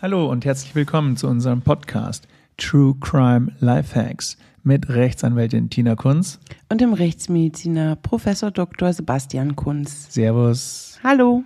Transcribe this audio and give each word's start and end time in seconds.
Hallo 0.00 0.30
und 0.30 0.44
herzlich 0.44 0.76
willkommen 0.76 1.16
zu 1.16 1.26
unserem 1.26 1.60
Podcast 1.60 2.28
True 2.56 2.94
Crime 3.00 3.50
Lifehacks 3.58 4.36
mit 4.62 4.88
Rechtsanwältin 4.88 5.70
Tina 5.70 5.96
Kunz 5.96 6.38
und 6.68 6.80
dem 6.80 6.92
Rechtsmediziner 6.92 7.96
Professor 7.96 8.52
Dr. 8.52 8.92
Sebastian 8.92 9.56
Kunz. 9.56 10.06
Servus. 10.14 11.00
Hallo. 11.02 11.42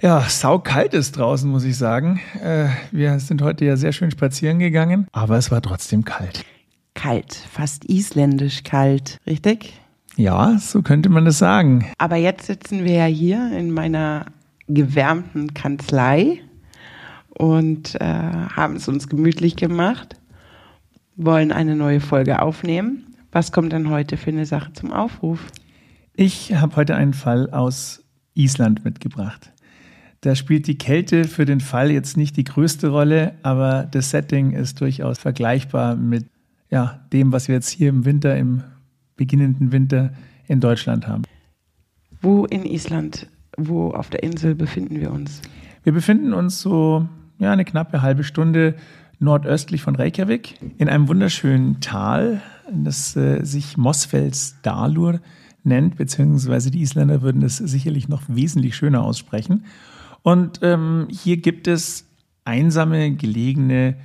Ja, 0.00 0.20
saukalt 0.20 0.94
ist 0.94 1.16
draußen, 1.16 1.50
muss 1.50 1.64
ich 1.64 1.76
sagen. 1.76 2.20
Äh, 2.40 2.68
wir 2.92 3.18
sind 3.18 3.42
heute 3.42 3.64
ja 3.64 3.76
sehr 3.76 3.90
schön 3.90 4.12
spazieren 4.12 4.60
gegangen, 4.60 5.08
aber 5.10 5.36
es 5.36 5.50
war 5.50 5.60
trotzdem 5.60 6.04
kalt. 6.04 6.44
Kalt, 6.94 7.34
fast 7.34 7.84
isländisch 7.86 8.62
kalt, 8.62 9.18
richtig? 9.26 9.72
Ja, 10.14 10.56
so 10.60 10.82
könnte 10.82 11.08
man 11.08 11.24
das 11.24 11.38
sagen. 11.38 11.90
Aber 11.98 12.14
jetzt 12.14 12.46
sitzen 12.46 12.84
wir 12.84 12.92
ja 12.92 13.06
hier 13.06 13.50
in 13.58 13.72
meiner 13.72 14.26
gewärmten 14.68 15.52
Kanzlei 15.52 16.42
und 17.38 17.94
äh, 18.00 18.04
haben 18.04 18.76
es 18.76 18.88
uns 18.88 19.08
gemütlich 19.08 19.56
gemacht, 19.56 20.16
wollen 21.16 21.52
eine 21.52 21.76
neue 21.76 22.00
Folge 22.00 22.42
aufnehmen. 22.42 23.14
Was 23.32 23.52
kommt 23.52 23.72
denn 23.72 23.88
heute 23.88 24.16
für 24.16 24.30
eine 24.30 24.44
Sache 24.44 24.72
zum 24.72 24.92
Aufruf? 24.92 25.46
Ich 26.14 26.54
habe 26.54 26.76
heute 26.76 26.96
einen 26.96 27.14
Fall 27.14 27.50
aus 27.50 28.02
Island 28.34 28.84
mitgebracht. 28.84 29.52
Da 30.22 30.34
spielt 30.34 30.66
die 30.66 30.78
Kälte 30.78 31.24
für 31.24 31.44
den 31.44 31.60
Fall 31.60 31.92
jetzt 31.92 32.16
nicht 32.16 32.36
die 32.36 32.44
größte 32.44 32.88
Rolle, 32.88 33.34
aber 33.42 33.86
das 33.88 34.10
Setting 34.10 34.50
ist 34.50 34.80
durchaus 34.80 35.18
vergleichbar 35.18 35.94
mit 35.94 36.26
ja, 36.70 37.06
dem, 37.12 37.30
was 37.30 37.46
wir 37.46 37.54
jetzt 37.54 37.70
hier 37.70 37.88
im 37.88 38.04
Winter, 38.04 38.36
im 38.36 38.64
beginnenden 39.16 39.70
Winter 39.70 40.12
in 40.48 40.60
Deutschland 40.60 41.06
haben. 41.06 41.22
Wo 42.20 42.46
in 42.46 42.64
Island, 42.64 43.28
wo 43.56 43.92
auf 43.92 44.10
der 44.10 44.24
Insel 44.24 44.56
befinden 44.56 44.98
wir 44.98 45.12
uns? 45.12 45.40
Wir 45.84 45.92
befinden 45.92 46.32
uns 46.32 46.60
so 46.60 47.08
ja, 47.38 47.52
eine 47.52 47.64
knappe 47.64 48.02
halbe 48.02 48.24
Stunde 48.24 48.74
nordöstlich 49.18 49.82
von 49.82 49.96
Reykjavik 49.96 50.58
in 50.78 50.88
einem 50.88 51.08
wunderschönen 51.08 51.80
Tal, 51.80 52.40
das 52.72 53.16
äh, 53.16 53.44
sich 53.44 53.76
Mosfellsdalur 53.76 55.20
nennt, 55.64 55.96
beziehungsweise 55.96 56.70
die 56.70 56.80
Isländer 56.80 57.22
würden 57.22 57.42
es 57.42 57.56
sicherlich 57.56 58.08
noch 58.08 58.22
wesentlich 58.28 58.76
schöner 58.76 59.02
aussprechen. 59.02 59.64
Und 60.22 60.60
ähm, 60.62 61.08
hier 61.10 61.36
gibt 61.38 61.68
es 61.68 62.06
einsame, 62.44 63.12
gelegene, 63.12 63.96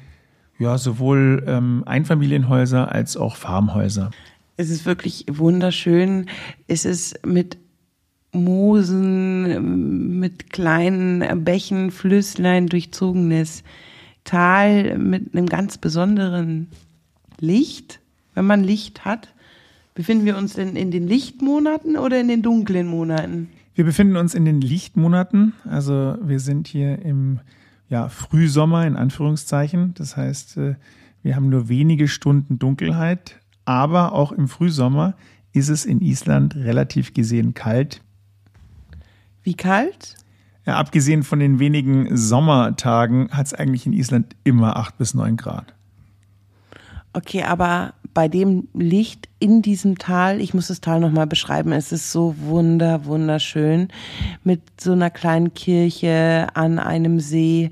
ja, 0.60 0.78
sowohl 0.78 1.44
ähm, 1.48 1.84
Einfamilienhäuser 1.86 2.92
als 2.92 3.18
auch 3.18 3.36
Farmhäuser. 3.36 4.12
Es 4.56 4.70
ist 4.70 4.86
wirklich 4.86 5.26
wunderschön. 5.30 6.28
Es 6.68 6.86
ist 6.86 7.26
mit 7.26 7.58
Moosen, 8.34 10.20
mit 10.20 10.52
kleinen 10.52 11.44
Bächen, 11.44 11.92
Flüsslein 11.92 12.68
durchzogenes 12.68 13.64
Tal 14.24 14.98
mit 14.98 15.34
einem 15.34 15.48
ganz 15.48 15.78
besonderen 15.78 16.68
Licht. 17.40 18.00
Wenn 18.34 18.46
man 18.46 18.64
Licht 18.64 19.06
hat, 19.06 19.34
befinden 19.96 20.26
wir 20.26 20.38
uns 20.38 20.54
denn 20.54 20.76
in 20.76 20.92
den 20.92 21.08
Lichtmonaten 21.08 21.98
oder 21.98 22.20
in 22.20 22.28
den 22.28 22.42
dunklen 22.42 22.88
Monaten? 22.88 23.50
Wir 23.76 23.86
befinden 23.86 24.18
uns 24.18 24.34
in 24.34 24.46
den 24.46 24.62
Lichtmonaten. 24.62 25.54
Also 25.66 26.16
wir 26.22 26.40
sind 26.40 26.68
hier 26.68 27.00
im 27.00 27.40
ja, 27.90 28.10
Frühsommer 28.10 28.86
in 28.88 28.96
Anführungszeichen. 28.96 29.94
Das 29.96 30.16
heißt, 30.18 30.58
äh, 30.58 30.76
wir 31.22 31.36
haben 31.36 31.50
nur 31.50 31.70
wenige 31.70 32.08
Stunden 32.08 32.60
Dunkelheit. 32.60 33.40
Aber 33.66 34.14
auch 34.14 34.32
im 34.32 34.48
Frühsommer 34.48 35.16
ist 35.54 35.70
es 35.70 35.86
in 35.86 36.02
Island 36.02 36.56
relativ 36.56 37.14
gesehen 37.14 37.54
kalt. 37.54 38.02
Wie 39.44 39.56
kalt? 39.56 40.16
Ja, 40.66 40.78
abgesehen 40.78 41.24
von 41.24 41.40
den 41.40 41.60
wenigen 41.60 42.16
Sommertagen 42.16 43.30
hat 43.32 43.48
es 43.48 43.54
eigentlich 43.54 43.86
in 43.86 43.94
Island 43.94 44.36
immer 44.44 44.78
8 44.78 44.98
bis 44.98 45.14
9 45.14 45.36
Grad. 45.36 45.74
Okay, 47.12 47.44
aber 47.44 47.94
bei 48.14 48.28
dem 48.28 48.68
Licht 48.74 49.28
in 49.40 49.62
diesem 49.62 49.98
Tal, 49.98 50.40
ich 50.40 50.54
muss 50.54 50.68
das 50.68 50.82
Tal 50.82 51.00
nochmal 51.00 51.28
beschreiben, 51.28 51.72
es 51.72 51.92
ist 51.92 52.12
so 52.12 52.36
wunder, 52.40 53.06
wunderschön, 53.06 53.90
mit 54.44 54.62
so 54.80 54.94
einer 54.94 55.10
kleinen 55.10 55.54
Kirche 55.54 56.48
an 56.54 56.80
einem 56.80 57.20
See. 57.20 57.72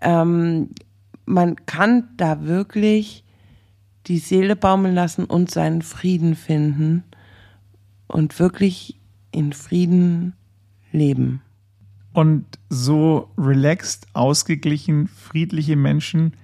Ähm, 0.00 0.70
man 1.24 1.56
kann 1.66 2.08
da 2.16 2.44
wirklich 2.44 3.24
die 4.06 4.18
Seele 4.18 4.56
baumeln 4.56 4.94
lassen 4.94 5.24
und 5.24 5.50
seinen 5.50 5.82
Frieden 5.82 6.34
finden 6.34 7.04
und 8.06 8.38
wirklich 8.38 8.98
in 9.30 9.52
Frieden 9.52 10.34
leben. 10.92 11.42
Und 12.12 12.44
so 12.68 13.30
relaxed, 13.38 14.08
ausgeglichen, 14.14 15.06
friedliche 15.06 15.76
Menschen 15.76 16.34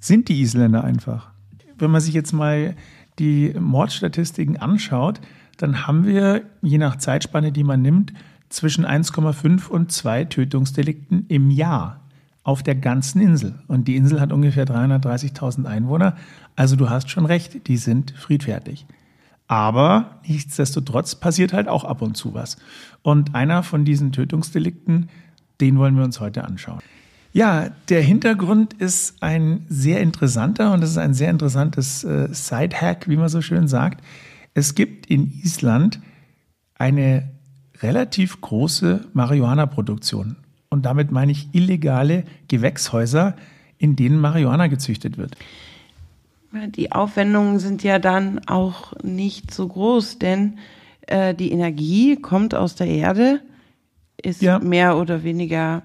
sind 0.00 0.28
die 0.28 0.40
Isländer 0.40 0.84
einfach. 0.84 1.30
Wenn 1.78 1.90
man 1.90 2.00
sich 2.00 2.14
jetzt 2.14 2.32
mal 2.32 2.76
die 3.18 3.54
Mordstatistiken 3.58 4.56
anschaut, 4.56 5.20
dann 5.56 5.86
haben 5.86 6.06
wir, 6.06 6.42
je 6.62 6.78
nach 6.78 6.96
Zeitspanne, 6.96 7.52
die 7.52 7.64
man 7.64 7.82
nimmt, 7.82 8.12
zwischen 8.48 8.86
1,5 8.86 9.68
und 9.68 9.92
2 9.92 10.24
Tötungsdelikten 10.26 11.26
im 11.28 11.50
Jahr 11.50 12.00
auf 12.44 12.62
der 12.62 12.76
ganzen 12.76 13.20
Insel. 13.20 13.58
Und 13.66 13.88
die 13.88 13.96
Insel 13.96 14.20
hat 14.20 14.32
ungefähr 14.32 14.66
330.000 14.66 15.66
Einwohner. 15.66 16.16
Also 16.56 16.76
du 16.76 16.88
hast 16.88 17.10
schon 17.10 17.26
recht, 17.26 17.66
die 17.66 17.76
sind 17.76 18.12
friedfertig. 18.12 18.86
Aber 19.48 20.20
nichtsdestotrotz 20.26 21.14
passiert 21.14 21.52
halt 21.52 21.68
auch 21.68 21.84
ab 21.84 22.02
und 22.02 22.16
zu 22.16 22.34
was. 22.34 22.58
Und 23.02 23.34
einer 23.34 23.62
von 23.62 23.84
diesen 23.84 24.12
Tötungsdelikten, 24.12 25.08
den 25.60 25.78
wollen 25.78 25.96
wir 25.96 26.04
uns 26.04 26.20
heute 26.20 26.44
anschauen. 26.44 26.80
Ja, 27.32 27.70
der 27.88 28.02
Hintergrund 28.02 28.74
ist 28.74 29.22
ein 29.22 29.64
sehr 29.68 30.00
interessanter 30.00 30.72
und 30.72 30.80
das 30.80 30.90
ist 30.90 30.98
ein 30.98 31.14
sehr 31.14 31.30
interessantes 31.30 32.04
äh, 32.04 32.28
Side-Hack, 32.32 33.08
wie 33.08 33.16
man 33.16 33.28
so 33.28 33.42
schön 33.42 33.68
sagt. 33.68 34.04
Es 34.54 34.74
gibt 34.74 35.06
in 35.06 35.30
Island 35.42 36.00
eine 36.74 37.30
relativ 37.80 38.40
große 38.40 39.06
Marihuana-Produktion. 39.12 40.36
Und 40.70 40.84
damit 40.84 41.10
meine 41.10 41.32
ich 41.32 41.48
illegale 41.52 42.24
Gewächshäuser, 42.48 43.34
in 43.78 43.96
denen 43.96 44.20
Marihuana 44.20 44.66
gezüchtet 44.66 45.16
wird. 45.16 45.36
Die 46.52 46.92
Aufwendungen 46.92 47.58
sind 47.58 47.82
ja 47.82 47.98
dann 47.98 48.40
auch 48.46 48.94
nicht 49.02 49.52
so 49.52 49.68
groß, 49.68 50.18
denn 50.18 50.58
äh, 51.06 51.34
die 51.34 51.52
Energie 51.52 52.16
kommt 52.16 52.54
aus 52.54 52.74
der 52.74 52.86
Erde, 52.86 53.40
ist 54.22 54.40
ja. 54.40 54.58
mehr 54.58 54.96
oder 54.96 55.22
weniger 55.22 55.82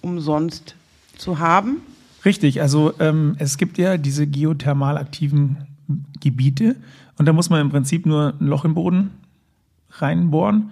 umsonst 0.00 0.76
zu 1.16 1.38
haben. 1.38 1.78
Richtig, 2.24 2.60
also 2.60 2.92
ähm, 3.00 3.34
es 3.38 3.58
gibt 3.58 3.78
ja 3.78 3.96
diese 3.96 4.26
geothermal 4.26 4.96
aktiven 4.96 5.56
Gebiete 6.20 6.76
und 7.18 7.26
da 7.26 7.32
muss 7.32 7.50
man 7.50 7.60
im 7.60 7.70
Prinzip 7.70 8.06
nur 8.06 8.34
ein 8.40 8.46
Loch 8.46 8.64
im 8.64 8.74
Boden 8.74 9.10
reinbohren 9.90 10.70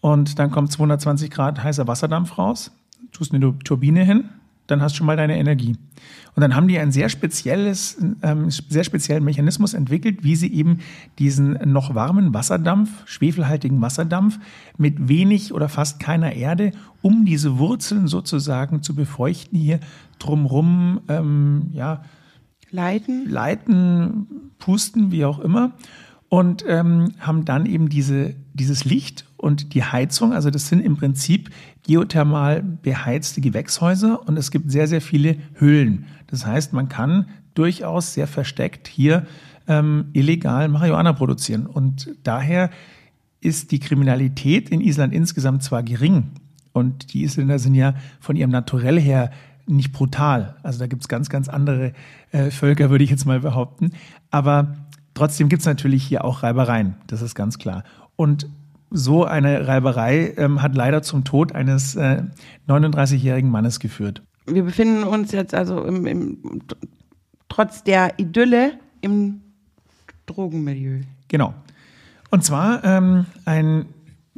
und 0.00 0.38
dann 0.38 0.50
kommt 0.50 0.72
220 0.72 1.30
Grad 1.30 1.62
heißer 1.62 1.86
Wasserdampf 1.86 2.38
raus, 2.38 2.72
tust 3.12 3.34
eine 3.34 3.58
Turbine 3.58 4.04
hin, 4.04 4.30
dann 4.68 4.80
hast 4.80 4.92
du 4.92 4.98
schon 4.98 5.06
mal 5.06 5.16
deine 5.16 5.36
Energie. 5.36 5.76
Und 6.36 6.42
dann 6.42 6.54
haben 6.54 6.68
die 6.68 6.78
ein 6.78 6.92
sehr 6.92 7.08
spezielles, 7.08 7.98
ähm, 8.22 8.50
sehr 8.50 8.84
speziellen 8.84 9.24
Mechanismus 9.24 9.74
entwickelt, 9.74 10.22
wie 10.22 10.36
sie 10.36 10.52
eben 10.52 10.78
diesen 11.18 11.58
noch 11.72 11.96
warmen 11.96 12.32
Wasserdampf, 12.32 12.90
schwefelhaltigen 13.06 13.80
Wasserdampf 13.80 14.38
mit 14.76 15.08
wenig 15.08 15.52
oder 15.52 15.68
fast 15.68 15.98
keiner 15.98 16.34
Erde, 16.34 16.70
um 17.02 17.24
diese 17.24 17.58
Wurzeln 17.58 18.06
sozusagen 18.06 18.82
zu 18.82 18.94
befeuchten, 18.94 19.58
hier 19.58 19.80
drumrum, 20.20 21.00
ähm, 21.08 21.70
ja, 21.72 22.04
leiten, 22.70 23.28
leiten, 23.28 24.26
pusten, 24.58 25.10
wie 25.10 25.24
auch 25.24 25.40
immer 25.40 25.72
und 26.28 26.64
ähm, 26.68 27.14
haben 27.18 27.44
dann 27.44 27.66
eben 27.66 27.88
diese, 27.88 28.34
dieses 28.52 28.84
Licht 28.84 29.24
und 29.38 29.72
die 29.72 29.82
Heizung. 29.82 30.32
Also 30.32 30.50
das 30.50 30.68
sind 30.68 30.84
im 30.84 30.96
Prinzip 30.96 31.50
geothermal 31.82 32.62
beheizte 32.62 33.40
Gewächshäuser 33.40 34.28
und 34.28 34.36
es 34.36 34.50
gibt 34.50 34.70
sehr, 34.70 34.86
sehr 34.86 35.00
viele 35.00 35.38
Höhlen. 35.54 36.04
Das 36.26 36.44
heißt, 36.44 36.74
man 36.74 36.88
kann 36.88 37.28
durchaus 37.54 38.12
sehr 38.14 38.26
versteckt 38.26 38.88
hier 38.88 39.26
ähm, 39.66 40.10
illegal 40.12 40.68
Marihuana 40.68 41.12
produzieren. 41.12 41.66
Und 41.66 42.10
daher 42.22 42.70
ist 43.40 43.72
die 43.72 43.78
Kriminalität 43.78 44.68
in 44.68 44.80
Island 44.80 45.14
insgesamt 45.14 45.62
zwar 45.62 45.82
gering 45.82 46.32
und 46.72 47.14
die 47.14 47.22
Isländer 47.22 47.58
sind 47.58 47.74
ja 47.74 47.94
von 48.20 48.36
ihrem 48.36 48.50
Naturell 48.50 49.00
her 49.00 49.30
nicht 49.66 49.92
brutal. 49.92 50.56
Also 50.62 50.78
da 50.78 50.86
gibt 50.86 51.02
es 51.02 51.08
ganz, 51.08 51.28
ganz 51.28 51.48
andere 51.48 51.92
äh, 52.32 52.50
Völker, 52.50 52.90
würde 52.90 53.04
ich 53.04 53.10
jetzt 53.10 53.26
mal 53.26 53.40
behaupten. 53.40 53.92
Aber 54.30 54.76
Trotzdem 55.18 55.48
gibt 55.48 55.58
es 55.60 55.66
natürlich 55.66 56.04
hier 56.04 56.24
auch 56.24 56.44
Reibereien, 56.44 56.94
das 57.08 57.22
ist 57.22 57.34
ganz 57.34 57.58
klar. 57.58 57.82
Und 58.14 58.46
so 58.90 59.24
eine 59.24 59.66
Reiberei 59.66 60.34
ähm, 60.36 60.62
hat 60.62 60.74
leider 60.74 61.02
zum 61.02 61.24
Tod 61.24 61.54
eines 61.54 61.94
äh, 61.96 62.22
39-jährigen 62.68 63.50
Mannes 63.50 63.80
geführt. 63.80 64.22
Wir 64.46 64.64
befinden 64.64 65.02
uns 65.04 65.32
jetzt 65.32 65.54
also 65.54 65.84
im, 65.84 66.06
im, 66.06 66.62
trotz 67.48 67.84
der 67.84 68.18
Idylle 68.18 68.72
im 69.00 69.40
Drogenmilieu. 70.26 71.00
Genau. 71.28 71.54
Und 72.30 72.44
zwar 72.44 72.84
ähm, 72.84 73.26
ein 73.44 73.86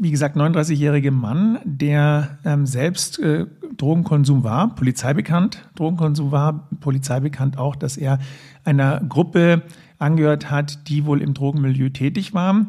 wie 0.00 0.10
gesagt, 0.10 0.34
39-jährige 0.34 1.10
Mann, 1.10 1.58
der 1.64 2.38
ähm, 2.46 2.64
selbst 2.64 3.18
äh, 3.18 3.44
Drogenkonsum 3.76 4.44
war, 4.44 4.74
polizeibekannt, 4.74 5.62
Drogenkonsum 5.74 6.32
war, 6.32 6.70
polizeibekannt 6.80 7.58
auch, 7.58 7.76
dass 7.76 7.98
er 7.98 8.18
einer 8.64 9.00
Gruppe 9.06 9.62
angehört 9.98 10.50
hat, 10.50 10.88
die 10.88 11.04
wohl 11.04 11.20
im 11.20 11.34
Drogenmilieu 11.34 11.90
tätig 11.90 12.32
war. 12.32 12.66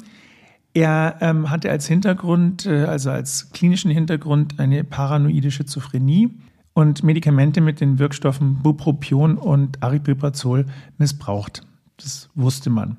Er 0.73 1.17
ähm, 1.19 1.49
hatte 1.49 1.69
als 1.69 1.87
Hintergrund, 1.87 2.65
äh, 2.65 2.85
also 2.85 3.11
als 3.11 3.51
klinischen 3.51 3.91
Hintergrund, 3.91 4.59
eine 4.59 4.83
paranoide 4.83 5.51
Schizophrenie 5.51 6.29
und 6.73 7.03
Medikamente 7.03 7.59
mit 7.59 7.81
den 7.81 7.99
Wirkstoffen 7.99 8.59
Bupropion 8.59 9.37
und 9.37 9.83
Aripiprazol 9.83 10.65
missbraucht. 10.97 11.63
Das 11.97 12.29
wusste 12.35 12.69
man. 12.69 12.97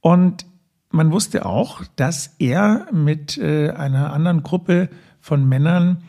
Und 0.00 0.46
man 0.90 1.10
wusste 1.10 1.44
auch, 1.44 1.82
dass 1.96 2.36
er 2.38 2.86
mit 2.92 3.36
äh, 3.38 3.70
einer 3.70 4.12
anderen 4.12 4.42
Gruppe 4.44 4.88
von 5.20 5.48
Männern 5.48 6.04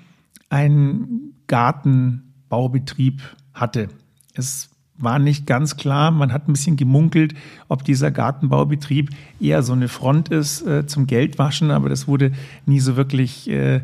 einen 0.50 1.34
Gartenbaubetrieb 1.48 3.22
hatte. 3.54 3.90
Es 4.34 4.70
war 4.98 5.20
nicht 5.20 5.46
ganz 5.46 5.78
klar. 5.78 6.12
Man 6.12 6.34
hat 6.34 6.48
ein 6.48 6.54
bisschen 6.54 6.78
gemunkelt, 6.78 7.34
ob 7.68 7.84
dieser 7.84 8.12
Gartenbaubetrieb 8.12 9.12
eher 9.40 9.64
so 9.64 9.74
eine 9.74 9.88
Front 9.88 10.30
ist 10.30 10.66
äh, 10.66 10.88
zum 10.88 11.08
Geldwaschen, 11.08 11.72
aber 11.72 11.90
das 11.90 12.08
wurde 12.08 12.32
nie 12.66 12.80
so 12.80 12.96
wirklich 12.96 13.50
äh, 13.50 13.82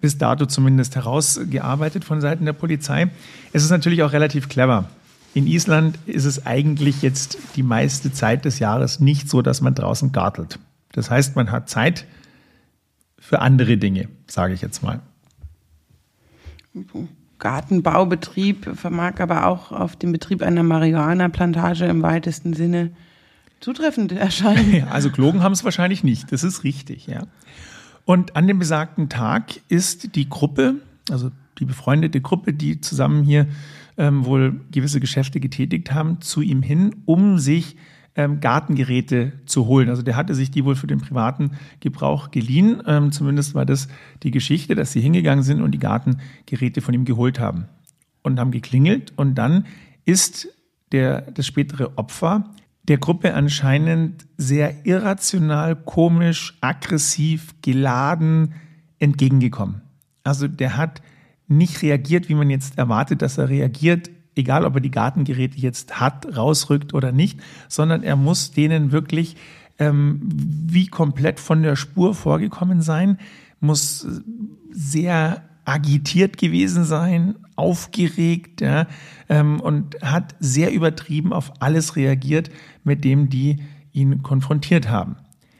bis 0.00 0.18
dato 0.18 0.46
zumindest 0.46 0.96
herausgearbeitet 0.96 2.04
von 2.04 2.20
Seiten 2.20 2.44
der 2.44 2.52
Polizei. 2.52 3.10
Es 3.52 3.62
ist 3.62 3.70
natürlich 3.70 4.02
auch 4.02 4.12
relativ 4.12 4.48
clever. 4.48 4.88
In 5.32 5.46
Island 5.46 5.98
ist 6.06 6.24
es 6.24 6.44
eigentlich 6.44 7.02
jetzt 7.02 7.38
die 7.56 7.62
meiste 7.62 8.12
Zeit 8.12 8.44
des 8.44 8.58
Jahres 8.58 9.00
nicht 9.00 9.28
so, 9.28 9.42
dass 9.42 9.60
man 9.60 9.74
draußen 9.74 10.12
gartelt. 10.12 10.58
Das 10.92 11.10
heißt, 11.10 11.36
man 11.36 11.52
hat 11.52 11.68
Zeit 11.68 12.06
für 13.18 13.40
andere 13.40 13.76
Dinge, 13.76 14.08
sage 14.26 14.54
ich 14.54 14.60
jetzt 14.60 14.82
mal. 14.82 15.00
Gartenbaubetrieb 17.40 18.76
vermag 18.76 19.18
aber 19.18 19.46
auch 19.46 19.72
auf 19.72 19.96
den 19.96 20.12
Betrieb 20.12 20.42
einer 20.42 20.62
Marihuana-Plantage 20.62 21.86
im 21.86 22.02
weitesten 22.02 22.54
Sinne 22.54 22.92
zutreffend 23.58 24.12
erscheinen. 24.12 24.86
also 24.90 25.10
Klogen 25.10 25.42
haben 25.42 25.52
es 25.52 25.64
wahrscheinlich 25.64 26.04
nicht, 26.04 26.30
das 26.32 26.44
ist 26.44 26.64
richtig, 26.64 27.06
ja. 27.06 27.26
Und 28.04 28.36
an 28.36 28.46
dem 28.46 28.58
besagten 28.58 29.08
Tag 29.08 29.60
ist 29.68 30.14
die 30.16 30.28
Gruppe, 30.28 30.76
also 31.10 31.30
die 31.58 31.64
befreundete 31.64 32.20
Gruppe, 32.20 32.52
die 32.52 32.80
zusammen 32.80 33.22
hier 33.22 33.46
ähm, 33.98 34.24
wohl 34.24 34.60
gewisse 34.70 35.00
Geschäfte 35.00 35.40
getätigt 35.40 35.92
haben, 35.92 36.20
zu 36.20 36.40
ihm 36.40 36.62
hin, 36.62 36.96
um 37.04 37.38
sich 37.38 37.76
ähm, 38.16 38.40
Gartengeräte 38.40 39.32
zu 39.46 39.66
holen. 39.66 39.88
Also 39.88 40.02
der 40.02 40.16
hatte 40.16 40.34
sich 40.34 40.50
die 40.50 40.64
wohl 40.64 40.76
für 40.76 40.86
den 40.86 41.00
privaten 41.00 41.52
Gebrauch 41.80 42.30
geliehen. 42.30 42.82
Ähm, 42.86 43.12
zumindest 43.12 43.54
war 43.54 43.66
das 43.66 43.88
die 44.22 44.30
Geschichte, 44.30 44.74
dass 44.74 44.92
sie 44.92 45.00
hingegangen 45.00 45.44
sind 45.44 45.62
und 45.62 45.72
die 45.72 45.78
Gartengeräte 45.78 46.80
von 46.80 46.94
ihm 46.94 47.04
geholt 47.04 47.38
haben 47.38 47.66
und 48.22 48.38
haben 48.38 48.50
geklingelt. 48.50 49.12
Und 49.16 49.36
dann 49.36 49.66
ist 50.04 50.48
der, 50.92 51.22
das 51.22 51.46
spätere 51.46 51.96
Opfer 51.96 52.44
der 52.88 52.98
Gruppe 52.98 53.34
anscheinend 53.34 54.26
sehr 54.36 54.84
irrational, 54.84 55.76
komisch, 55.76 56.58
aggressiv, 56.60 57.54
geladen 57.62 58.54
entgegengekommen. 58.98 59.82
Also 60.24 60.48
der 60.48 60.76
hat 60.76 61.02
nicht 61.46 61.82
reagiert, 61.82 62.28
wie 62.28 62.34
man 62.34 62.50
jetzt 62.50 62.78
erwartet, 62.78 63.22
dass 63.22 63.38
er 63.38 63.48
reagiert, 63.48 64.10
egal 64.40 64.64
ob 64.64 64.74
er 64.74 64.80
die 64.80 64.90
Gartengeräte 64.90 65.58
jetzt 65.58 66.00
hat, 66.00 66.36
rausrückt 66.36 66.94
oder 66.94 67.12
nicht, 67.12 67.38
sondern 67.68 68.02
er 68.02 68.16
muss 68.16 68.50
denen 68.50 68.92
wirklich 68.92 69.36
ähm, 69.78 70.20
wie 70.22 70.86
komplett 70.86 71.40
von 71.40 71.62
der 71.62 71.76
Spur 71.76 72.14
vorgekommen 72.14 72.82
sein, 72.82 73.18
muss 73.60 74.06
sehr 74.70 75.42
agitiert 75.64 76.36
gewesen 76.38 76.84
sein, 76.84 77.36
aufgeregt 77.56 78.60
ja, 78.60 78.86
ähm, 79.28 79.60
und 79.60 79.96
hat 80.02 80.34
sehr 80.40 80.72
übertrieben 80.72 81.32
auf 81.32 81.52
alles 81.60 81.96
reagiert, 81.96 82.50
mit 82.84 83.04
dem 83.04 83.28
die 83.28 83.58
ihn 83.92 84.22
konfrontiert 84.22 84.88
haben. 84.88 85.16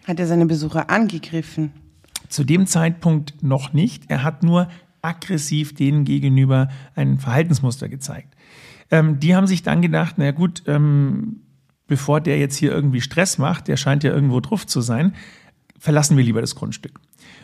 Hat 0.06 0.18
er 0.18 0.26
seine 0.26 0.46
Besucher 0.46 0.90
angegriffen? 0.90 1.72
Zu 2.28 2.44
dem 2.44 2.66
Zeitpunkt 2.66 3.42
noch 3.42 3.72
nicht. 3.72 4.04
Er 4.08 4.22
hat 4.22 4.42
nur 4.42 4.68
aggressiv 5.02 5.74
denen 5.74 6.04
gegenüber 6.04 6.68
ein 6.94 7.18
Verhaltensmuster 7.18 7.88
gezeigt. 7.88 8.34
Ähm, 8.90 9.20
die 9.20 9.34
haben 9.34 9.46
sich 9.46 9.62
dann 9.62 9.82
gedacht, 9.82 10.16
na 10.18 10.30
gut, 10.32 10.62
ähm, 10.66 11.42
bevor 11.86 12.20
der 12.20 12.38
jetzt 12.38 12.56
hier 12.56 12.72
irgendwie 12.72 13.00
Stress 13.00 13.38
macht, 13.38 13.68
der 13.68 13.76
scheint 13.76 14.04
ja 14.04 14.12
irgendwo 14.12 14.40
drauf 14.40 14.66
zu 14.66 14.80
sein, 14.80 15.14
verlassen 15.78 16.16
wir 16.16 16.24
lieber 16.24 16.40
das 16.40 16.54
Grundstück. 16.54 17.00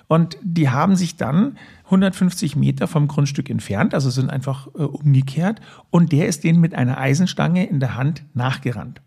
Und 0.09 0.37
die 0.43 0.71
haben 0.71 0.95
sich 0.95 1.17
dann 1.17 1.59
150 1.87 2.55
Meter 2.55 2.87
vom 2.87 3.09
Grundstück 3.09 3.51
entfernt, 3.51 3.95
also 3.95 4.11
sind 4.11 4.31
einfach 4.31 4.69
äh, 4.69 4.83
umgekehrt, 4.83 5.61
und 5.91 6.13
der 6.13 6.29
ist 6.29 6.45
denen 6.45 6.61
mit 6.61 6.75
einer 6.75 6.99
Eisenstange 6.99 7.67
in 7.67 7.81
der 7.81 7.97
Hand 7.97 8.25
nachgerannt. 8.35 9.01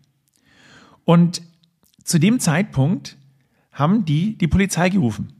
Und 1.04 1.42
zu 2.04 2.18
dem 2.18 2.38
Zeitpunkt 2.40 3.16
haben 3.72 4.04
die 4.04 4.36
die 4.36 4.48
Polizei 4.48 4.90
gerufen. 4.90 5.32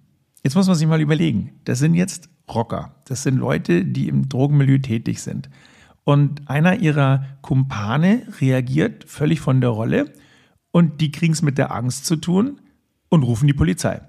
Jetzt 0.42 0.54
muss 0.54 0.66
man 0.66 0.76
sich 0.76 0.86
mal 0.86 1.00
überlegen, 1.00 1.52
das 1.64 1.78
sind 1.78 1.94
jetzt 1.94 2.30
Rocker, 2.48 2.94
das 3.04 3.22
sind 3.22 3.36
Leute, 3.36 3.84
die 3.84 4.08
im 4.08 4.28
Drogenmilieu 4.28 4.78
tätig 4.78 5.20
sind. 5.20 5.50
Und 6.04 6.48
einer 6.48 6.80
ihrer 6.80 7.24
Kumpane 7.42 8.26
reagiert 8.40 9.04
völlig 9.04 9.40
von 9.40 9.60
der 9.60 9.70
Rolle 9.70 10.12
und 10.70 11.00
die 11.00 11.10
kriegen 11.10 11.32
es 11.32 11.42
mit 11.42 11.58
der 11.58 11.74
Angst 11.74 12.06
zu 12.06 12.16
tun 12.16 12.60
und 13.08 13.22
rufen 13.22 13.46
die 13.46 13.54
Polizei. 13.54 14.00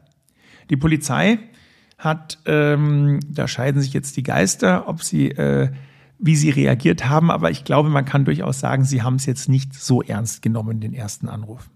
Die 0.69 0.77
Polizei 0.77 1.39
hat, 1.97 2.39
ähm, 2.45 3.19
da 3.27 3.47
scheiden 3.47 3.81
sich 3.81 3.93
jetzt 3.93 4.17
die 4.17 4.23
Geister, 4.23 4.87
ob 4.87 5.03
sie, 5.03 5.31
äh, 5.31 5.71
wie 6.17 6.35
sie 6.35 6.49
reagiert 6.49 7.07
haben, 7.07 7.29
aber 7.29 7.51
ich 7.51 7.63
glaube, 7.63 7.89
man 7.89 8.05
kann 8.05 8.25
durchaus 8.25 8.59
sagen, 8.59 8.85
sie 8.85 9.01
haben 9.01 9.15
es 9.15 9.25
jetzt 9.25 9.49
nicht 9.49 9.73
so 9.73 10.01
ernst 10.01 10.41
genommen, 10.41 10.79
den 10.79 10.93
ersten 10.93 11.27
Anruf. 11.27 11.69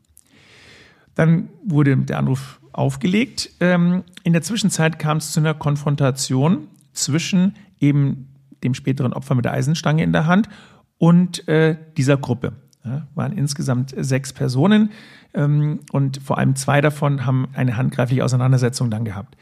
Dann 1.15 1.49
wurde 1.63 1.97
der 1.97 2.19
Anruf 2.19 2.59
aufgelegt. 2.71 3.51
Ähm, 3.59 4.03
in 4.23 4.33
der 4.33 4.41
Zwischenzeit 4.41 4.99
kam 4.99 5.17
es 5.17 5.31
zu 5.31 5.39
einer 5.39 5.53
Konfrontation 5.53 6.67
zwischen 6.93 7.55
eben 7.79 8.34
dem 8.65 8.73
späteren 8.73 9.13
Opfer 9.13 9.35
mit 9.35 9.45
der 9.45 9.53
Eisenstange 9.53 10.03
in 10.03 10.11
der 10.11 10.25
Hand 10.25 10.49
und 10.97 11.47
äh, 11.47 11.77
dieser 11.97 12.17
Gruppe. 12.17 12.53
Ja, 12.83 13.07
waren 13.15 13.31
insgesamt 13.31 13.95
sechs 13.97 14.31
Personen 14.31 14.91
ähm, 15.33 15.79
und 15.91 16.21
vor 16.21 16.37
allem 16.37 16.55
zwei 16.55 16.81
davon 16.81 17.25
haben 17.25 17.47
eine 17.53 17.77
handgreifliche 17.77 18.23
Auseinandersetzung 18.23 18.91
dann 18.91 19.05
gehabt. 19.05 19.35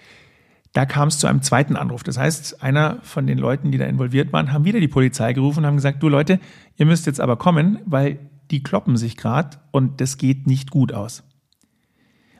Da 0.71 0.85
kam 0.85 1.09
es 1.09 1.19
zu 1.19 1.27
einem 1.27 1.41
zweiten 1.41 1.75
Anruf. 1.75 2.03
Das 2.03 2.17
heißt, 2.17 2.63
einer 2.63 2.99
von 3.03 3.27
den 3.27 3.37
Leuten, 3.37 3.71
die 3.71 3.77
da 3.77 3.85
involviert 3.85 4.31
waren, 4.31 4.53
haben 4.53 4.65
wieder 4.65 4.79
die 4.79 4.87
Polizei 4.87 5.33
gerufen 5.33 5.59
und 5.59 5.65
haben 5.65 5.75
gesagt, 5.75 6.01
du 6.01 6.09
Leute, 6.09 6.39
ihr 6.77 6.85
müsst 6.85 7.05
jetzt 7.05 7.19
aber 7.19 7.35
kommen, 7.35 7.79
weil 7.85 8.17
die 8.49 8.63
kloppen 8.63 8.97
sich 8.97 9.17
gerade 9.17 9.57
und 9.71 9.99
das 9.99 10.17
geht 10.17 10.47
nicht 10.47 10.71
gut 10.71 10.93
aus. 10.93 11.23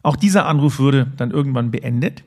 Auch 0.03 0.15
dieser 0.15 0.45
Anruf 0.45 0.79
wurde 0.79 1.11
dann 1.17 1.31
irgendwann 1.31 1.71
beendet. 1.71 2.23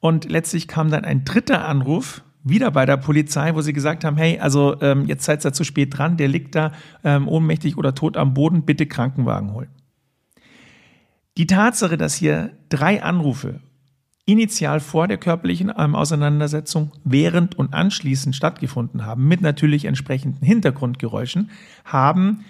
Und 0.00 0.30
letztlich 0.30 0.68
kam 0.68 0.90
dann 0.90 1.04
ein 1.04 1.24
dritter 1.24 1.66
Anruf 1.66 2.22
wieder 2.44 2.70
bei 2.70 2.86
der 2.86 2.96
Polizei, 2.96 3.54
wo 3.54 3.60
sie 3.60 3.72
gesagt 3.72 4.04
haben, 4.04 4.16
hey, 4.16 4.38
also 4.38 4.80
ähm, 4.80 5.06
jetzt 5.06 5.24
seid 5.24 5.44
ihr 5.44 5.52
zu 5.52 5.64
spät 5.64 5.96
dran, 5.96 6.16
der 6.16 6.28
liegt 6.28 6.54
da 6.54 6.72
ähm, 7.04 7.28
ohnmächtig 7.28 7.76
oder 7.76 7.94
tot 7.94 8.16
am 8.16 8.34
Boden, 8.34 8.62
bitte 8.62 8.86
Krankenwagen 8.86 9.52
holen. 9.52 9.70
Die 11.36 11.46
Tatsache, 11.46 11.96
dass 11.96 12.14
hier 12.14 12.50
drei 12.68 13.02
Anrufe 13.02 13.60
initial 14.28 14.80
vor 14.80 15.08
der 15.08 15.16
körperlichen 15.16 15.72
ähm, 15.76 15.94
Auseinandersetzung, 15.94 16.92
während 17.04 17.58
und 17.58 17.72
anschließend 17.72 18.36
stattgefunden 18.36 19.06
haben, 19.06 19.26
mit 19.26 19.40
natürlich 19.40 19.86
entsprechenden 19.86 20.44
Hintergrundgeräuschen, 20.44 21.50
haben 21.84 22.44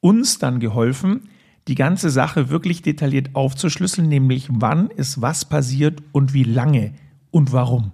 uns 0.00 0.38
dann 0.38 0.58
geholfen, 0.58 1.28
die 1.68 1.74
ganze 1.74 2.08
Sache 2.08 2.48
wirklich 2.48 2.80
detailliert 2.80 3.34
aufzuschlüsseln, 3.34 4.08
nämlich 4.08 4.48
wann 4.50 4.88
ist 4.88 5.20
was 5.20 5.44
passiert 5.44 6.02
und 6.12 6.32
wie 6.32 6.44
lange 6.44 6.94
und 7.30 7.52
warum. 7.52 7.92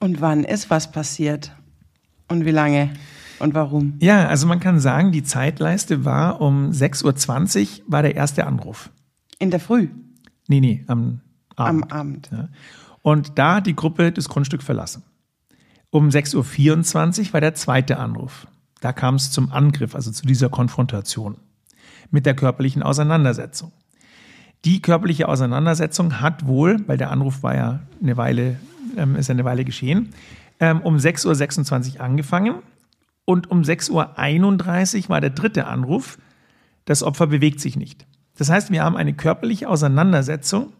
Und 0.00 0.20
wann 0.20 0.44
ist 0.44 0.70
was 0.70 0.92
passiert? 0.92 1.52
Und 2.28 2.44
wie 2.44 2.50
lange? 2.50 2.90
Und 3.38 3.54
warum? 3.54 3.94
Ja, 4.00 4.26
also 4.26 4.46
man 4.46 4.60
kann 4.60 4.80
sagen, 4.80 5.12
die 5.12 5.22
Zeitleiste 5.22 6.04
war 6.04 6.40
um 6.40 6.70
6.20 6.70 7.80
Uhr 7.80 7.84
war 7.86 8.02
der 8.02 8.16
erste 8.16 8.46
Anruf. 8.46 8.90
In 9.38 9.50
der 9.50 9.60
Früh? 9.60 9.88
Nee, 10.48 10.60
nee, 10.60 10.84
am 10.88 11.20
Abend. 11.56 11.84
Am 11.84 11.98
Abend. 11.98 12.30
Ja. 12.32 12.48
Und 13.02 13.38
da 13.38 13.56
hat 13.56 13.66
die 13.66 13.76
Gruppe 13.76 14.12
das 14.12 14.28
Grundstück 14.28 14.62
verlassen. 14.62 15.02
Um 15.90 16.08
6.24 16.08 17.28
Uhr 17.28 17.32
war 17.32 17.40
der 17.40 17.54
zweite 17.54 17.98
Anruf. 17.98 18.46
Da 18.80 18.92
kam 18.92 19.14
es 19.14 19.30
zum 19.30 19.50
Angriff, 19.50 19.94
also 19.94 20.10
zu 20.10 20.26
dieser 20.26 20.48
Konfrontation 20.48 21.38
mit 22.10 22.26
der 22.26 22.34
körperlichen 22.34 22.82
Auseinandersetzung. 22.82 23.72
Die 24.64 24.82
körperliche 24.82 25.28
Auseinandersetzung 25.28 26.20
hat 26.20 26.46
wohl, 26.46 26.82
weil 26.86 26.98
der 26.98 27.10
Anruf 27.10 27.42
war 27.42 27.54
ja 27.54 27.80
eine 28.02 28.16
Weile 28.16 28.58
ähm, 28.96 29.16
ist 29.16 29.30
eine 29.30 29.44
Weile 29.44 29.64
geschehen, 29.64 30.10
ähm, 30.60 30.80
um 30.80 30.96
6.26 30.96 31.96
Uhr 31.96 32.00
angefangen 32.00 32.56
und 33.24 33.50
um 33.50 33.62
6.31 33.62 35.04
Uhr 35.04 35.08
war 35.10 35.20
der 35.20 35.30
dritte 35.30 35.66
Anruf, 35.66 36.18
das 36.84 37.02
Opfer 37.02 37.26
bewegt 37.26 37.60
sich 37.60 37.76
nicht. 37.76 38.06
Das 38.36 38.50
heißt, 38.50 38.70
wir 38.70 38.84
haben 38.84 38.96
eine 38.96 39.14
körperliche 39.14 39.68
Auseinandersetzung 39.68 40.72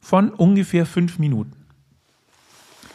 von 0.00 0.30
ungefähr 0.30 0.86
fünf 0.86 1.18
Minuten. 1.18 1.52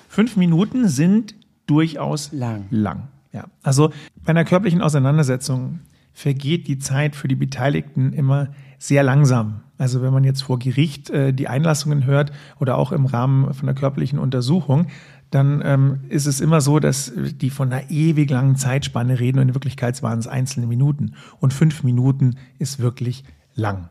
Fünf 0.08 0.38
Minuten 0.38 0.88
sind 0.88 1.36
durchaus 1.68 2.32
Lang. 2.32 2.68
lang. 2.70 3.10
Ja. 3.34 3.48
Also 3.64 3.92
bei 4.24 4.30
einer 4.30 4.46
körperlichen 4.46 4.82
Auseinandersetzung 4.82 5.82
vergeht 6.14 6.70
die 6.70 6.80
Zeit 6.80 7.18
für 7.18 7.28
die 7.28 7.36
Beteiligten 7.36 8.14
immer 8.14 8.48
sehr 8.80 9.04
langsam. 9.04 9.65
Also 9.78 10.02
wenn 10.02 10.14
man 10.14 10.24
jetzt 10.24 10.42
vor 10.42 10.60
Gericht 10.60 11.10
äh, 11.10 11.34
die 11.34 11.48
Einlassungen 11.48 12.06
hört 12.06 12.32
oder 12.60 12.78
auch 12.78 12.92
im 12.92 13.06
Rahmen 13.06 13.54
von 13.54 13.66
der 13.66 13.76
körperlichen 13.76 14.20
Untersuchung, 14.20 14.88
dann 15.32 15.62
ähm, 15.66 16.00
ist 16.10 16.28
es 16.28 16.40
immer 16.40 16.62
so, 16.62 16.80
dass 16.80 17.12
die 17.16 17.50
von 17.50 17.72
einer 17.72 17.90
ewig 17.90 18.30
langen 18.30 18.56
Zeitspanne 18.56 19.20
reden 19.20 19.40
und 19.40 19.50
in 19.50 19.56
Wirklichkeit 19.56 20.02
waren 20.02 20.20
es 20.20 20.28
einzelne 20.28 20.68
Minuten. 20.68 21.14
Und 21.40 21.54
fünf 21.54 21.84
Minuten 21.84 22.36
ist 22.60 22.80
wirklich 22.80 23.24
lang. 23.54 23.90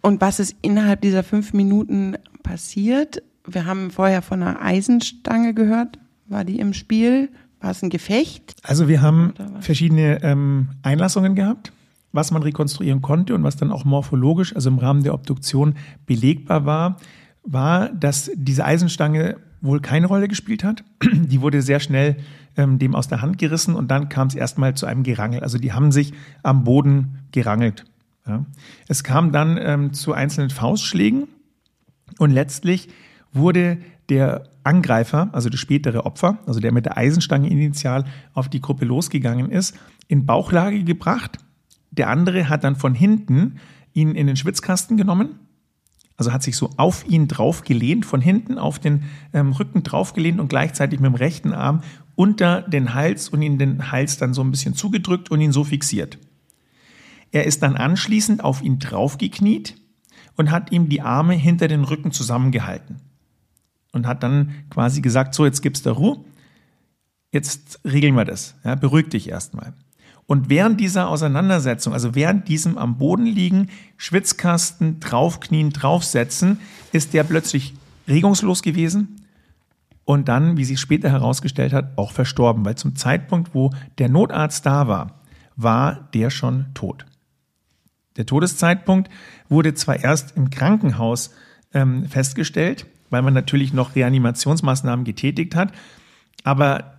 Und 0.00 0.20
was 0.20 0.38
ist 0.38 0.56
innerhalb 0.62 1.00
dieser 1.02 1.22
fünf 1.22 1.52
Minuten 1.52 2.16
passiert? 2.42 3.22
Wir 3.46 3.66
haben 3.66 3.90
vorher 3.90 4.22
von 4.22 4.42
einer 4.42 4.62
Eisenstange 4.62 5.54
gehört. 5.54 5.98
War 6.26 6.44
die 6.44 6.58
im 6.58 6.72
Spiel? 6.72 7.30
War 7.60 7.72
es 7.72 7.82
ein 7.82 7.90
Gefecht? 7.90 8.54
Also 8.62 8.88
wir 8.88 9.02
haben 9.02 9.34
verschiedene 9.60 10.22
ähm, 10.22 10.68
Einlassungen 10.82 11.34
gehabt, 11.34 11.72
was 12.12 12.30
man 12.30 12.42
rekonstruieren 12.42 13.02
konnte 13.02 13.34
und 13.34 13.44
was 13.44 13.56
dann 13.56 13.70
auch 13.70 13.84
morphologisch, 13.84 14.54
also 14.54 14.70
im 14.70 14.78
Rahmen 14.78 15.02
der 15.02 15.14
Obduktion 15.14 15.74
belegbar 16.06 16.64
war, 16.64 16.96
war, 17.42 17.88
dass 17.90 18.30
diese 18.34 18.64
Eisenstange 18.64 19.36
wohl 19.60 19.80
keine 19.80 20.06
Rolle 20.06 20.28
gespielt 20.28 20.64
hat. 20.64 20.84
Die 21.02 21.40
wurde 21.40 21.62
sehr 21.62 21.80
schnell 21.80 22.16
ähm, 22.56 22.78
dem 22.78 22.94
aus 22.94 23.08
der 23.08 23.22
Hand 23.22 23.38
gerissen 23.38 23.74
und 23.74 23.90
dann 23.90 24.08
kam 24.08 24.28
es 24.28 24.34
erstmal 24.34 24.74
zu 24.74 24.86
einem 24.86 25.02
Gerangel. 25.02 25.40
Also 25.40 25.58
die 25.58 25.72
haben 25.72 25.92
sich 25.92 26.12
am 26.42 26.64
Boden 26.64 27.18
gerangelt. 27.32 27.84
Ja. 28.26 28.44
Es 28.88 29.04
kam 29.04 29.32
dann 29.32 29.58
ähm, 29.60 29.92
zu 29.92 30.12
einzelnen 30.12 30.50
Faustschlägen 30.50 31.28
und 32.18 32.30
letztlich 32.30 32.88
wurde 33.32 33.78
der 34.08 34.44
Angreifer, 34.64 35.28
also 35.32 35.48
das 35.48 35.60
spätere 35.60 36.04
Opfer, 36.04 36.38
also 36.46 36.60
der 36.60 36.72
mit 36.72 36.84
der 36.84 36.96
Eisenstange 36.96 37.48
initial 37.48 38.04
auf 38.34 38.48
die 38.48 38.60
Gruppe 38.60 38.84
losgegangen 38.84 39.50
ist, 39.50 39.78
in 40.08 40.26
Bauchlage 40.26 40.82
gebracht. 40.84 41.38
Der 41.98 42.08
andere 42.08 42.48
hat 42.48 42.64
dann 42.64 42.76
von 42.76 42.94
hinten 42.94 43.58
ihn 43.92 44.14
in 44.14 44.26
den 44.26 44.36
Schwitzkasten 44.36 44.96
genommen, 44.96 45.40
also 46.16 46.32
hat 46.32 46.42
sich 46.42 46.56
so 46.56 46.70
auf 46.76 47.06
ihn 47.08 47.28
drauf 47.28 47.62
gelehnt, 47.62 48.06
von 48.06 48.20
hinten 48.20 48.58
auf 48.58 48.78
den 48.78 49.04
ähm, 49.32 49.52
Rücken 49.52 49.82
drauf 49.82 50.14
gelehnt 50.14 50.40
und 50.40 50.48
gleichzeitig 50.48 51.00
mit 51.00 51.10
dem 51.10 51.14
rechten 51.14 51.52
Arm 51.52 51.82
unter 52.14 52.62
den 52.62 52.94
Hals 52.94 53.28
und 53.28 53.42
ihn 53.42 53.58
den 53.58 53.92
Hals 53.92 54.16
dann 54.16 54.34
so 54.34 54.42
ein 54.42 54.50
bisschen 54.50 54.74
zugedrückt 54.74 55.30
und 55.30 55.40
ihn 55.40 55.52
so 55.52 55.62
fixiert. 55.62 56.18
Er 57.30 57.44
ist 57.44 57.62
dann 57.62 57.76
anschließend 57.76 58.42
auf 58.42 58.62
ihn 58.62 58.78
draufgekniet 58.78 59.76
und 60.36 60.50
hat 60.50 60.72
ihm 60.72 60.88
die 60.88 61.02
Arme 61.02 61.34
hinter 61.34 61.68
den 61.68 61.84
Rücken 61.84 62.10
zusammengehalten. 62.10 62.96
Und 63.92 64.06
hat 64.06 64.22
dann 64.22 64.52
quasi 64.70 65.00
gesagt, 65.00 65.34
so, 65.34 65.44
jetzt 65.44 65.62
gibt's 65.62 65.82
da 65.82 65.92
Ruhe, 65.92 66.24
jetzt 67.32 67.80
regeln 67.84 68.14
wir 68.14 68.24
das, 68.24 68.54
ja, 68.64 68.74
beruhig 68.74 69.08
dich 69.08 69.28
erstmal. 69.28 69.74
Und 70.28 70.50
während 70.50 70.78
dieser 70.78 71.08
Auseinandersetzung, 71.08 71.94
also 71.94 72.14
während 72.14 72.48
diesem 72.48 72.76
am 72.76 72.98
Boden 72.98 73.24
liegen, 73.24 73.70
Schwitzkasten, 73.96 75.00
draufknien, 75.00 75.70
draufsetzen, 75.70 76.60
ist 76.92 77.14
der 77.14 77.24
plötzlich 77.24 77.72
regungslos 78.06 78.60
gewesen 78.60 79.22
und 80.04 80.28
dann, 80.28 80.58
wie 80.58 80.66
sich 80.66 80.80
später 80.80 81.08
herausgestellt 81.08 81.72
hat, 81.72 81.96
auch 81.96 82.12
verstorben, 82.12 82.66
weil 82.66 82.74
zum 82.74 82.94
Zeitpunkt, 82.94 83.54
wo 83.54 83.70
der 83.96 84.10
Notarzt 84.10 84.66
da 84.66 84.86
war, 84.86 85.22
war 85.56 86.10
der 86.12 86.28
schon 86.28 86.66
tot. 86.74 87.06
Der 88.18 88.26
Todeszeitpunkt 88.26 89.08
wurde 89.48 89.72
zwar 89.72 90.04
erst 90.04 90.36
im 90.36 90.50
Krankenhaus 90.50 91.30
ähm, 91.72 92.04
festgestellt, 92.04 92.84
weil 93.08 93.22
man 93.22 93.32
natürlich 93.32 93.72
noch 93.72 93.96
Reanimationsmaßnahmen 93.96 95.06
getätigt 95.06 95.54
hat, 95.54 95.72
aber 96.44 96.97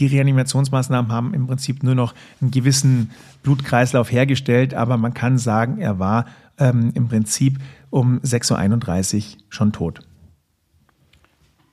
die 0.00 0.06
Reanimationsmaßnahmen 0.06 1.12
haben 1.12 1.34
im 1.34 1.46
Prinzip 1.46 1.82
nur 1.82 1.94
noch 1.94 2.14
einen 2.40 2.50
gewissen 2.50 3.10
Blutkreislauf 3.42 4.10
hergestellt, 4.10 4.74
aber 4.74 4.96
man 4.96 5.14
kann 5.14 5.38
sagen, 5.38 5.78
er 5.78 5.98
war 5.98 6.26
ähm, 6.58 6.90
im 6.94 7.08
Prinzip 7.08 7.58
um 7.90 8.18
6.31 8.20 9.16
Uhr 9.16 9.42
schon 9.48 9.72
tot. 9.72 10.00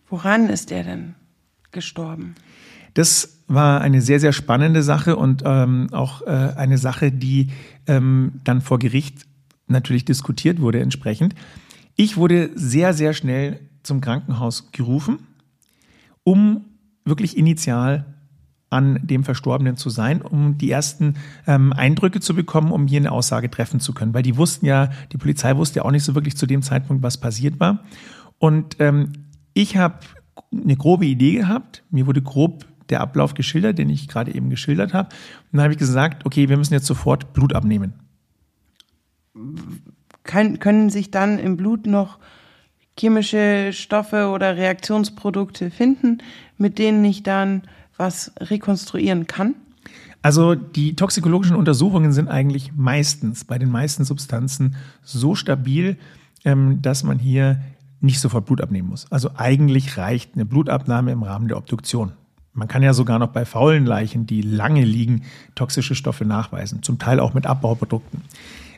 Woran 0.10 0.50
ist 0.50 0.72
er 0.72 0.84
denn 0.84 1.15
gestorben? 1.72 2.36
Das 2.93 3.39
war 3.48 3.81
eine 3.81 4.01
sehr, 4.01 4.19
sehr 4.19 4.34
spannende 4.34 4.84
Sache 4.84 5.15
und 5.15 5.43
ähm, 5.46 5.89
auch 5.91 6.22
äh, 6.24 6.25
eine 6.25 6.77
Sache, 6.77 7.12
die 7.12 7.51
ähm, 7.86 8.41
dann 8.43 8.62
vor 8.62 8.79
Gericht 8.79 9.25
natürlich 9.67 10.05
diskutiert 10.05 10.60
wurde 10.62 10.79
entsprechend. 10.79 11.36
Ich 11.96 12.17
wurde 12.17 12.50
sehr, 12.55 12.93
sehr 12.93 13.13
schnell 13.13 13.60
zum 13.84 14.01
Krankenhaus 14.01 14.72
gerufen, 14.72 15.19
um 16.24 16.65
wirklich 17.05 17.38
initial 17.38 18.05
an 18.70 19.00
dem 19.02 19.24
Verstorbenen 19.24 19.78
zu 19.78 19.90
sein, 19.90 20.22
um 20.22 20.58
die 20.58 20.72
ersten 20.72 21.16
ähm, 21.48 21.72
Eindrücke 21.72 22.20
zu 22.20 22.36
bekommen, 22.36 22.72
um 22.72 22.88
hier 22.88 23.00
eine 23.00 23.12
Aussage 23.12 23.50
treffen 23.50 23.80
zu 23.80 23.94
können. 23.94 24.14
Weil 24.14 24.24
die 24.24 24.38
wussten 24.38 24.66
ja, 24.66 24.90
die 25.12 25.18
Polizei 25.18 25.56
wusste 25.56 25.78
ja 25.78 25.86
auch 25.86 25.92
nicht 25.92 26.04
so 26.04 26.16
wirklich 26.16 26.36
zu 26.36 26.46
dem 26.46 26.62
Zeitpunkt, 26.62 27.02
was 27.02 27.18
passiert 27.18 27.60
war. 27.60 27.84
Und 28.40 28.76
ähm, 28.80 29.14
ich 29.54 29.78
habe 29.78 30.00
eine 30.52 30.76
grobe 30.76 31.06
Idee 31.06 31.36
gehabt. 31.36 31.84
Mir 31.90 32.08
wurde 32.08 32.22
grob 32.22 32.66
der 32.90 33.02
Ablauf 33.02 33.34
geschildert, 33.34 33.78
den 33.78 33.90
ich 33.90 34.08
gerade 34.08 34.34
eben 34.34 34.50
geschildert 34.50 34.94
habe. 34.94 35.10
Und 35.10 35.58
dann 35.58 35.64
habe 35.64 35.74
ich 35.74 35.80
gesagt, 35.80 36.26
okay, 36.26 36.50
wir 36.50 36.58
müssen 36.58 36.74
jetzt 36.74 36.86
sofort 36.86 37.34
Blut 37.34 37.54
abnehmen. 37.54 37.94
Kann, 40.24 40.60
können 40.60 40.90
sich 40.90 41.12
dann 41.12 41.40
im 41.40 41.58
Blut 41.58 41.86
noch 41.86 42.20
chemische 43.00 43.72
Stoffe 43.74 44.30
oder 44.30 44.58
Reaktionsprodukte 44.58 45.70
finden, 45.70 46.20
mit 46.58 46.80
denen 46.80 47.06
ich 47.06 47.24
dann 47.24 47.64
was 47.98 48.32
rekonstruieren 48.39 49.27
kann? 49.27 49.56
Also 50.22 50.56
die 50.56 50.96
toxikologischen 50.96 51.56
Untersuchungen 51.56 52.12
sind 52.12 52.27
eigentlich 52.27 52.74
meistens 52.75 53.46
bei 53.46 53.58
den 53.58 53.70
meisten 53.70 54.04
Substanzen 54.04 54.75
so 55.04 55.36
stabil, 55.36 55.98
ähm, 56.44 56.82
dass 56.82 57.04
man 57.04 57.20
hier 57.20 57.62
nicht 58.00 58.20
sofort 58.20 58.46
Blut 58.46 58.62
abnehmen 58.62 58.89
muss. 58.89 59.12
Also 59.12 59.32
eigentlich 59.36 59.98
reicht 59.98 60.36
eine 60.36 60.46
Blutabnahme 60.46 61.12
im 61.12 61.24
Rahmen 61.24 61.48
der 61.48 61.58
Obduktion. 61.58 62.13
Man 62.54 62.68
kann 62.68 62.84
ja 62.84 62.94
sogar 62.94 63.20
noch 63.20 63.30
bei 63.30 63.46
faulen 63.46 63.86
Leichen, 63.86 64.25
die 64.25 64.42
lange 64.42 64.84
liegen, 64.84 65.24
toxische 65.54 65.94
Stoffe 65.94 66.25
nachweisen, 66.25 66.82
zum 66.82 66.98
Teil 66.98 67.20
auch 67.20 67.34
mit 67.34 67.46
Abbauprodukten. 67.46 68.22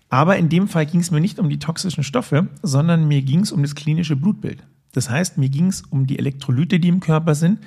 Aber 0.09 0.37
in 0.37 0.49
dem 0.49 0.67
Fall 0.67 0.85
ging 0.85 0.99
es 0.99 1.11
mir 1.11 1.21
nicht 1.21 1.39
um 1.39 1.49
die 1.49 1.59
toxischen 1.59 2.03
Stoffe, 2.03 2.47
sondern 2.61 3.07
mir 3.07 3.21
ging 3.21 3.41
es 3.41 3.51
um 3.51 3.61
das 3.61 3.75
klinische 3.75 4.15
Blutbild. 4.15 4.63
Das 4.91 5.09
heißt, 5.09 5.37
mir 5.37 5.49
ging 5.49 5.67
es 5.67 5.81
um 5.81 6.07
die 6.07 6.17
Elektrolyte, 6.17 6.79
die 6.79 6.87
im 6.87 6.99
Körper 6.99 7.35
sind. 7.35 7.59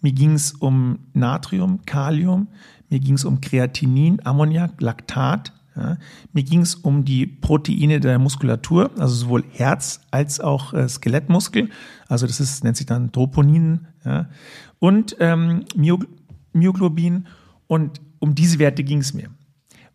Mir 0.00 0.12
ging 0.12 0.32
es 0.32 0.52
um 0.52 1.00
Natrium, 1.12 1.84
Kalium. 1.84 2.48
Mir 2.88 3.00
ging 3.00 3.14
es 3.14 3.24
um 3.24 3.40
Kreatinin, 3.40 4.24
Ammoniak, 4.24 4.80
Laktat. 4.80 5.52
Ja. 5.76 5.98
Mir 6.32 6.42
ging 6.42 6.62
es 6.62 6.74
um 6.74 7.04
die 7.04 7.26
Proteine 7.26 8.00
der 8.00 8.18
Muskulatur, 8.18 8.90
also 8.98 9.14
sowohl 9.14 9.44
Herz 9.50 10.00
als 10.10 10.40
auch 10.40 10.72
äh, 10.72 10.88
Skelettmuskel. 10.88 11.70
Also 12.08 12.26
das 12.26 12.40
ist, 12.40 12.64
nennt 12.64 12.76
sich 12.76 12.86
dann 12.86 13.12
Troponin. 13.12 13.86
Ja. 14.04 14.28
Und 14.78 15.16
ähm, 15.20 15.64
Myo 15.76 15.98
Myoglobin. 16.52 17.26
Und 17.66 18.00
um 18.18 18.34
diese 18.34 18.58
Werte 18.58 18.82
ging 18.82 18.98
es 18.98 19.14
mir. 19.14 19.28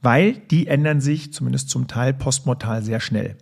Weil 0.01 0.33
die 0.33 0.67
ändern 0.67 1.01
sich 1.01 1.33
zumindest 1.33 1.69
zum 1.69 1.87
Teil 1.87 2.13
postmortal 2.13 2.83
sehr 2.83 2.99
schnell. 2.99 3.35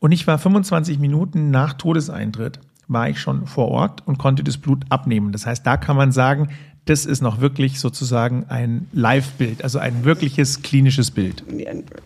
Und 0.00 0.12
ich 0.12 0.26
war 0.26 0.38
25 0.38 0.98
Minuten 0.98 1.50
nach 1.50 1.74
Todeseintritt 1.74 2.60
war 2.88 3.08
ich 3.08 3.20
schon 3.20 3.46
vor 3.46 3.68
Ort 3.68 4.06
und 4.06 4.18
konnte 4.18 4.42
das 4.42 4.56
Blut 4.58 4.84
abnehmen. 4.88 5.32
Das 5.32 5.46
heißt, 5.46 5.66
da 5.66 5.76
kann 5.76 5.96
man 5.96 6.10
sagen, 6.12 6.48
das 6.86 7.04
ist 7.04 7.20
noch 7.20 7.40
wirklich 7.40 7.80
sozusagen 7.80 8.46
ein 8.48 8.88
Live-Bild, 8.92 9.62
also 9.62 9.78
ein 9.78 10.04
wirkliches 10.04 10.62
klinisches 10.62 11.10
Bild. 11.10 11.44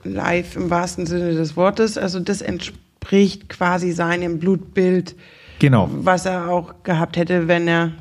Live 0.02 0.56
im 0.56 0.70
wahrsten 0.70 1.06
Sinne 1.06 1.34
des 1.34 1.56
Wortes. 1.56 1.96
Also 1.96 2.18
das 2.18 2.42
entspricht 2.42 3.48
quasi 3.48 3.92
seinem 3.92 4.40
Blutbild, 4.40 5.14
Genau. 5.60 5.88
was 5.92 6.26
er 6.26 6.48
auch 6.48 6.82
gehabt 6.82 7.16
hätte, 7.16 7.46
wenn 7.46 7.68
er 7.68 7.92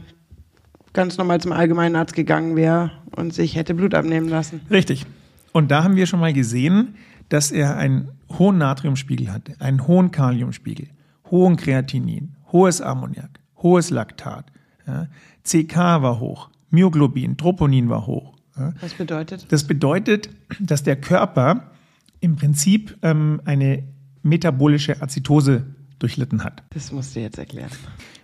ganz 0.93 1.17
normal 1.19 1.39
zum 1.39 1.51
Allgemeinarzt 1.51 2.15
gegangen 2.15 2.55
wäre 2.55 2.91
und 3.15 3.33
sich 3.33 3.55
hätte 3.55 3.75
Blut 3.75 3.93
abnehmen 3.93 4.27
lassen. 4.27 4.61
Richtig. 4.71 5.05
Und 5.51 5.69
da 5.69 5.83
haben 5.83 5.95
wir 5.95 6.07
schon 6.07 6.19
mal 6.19 6.33
gesehen, 6.33 6.95
dass 7.29 7.51
er 7.51 7.77
einen 7.77 8.09
hohen 8.39 8.57
Natriumspiegel 8.57 9.31
hatte, 9.31 9.53
einen 9.59 9.85
hohen 9.87 10.09
Kaliumspiegel, 10.11 10.87
hohen 11.29 11.57
Kreatinin, 11.57 12.29
hohes 12.51 12.81
Ammoniak, 12.81 13.39
hohes 13.57 13.89
Laktat. 13.89 14.45
Ja. 14.87 15.07
CK 15.43 15.75
war 15.75 16.19
hoch, 16.19 16.49
Myoglobin, 16.69 17.37
Troponin 17.37 17.89
war 17.89 18.07
hoch. 18.07 18.35
Ja. 18.57 18.73
Was 18.81 18.93
bedeutet? 18.93 19.45
Das 19.49 19.65
bedeutet, 19.65 20.29
dass 20.59 20.83
der 20.83 20.95
Körper 20.95 21.71
im 22.19 22.35
Prinzip 22.35 22.97
ähm, 23.01 23.41
eine 23.45 23.83
metabolische 24.23 25.01
Azitose 25.01 25.65
durchlitten 25.99 26.43
hat. 26.43 26.63
Das 26.71 26.91
musst 26.91 27.15
du 27.15 27.19
jetzt 27.19 27.37
erklären. 27.37 27.71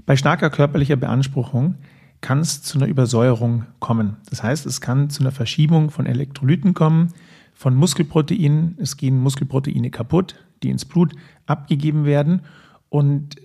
Bei 0.06 0.16
starker 0.16 0.50
körperlicher 0.50 0.96
Beanspruchung 0.96 1.76
kann 2.22 2.40
es 2.40 2.64
zu 2.64 2.78
einer 2.78 2.88
Übersäuerung 2.88 3.66
kommen. 3.80 4.18
Das 4.30 4.44
heißt, 4.44 4.66
es 4.66 4.82
kann 4.82 5.10
zu 5.10 5.22
einer 5.22 5.32
Verschiebung 5.32 5.92
von 5.92 6.06
Elektrolyten 6.06 6.74
kommen, 6.74 7.14
von 7.54 7.76
Muskelproteinen. 7.76 8.78
Es 8.80 8.98
gehen 8.98 9.20
Muskelproteine 9.20 9.92
kaputt, 9.92 10.36
die 10.64 10.70
ins 10.70 10.86
Blut 10.86 11.14
abgegeben 11.46 12.06
werden. 12.06 12.42
Und 12.90 13.36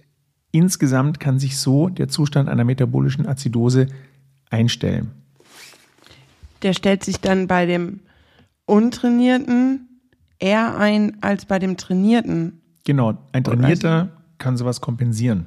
insgesamt 0.52 1.18
kann 1.18 1.40
sich 1.40 1.58
so 1.58 1.88
der 1.88 2.08
Zustand 2.08 2.48
einer 2.48 2.64
metabolischen 2.64 3.26
Azidose 3.26 3.88
einstellen. 4.50 5.10
Der 6.62 6.74
stellt 6.74 7.02
sich 7.02 7.20
dann 7.20 7.48
bei 7.48 7.66
dem 7.66 8.00
Untrainierten 8.66 9.88
eher 10.38 10.76
ein 10.78 11.20
als 11.22 11.46
bei 11.46 11.58
dem 11.58 11.76
Trainierten. 11.76 12.60
Genau, 12.84 13.18
ein 13.32 13.42
Trainierter 13.42 14.10
kann 14.38 14.56
sowas 14.56 14.80
kompensieren. 14.80 15.46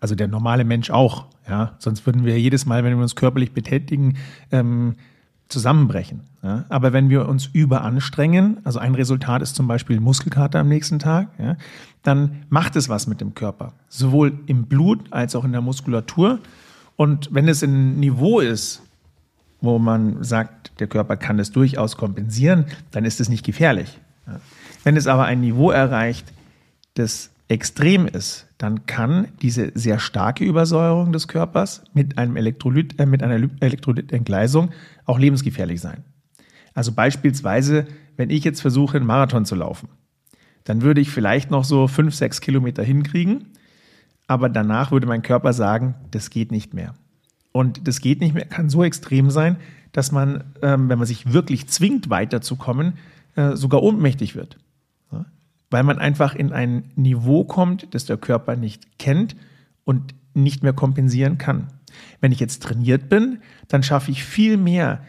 Also 0.00 0.14
der 0.14 0.28
normale 0.28 0.64
Mensch 0.64 0.90
auch. 0.90 1.26
Ja, 1.48 1.76
sonst 1.78 2.06
würden 2.06 2.24
wir 2.24 2.38
jedes 2.38 2.64
Mal, 2.64 2.84
wenn 2.84 2.96
wir 2.96 3.02
uns 3.02 3.16
körperlich 3.16 3.52
betätigen, 3.52 4.16
ähm, 4.50 4.94
zusammenbrechen. 5.48 6.20
Ja? 6.42 6.64
Aber 6.68 6.92
wenn 6.92 7.10
wir 7.10 7.28
uns 7.28 7.46
überanstrengen, 7.46 8.58
also 8.64 8.78
ein 8.78 8.94
Resultat 8.94 9.42
ist 9.42 9.54
zum 9.54 9.68
Beispiel 9.68 10.00
Muskelkater 10.00 10.60
am 10.60 10.68
nächsten 10.68 10.98
Tag, 10.98 11.28
ja, 11.38 11.56
dann 12.02 12.44
macht 12.48 12.76
es 12.76 12.88
was 12.88 13.06
mit 13.06 13.20
dem 13.20 13.34
Körper. 13.34 13.72
Sowohl 13.88 14.38
im 14.46 14.66
Blut 14.66 15.00
als 15.10 15.34
auch 15.34 15.44
in 15.44 15.52
der 15.52 15.60
Muskulatur. 15.60 16.38
Und 16.96 17.28
wenn 17.32 17.48
es 17.48 17.62
ein 17.62 17.98
Niveau 17.98 18.40
ist, 18.40 18.82
wo 19.60 19.78
man 19.78 20.22
sagt, 20.22 20.78
der 20.80 20.86
Körper 20.86 21.16
kann 21.16 21.38
es 21.38 21.50
durchaus 21.50 21.96
kompensieren, 21.96 22.66
dann 22.90 23.04
ist 23.04 23.20
es 23.20 23.28
nicht 23.28 23.44
gefährlich. 23.44 23.98
Ja. 24.26 24.40
Wenn 24.84 24.96
es 24.96 25.06
aber 25.06 25.24
ein 25.24 25.40
Niveau 25.40 25.70
erreicht, 25.70 26.30
das 26.94 27.30
extrem 27.48 28.06
ist, 28.06 28.46
dann 28.58 28.86
kann 28.86 29.28
diese 29.42 29.72
sehr 29.74 29.98
starke 29.98 30.44
Übersäuerung 30.44 31.12
des 31.12 31.28
Körpers 31.28 31.82
mit, 31.92 32.18
einem 32.18 32.36
Elektrolyt, 32.36 32.98
äh, 33.00 33.06
mit 33.06 33.22
einer 33.22 33.48
Elektrolytentgleisung 33.60 34.70
auch 35.04 35.18
lebensgefährlich 35.18 35.80
sein. 35.80 36.04
Also 36.72 36.92
beispielsweise, 36.92 37.86
wenn 38.16 38.30
ich 38.30 38.44
jetzt 38.44 38.60
versuche, 38.60 38.96
einen 38.96 39.06
Marathon 39.06 39.44
zu 39.44 39.54
laufen, 39.54 39.88
dann 40.64 40.82
würde 40.82 41.00
ich 41.00 41.10
vielleicht 41.10 41.50
noch 41.50 41.64
so 41.64 41.88
fünf, 41.88 42.14
sechs 42.14 42.40
Kilometer 42.40 42.82
hinkriegen, 42.82 43.46
aber 44.26 44.48
danach 44.48 44.90
würde 44.92 45.06
mein 45.06 45.22
Körper 45.22 45.52
sagen, 45.52 45.94
das 46.10 46.30
geht 46.30 46.50
nicht 46.50 46.72
mehr. 46.74 46.94
Und 47.52 47.86
das 47.86 48.00
geht 48.00 48.20
nicht 48.20 48.34
mehr, 48.34 48.46
kann 48.46 48.70
so 48.70 48.82
extrem 48.82 49.30
sein, 49.30 49.56
dass 49.92 50.10
man, 50.10 50.44
ähm, 50.62 50.88
wenn 50.88 50.98
man 50.98 51.06
sich 51.06 51.32
wirklich 51.32 51.68
zwingt, 51.68 52.10
weiterzukommen, 52.10 52.94
äh, 53.36 53.54
sogar 53.54 53.82
ohnmächtig 53.82 54.34
wird 54.34 54.58
weil 55.74 55.82
man 55.82 55.98
einfach 55.98 56.36
in 56.36 56.52
ein 56.52 56.84
Niveau 56.94 57.42
kommt, 57.42 57.92
das 57.96 58.04
der 58.04 58.16
Körper 58.16 58.54
nicht 58.54 58.96
kennt 59.00 59.34
und 59.82 60.14
nicht 60.32 60.62
mehr 60.62 60.72
kompensieren 60.72 61.36
kann. 61.36 61.66
Wenn 62.20 62.30
ich 62.30 62.38
jetzt 62.38 62.62
trainiert 62.62 63.08
bin, 63.08 63.40
dann 63.66 63.82
schaffe 63.82 64.12
ich 64.12 64.22
viel 64.22 64.56
mehr 64.56 65.00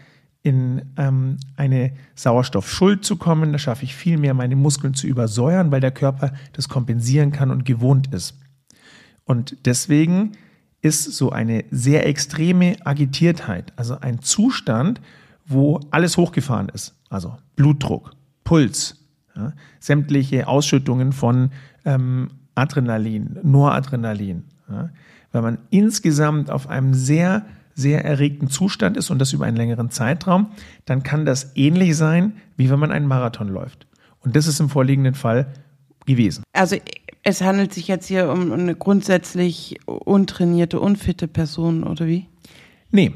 in 0.42 0.82
ähm, 0.98 1.38
eine 1.56 1.92
Sauerstoffschuld 2.16 3.06
zu 3.06 3.16
kommen, 3.18 3.52
da 3.52 3.60
schaffe 3.60 3.86
ich 3.86 3.94
viel 3.94 4.18
mehr, 4.18 4.34
meine 4.34 4.56
Muskeln 4.56 4.96
zu 4.96 5.06
übersäuern, 5.06 5.70
weil 5.70 5.82
der 5.82 5.92
Körper 5.92 6.34
das 6.54 6.68
kompensieren 6.68 7.32
kann 7.32 7.52
und 7.52 7.64
gewohnt 7.64 8.12
ist. 8.12 8.34
Und 9.24 9.58
deswegen 9.68 10.32
ist 10.82 11.04
so 11.04 11.30
eine 11.30 11.66
sehr 11.70 12.08
extreme 12.08 12.78
Agitiertheit, 12.84 13.72
also 13.76 14.00
ein 14.00 14.24
Zustand, 14.24 15.00
wo 15.46 15.80
alles 15.92 16.18
hochgefahren 16.18 16.70
ist, 16.70 16.96
also 17.12 17.38
Blutdruck, 17.56 18.14
Puls, 18.44 19.05
ja, 19.36 19.54
sämtliche 19.80 20.48
Ausschüttungen 20.48 21.12
von 21.12 21.51
ähm, 21.86 22.30
Adrenalin, 22.56 23.39
Noradrenalin. 23.44 24.44
Ja, 24.70 24.89
weil 25.32 25.42
man 25.42 25.58
insgesamt 25.70 26.50
auf 26.50 26.70
einem 26.70 26.94
sehr, 26.94 27.46
sehr 27.74 28.06
erregten 28.06 28.50
Zustand 28.50 28.96
ist 28.96 29.10
und 29.10 29.20
das 29.20 29.34
über 29.34 29.46
einen 29.46 29.58
längeren 29.58 29.89
Zeitraum, 29.89 30.48
dann 30.86 31.04
kann 31.04 31.25
das 31.25 31.51
ähnlich 31.56 31.98
sein, 31.98 32.34
wie 32.56 32.70
wenn 32.70 32.80
man 32.80 32.92
einen 32.92 33.08
Marathon 33.08 33.50
läuft. 33.50 33.86
Und 34.22 34.36
das 34.36 34.48
ist 34.48 34.60
im 34.60 34.70
vorliegenden 34.70 35.13
Fall 35.13 35.48
gewesen. 36.06 36.44
Also 36.54 36.77
es 37.24 37.42
handelt 37.42 37.74
sich 37.74 37.88
jetzt 37.88 38.08
hier 38.08 38.30
um 38.30 38.51
eine 38.51 38.75
grundsätzlich 38.75 39.77
untrainierte, 39.86 40.80
unfitte 40.80 41.27
Person, 41.27 41.84
oder 41.84 42.08
wie? 42.08 42.27
Nee. 42.92 43.13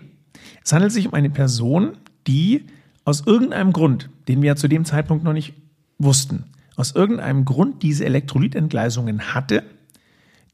Es 0.63 0.73
handelt 0.73 0.91
sich 0.91 1.07
um 1.07 1.13
eine 1.13 1.29
Person, 1.29 1.97
die 2.27 2.65
aus 3.05 3.25
irgendeinem 3.25 3.71
Grund, 3.71 4.09
den 4.27 4.41
wir 4.41 4.49
ja 4.49 4.55
zu 4.55 4.67
dem 4.67 4.83
Zeitpunkt 4.83 5.23
noch 5.23 5.33
nicht 5.33 5.53
wussten, 5.99 6.45
aus 6.75 6.95
irgendeinem 6.95 7.45
Grund 7.45 7.83
diese 7.83 8.05
Elektrolytentgleisungen 8.05 9.33
hatte, 9.33 9.63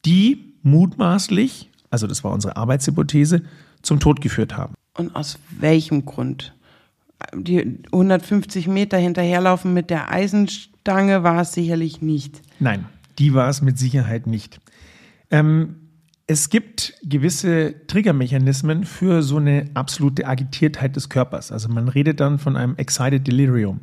die 0.06 0.54
mutmaßlich, 0.64 1.70
also 1.90 2.08
das 2.08 2.24
war 2.24 2.32
unsere 2.32 2.58
Arbeitshypothese, 2.58 3.44
zum 3.82 4.00
Tod 4.00 4.22
geführt 4.22 4.58
haben. 4.58 4.74
Und 4.98 5.16
aus 5.16 5.40
welchem 5.60 6.06
Grund? 6.06 6.54
Die 7.34 7.80
150 7.92 8.68
Meter 8.68 8.98
hinterherlaufen 8.98 9.74
mit 9.74 9.90
der 9.90 10.12
Eisenstange 10.12 11.24
war 11.24 11.42
es 11.42 11.54
sicherlich 11.54 12.02
nicht. 12.02 12.42
Nein, 12.60 12.86
die 13.20 13.34
war 13.34 13.48
es 13.50 13.62
mit 13.62 13.78
Sicherheit 13.78 14.28
nicht. 14.28 14.60
Ähm, 15.32 15.76
es 16.28 16.50
gibt 16.50 16.96
gewisse 17.04 17.76
Triggermechanismen 17.88 18.84
für 18.84 19.22
so 19.22 19.38
eine 19.38 19.70
absolute 19.76 20.28
Agitiertheit 20.28 20.96
des 20.96 21.10
Körpers. 21.10 21.52
Also 21.52 21.70
man 21.70 21.88
redet 21.88 22.20
dann 22.20 22.40
von 22.40 22.58
einem 22.58 22.76
Excited 22.78 23.28
Delirium. 23.28 23.82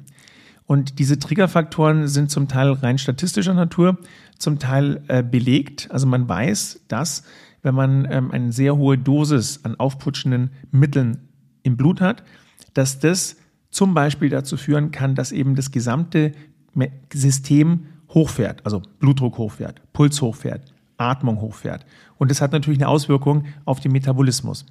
Und 0.66 0.98
diese 0.98 1.18
Triggerfaktoren 1.18 2.08
sind 2.08 2.30
zum 2.30 2.48
Teil 2.48 2.72
rein 2.72 2.98
statistischer 2.98 3.54
Natur, 3.54 3.98
zum 4.38 4.58
Teil 4.58 5.02
äh, 5.08 5.22
belegt. 5.22 5.90
Also 5.90 6.06
man 6.06 6.28
weiß, 6.28 6.82
dass 6.88 7.24
wenn 7.62 7.74
man 7.74 8.08
ähm, 8.10 8.30
eine 8.30 8.52
sehr 8.52 8.76
hohe 8.76 8.98
Dosis 8.98 9.60
an 9.64 9.76
aufputschenden 9.76 10.50
Mitteln 10.70 11.28
im 11.62 11.76
Blut 11.76 12.00
hat, 12.00 12.24
dass 12.74 12.98
das 12.98 13.36
zum 13.70 13.94
Beispiel 13.94 14.28
dazu 14.28 14.56
führen 14.56 14.90
kann, 14.90 15.14
dass 15.14 15.32
eben 15.32 15.54
das 15.54 15.70
gesamte 15.70 16.32
System 17.12 17.86
hochfährt, 18.10 18.64
also 18.64 18.82
Blutdruck 18.98 19.38
hochfährt, 19.38 19.80
Puls 19.92 20.20
hochfährt, 20.20 20.72
Atmung 20.96 21.40
hochfährt. 21.40 21.86
Und 22.18 22.30
das 22.30 22.40
hat 22.40 22.52
natürlich 22.52 22.80
eine 22.80 22.88
Auswirkung 22.88 23.44
auf 23.64 23.80
den 23.80 23.92
Metabolismus. 23.92 24.66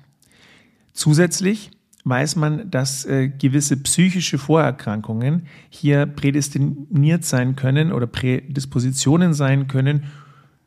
Zusätzlich 0.93 1.71
weiß 2.03 2.35
man, 2.35 2.69
dass 2.71 3.05
äh, 3.05 3.29
gewisse 3.29 3.77
psychische 3.77 4.37
Vorerkrankungen 4.37 5.47
hier 5.69 6.05
prädestiniert 6.05 7.23
sein 7.23 7.55
können 7.55 7.91
oder 7.91 8.07
Prädispositionen 8.07 9.33
sein 9.33 9.67
können 9.67 10.05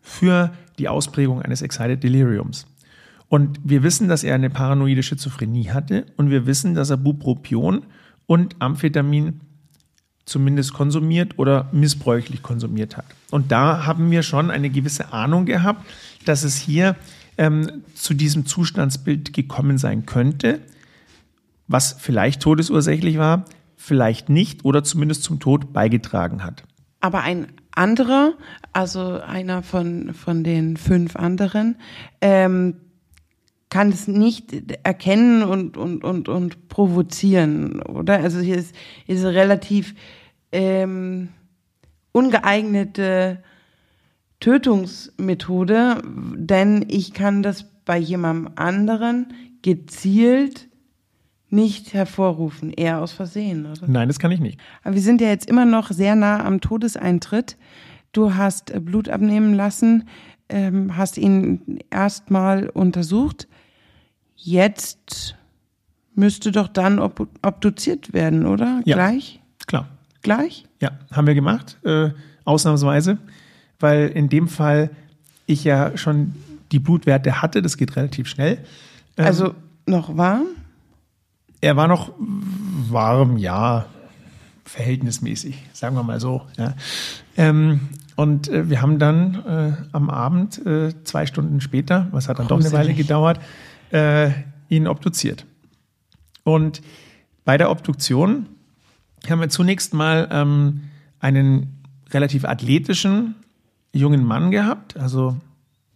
für 0.00 0.52
die 0.78 0.88
Ausprägung 0.88 1.42
eines 1.42 1.62
Excited 1.62 2.02
Deliriums. 2.02 2.66
Und 3.28 3.58
wir 3.64 3.82
wissen, 3.82 4.06
dass 4.08 4.22
er 4.22 4.34
eine 4.34 4.50
paranoide 4.50 5.02
Schizophrenie 5.02 5.70
hatte 5.70 6.06
und 6.16 6.30
wir 6.30 6.46
wissen, 6.46 6.74
dass 6.74 6.90
er 6.90 6.98
Bupropion 6.98 7.84
und 8.26 8.56
Amphetamin 8.60 9.40
zumindest 10.24 10.72
konsumiert 10.72 11.38
oder 11.38 11.68
missbräuchlich 11.72 12.42
konsumiert 12.42 12.96
hat. 12.96 13.06
Und 13.30 13.50
da 13.50 13.86
haben 13.86 14.10
wir 14.10 14.22
schon 14.22 14.50
eine 14.50 14.70
gewisse 14.70 15.12
Ahnung 15.12 15.46
gehabt, 15.46 15.84
dass 16.24 16.44
es 16.44 16.56
hier 16.56 16.96
ähm, 17.36 17.82
zu 17.94 18.14
diesem 18.14 18.46
Zustandsbild 18.46 19.32
gekommen 19.32 19.78
sein 19.78 20.06
könnte 20.06 20.60
was 21.66 21.96
vielleicht 21.98 22.42
todesursächlich 22.42 23.18
war, 23.18 23.44
vielleicht 23.76 24.28
nicht 24.28 24.64
oder 24.64 24.84
zumindest 24.84 25.24
zum 25.24 25.40
Tod 25.40 25.72
beigetragen 25.72 26.42
hat. 26.42 26.64
Aber 27.00 27.22
ein 27.22 27.48
anderer, 27.74 28.34
also 28.72 29.20
einer 29.20 29.62
von, 29.62 30.14
von 30.14 30.44
den 30.44 30.76
fünf 30.76 31.16
anderen, 31.16 31.76
ähm, 32.20 32.76
kann 33.68 33.88
es 33.88 34.06
nicht 34.06 34.54
erkennen 34.84 35.42
und, 35.42 35.76
und, 35.76 36.04
und, 36.04 36.28
und 36.28 36.68
provozieren, 36.68 37.82
oder? 37.82 38.20
Also 38.20 38.38
hier 38.38 38.56
ist, 38.56 38.74
ist 39.08 39.24
eine 39.24 39.34
relativ 39.34 39.94
ähm, 40.52 41.30
ungeeignete 42.12 43.42
Tötungsmethode, 44.38 46.02
denn 46.36 46.84
ich 46.88 47.14
kann 47.14 47.42
das 47.42 47.64
bei 47.84 47.98
jemandem 47.98 48.52
anderen 48.56 49.32
gezielt 49.62 50.68
nicht 51.54 51.94
hervorrufen, 51.94 52.72
eher 52.72 53.00
aus 53.00 53.12
Versehen, 53.12 53.66
oder? 53.66 53.86
Nein, 53.86 54.08
das 54.08 54.18
kann 54.18 54.32
ich 54.32 54.40
nicht. 54.40 54.58
Aber 54.82 54.94
wir 54.94 55.02
sind 55.02 55.20
ja 55.20 55.28
jetzt 55.28 55.48
immer 55.48 55.64
noch 55.64 55.90
sehr 55.90 56.16
nah 56.16 56.44
am 56.44 56.60
Todeseintritt. 56.60 57.56
Du 58.12 58.34
hast 58.34 58.70
äh, 58.70 58.80
Blut 58.80 59.08
abnehmen 59.08 59.54
lassen, 59.54 60.08
ähm, 60.48 60.96
hast 60.96 61.16
ihn 61.16 61.78
erstmal 61.90 62.68
untersucht. 62.68 63.48
Jetzt 64.36 65.36
müsste 66.14 66.52
doch 66.52 66.68
dann 66.68 66.98
ob 66.98 67.28
obduziert 67.42 68.12
werden, 68.12 68.46
oder? 68.46 68.82
Ja, 68.84 68.96
Gleich? 68.96 69.40
Klar. 69.66 69.88
Gleich? 70.22 70.64
Ja, 70.80 70.92
haben 71.12 71.26
wir 71.26 71.34
gemacht, 71.34 71.78
äh, 71.84 72.10
ausnahmsweise, 72.44 73.18
weil 73.78 74.08
in 74.08 74.28
dem 74.28 74.48
Fall 74.48 74.90
ich 75.46 75.64
ja 75.64 75.96
schon 75.96 76.34
die 76.72 76.78
Blutwerte 76.78 77.42
hatte, 77.42 77.62
das 77.62 77.76
geht 77.76 77.94
relativ 77.96 78.26
schnell. 78.26 78.58
Ähm, 79.16 79.26
also 79.26 79.54
noch 79.86 80.16
warm? 80.16 80.46
Er 81.64 81.76
war 81.76 81.88
noch 81.88 82.12
warm, 82.18 83.38
ja, 83.38 83.86
verhältnismäßig, 84.66 85.56
sagen 85.72 85.96
wir 85.96 86.02
mal 86.02 86.20
so. 86.20 86.42
Ja. 86.58 86.74
Ähm, 87.38 87.88
und 88.16 88.48
äh, 88.48 88.68
wir 88.68 88.82
haben 88.82 88.98
dann 88.98 89.34
äh, 89.46 89.72
am 89.92 90.10
Abend, 90.10 90.58
äh, 90.66 90.92
zwei 91.04 91.24
Stunden 91.24 91.62
später, 91.62 92.08
was 92.10 92.28
hat 92.28 92.38
dann 92.38 92.48
Gruselig. 92.48 92.70
doch 92.70 92.78
eine 92.78 92.86
Weile 92.86 92.94
gedauert, 92.94 93.40
äh, 93.92 94.32
ihn 94.68 94.86
obduziert. 94.86 95.46
Und 96.42 96.82
bei 97.46 97.56
der 97.56 97.70
Obduktion 97.70 98.44
haben 99.26 99.40
wir 99.40 99.48
zunächst 99.48 99.94
mal 99.94 100.28
ähm, 100.32 100.82
einen 101.18 101.82
relativ 102.10 102.44
athletischen 102.44 103.36
jungen 103.94 104.22
Mann 104.22 104.50
gehabt, 104.50 104.98
also 104.98 105.38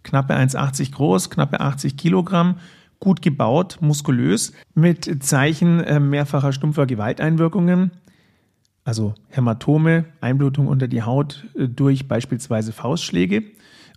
knappe 0.03 0.35
1,80 0.35 0.93
groß, 0.93 1.29
knappe 1.29 1.61
80 1.61 1.99
Kilogramm, 1.99 2.55
gut 3.01 3.23
gebaut, 3.23 3.79
muskulös, 3.81 4.53
mit 4.75 5.23
Zeichen 5.23 5.81
äh, 5.81 6.01
mehrfacher 6.01 6.53
stumpfer 6.53 6.87
Gewalteinwirkungen, 6.87 7.93
also 8.85 9.15
Hämatome, 9.29 10.07
Einblutung 10.21 10.67
unter 10.67 10.89
die 10.89 11.03
Haut 11.03 11.47
äh, 11.57 11.69
durch 11.69 12.09
beispielsweise 12.09 12.73
Faustschläge. 12.73 13.45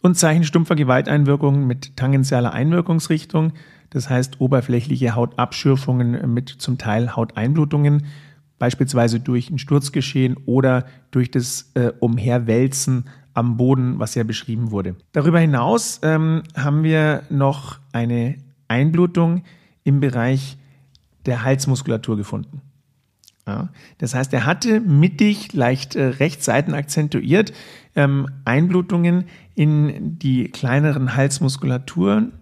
Und 0.01 0.17
Zeichen 0.17 0.43
stumpfer 0.43 0.75
Gewalteinwirkungen 0.75 1.67
mit 1.67 1.95
tangentialer 1.95 2.53
Einwirkungsrichtung, 2.53 3.53
das 3.91 4.09
heißt 4.09 4.41
oberflächliche 4.41 5.13
Hautabschürfungen 5.15 6.33
mit 6.33 6.49
zum 6.49 6.77
Teil 6.79 7.15
Hauteinblutungen, 7.15 8.07
beispielsweise 8.57 9.19
durch 9.19 9.49
ein 9.49 9.59
Sturzgeschehen 9.59 10.37
oder 10.45 10.85
durch 11.11 11.29
das 11.29 11.71
äh, 11.75 11.91
Umherwälzen 11.99 13.05
am 13.33 13.57
Boden, 13.57 13.99
was 13.99 14.15
ja 14.15 14.23
beschrieben 14.23 14.71
wurde. 14.71 14.95
Darüber 15.13 15.39
hinaus 15.39 15.99
ähm, 16.03 16.43
haben 16.55 16.83
wir 16.83 17.23
noch 17.29 17.79
eine 17.91 18.35
Einblutung 18.71 19.43
im 19.83 19.99
Bereich 19.99 20.57
der 21.25 21.43
Halsmuskulatur 21.43 22.17
gefunden. 22.17 22.61
Ja, 23.45 23.69
das 23.97 24.15
heißt, 24.15 24.33
er 24.33 24.45
hatte 24.45 24.79
mittig, 24.79 25.53
leicht 25.53 25.95
äh, 25.95 26.05
rechtsseiten 26.05 26.73
akzentuiert, 26.73 27.51
ähm, 27.95 28.27
Einblutungen 28.45 29.25
in 29.55 30.17
die 30.19 30.49
kleineren 30.49 31.15
Halsmuskulaturen 31.15 32.33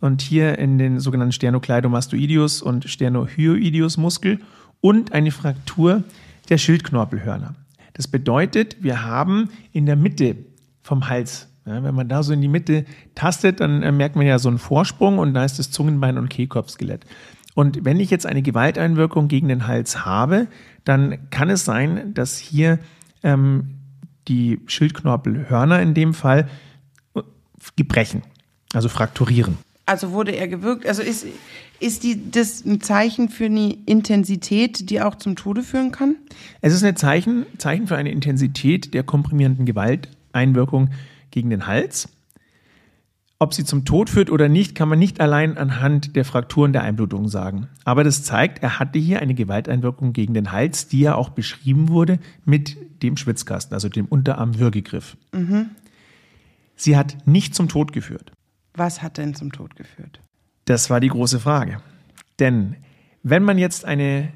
und 0.00 0.22
hier 0.22 0.58
in 0.58 0.78
den 0.78 1.00
sogenannten 1.00 1.32
Sternocleidomastoideus 1.32 2.62
und 2.62 2.88
Sternohyoideus 2.88 3.96
Muskel 3.96 4.40
und 4.80 5.12
eine 5.12 5.30
Fraktur 5.30 6.04
der 6.48 6.58
Schildknorpelhörner. 6.58 7.54
Das 7.94 8.08
bedeutet, 8.08 8.82
wir 8.82 9.04
haben 9.04 9.48
in 9.72 9.86
der 9.86 9.96
Mitte 9.96 10.36
vom 10.82 11.08
Hals, 11.08 11.48
ja, 11.66 11.82
wenn 11.82 11.94
man 11.94 12.08
da 12.08 12.22
so 12.22 12.32
in 12.32 12.40
die 12.40 12.48
Mitte 12.48 12.84
tastet, 13.14 13.60
dann 13.60 13.82
äh, 13.82 13.92
merkt 13.92 14.16
man 14.16 14.26
ja 14.26 14.38
so 14.38 14.48
einen 14.48 14.58
Vorsprung 14.58 15.18
und 15.18 15.34
da 15.34 15.44
ist 15.44 15.58
das 15.58 15.70
Zungenbein 15.70 16.18
und 16.18 16.28
Kehlkopfskelett. 16.28 17.04
Und 17.54 17.84
wenn 17.84 18.00
ich 18.00 18.10
jetzt 18.10 18.26
eine 18.26 18.42
Gewalteinwirkung 18.42 19.28
gegen 19.28 19.48
den 19.48 19.66
Hals 19.66 20.04
habe, 20.04 20.48
dann 20.84 21.30
kann 21.30 21.50
es 21.50 21.64
sein, 21.64 22.14
dass 22.14 22.38
hier 22.38 22.78
ähm, 23.22 23.74
die 24.28 24.60
Schildknorpelhörner 24.66 25.80
in 25.80 25.94
dem 25.94 26.14
Fall 26.14 26.48
äh, 27.14 27.20
gebrechen, 27.76 28.22
also 28.72 28.88
frakturieren. 28.88 29.58
Also 29.86 30.12
wurde 30.12 30.32
er 30.32 30.48
gewirkt? 30.48 30.86
Also 30.86 31.02
ist, 31.02 31.26
ist 31.78 32.02
die, 32.02 32.30
das 32.30 32.64
ein 32.64 32.80
Zeichen 32.80 33.28
für 33.28 33.46
eine 33.46 33.76
Intensität, 33.86 34.90
die 34.90 35.00
auch 35.02 35.16
zum 35.16 35.36
Tode 35.36 35.62
führen 35.62 35.92
kann? 35.92 36.16
Es 36.60 36.72
ist 36.72 36.84
ein 36.84 36.96
Zeichen, 36.96 37.46
Zeichen 37.58 37.86
für 37.86 37.96
eine 37.96 38.10
Intensität 38.10 38.94
der 38.94 39.02
komprimierenden 39.02 39.66
Gewalteinwirkung 39.66 40.90
gegen 41.32 41.50
den 41.50 41.66
Hals. 41.66 42.08
Ob 43.42 43.54
sie 43.54 43.64
zum 43.64 43.84
Tod 43.84 44.08
führt 44.08 44.30
oder 44.30 44.48
nicht, 44.48 44.76
kann 44.76 44.88
man 44.88 45.00
nicht 45.00 45.20
allein 45.20 45.58
anhand 45.58 46.14
der 46.14 46.24
Frakturen 46.24 46.72
der 46.72 46.84
Einblutung 46.84 47.26
sagen. 47.26 47.66
Aber 47.84 48.04
das 48.04 48.22
zeigt, 48.22 48.62
er 48.62 48.78
hatte 48.78 49.00
hier 49.00 49.20
eine 49.20 49.34
Gewalteinwirkung 49.34 50.12
gegen 50.12 50.32
den 50.32 50.52
Hals, 50.52 50.86
die 50.86 51.00
ja 51.00 51.16
auch 51.16 51.30
beschrieben 51.30 51.88
wurde 51.88 52.20
mit 52.44 52.76
dem 53.02 53.16
Schwitzkasten, 53.16 53.74
also 53.74 53.88
dem 53.88 54.06
Unterarm-Würgegriff. 54.06 55.16
Mhm. 55.32 55.70
Sie 56.76 56.96
hat 56.96 57.26
nicht 57.26 57.56
zum 57.56 57.68
Tod 57.68 57.92
geführt. 57.92 58.30
Was 58.74 59.02
hat 59.02 59.18
denn 59.18 59.34
zum 59.34 59.50
Tod 59.50 59.74
geführt? 59.74 60.20
Das 60.64 60.88
war 60.88 61.00
die 61.00 61.08
große 61.08 61.40
Frage. 61.40 61.78
Denn 62.38 62.76
wenn 63.24 63.42
man 63.42 63.58
jetzt 63.58 63.84
eine, 63.84 64.28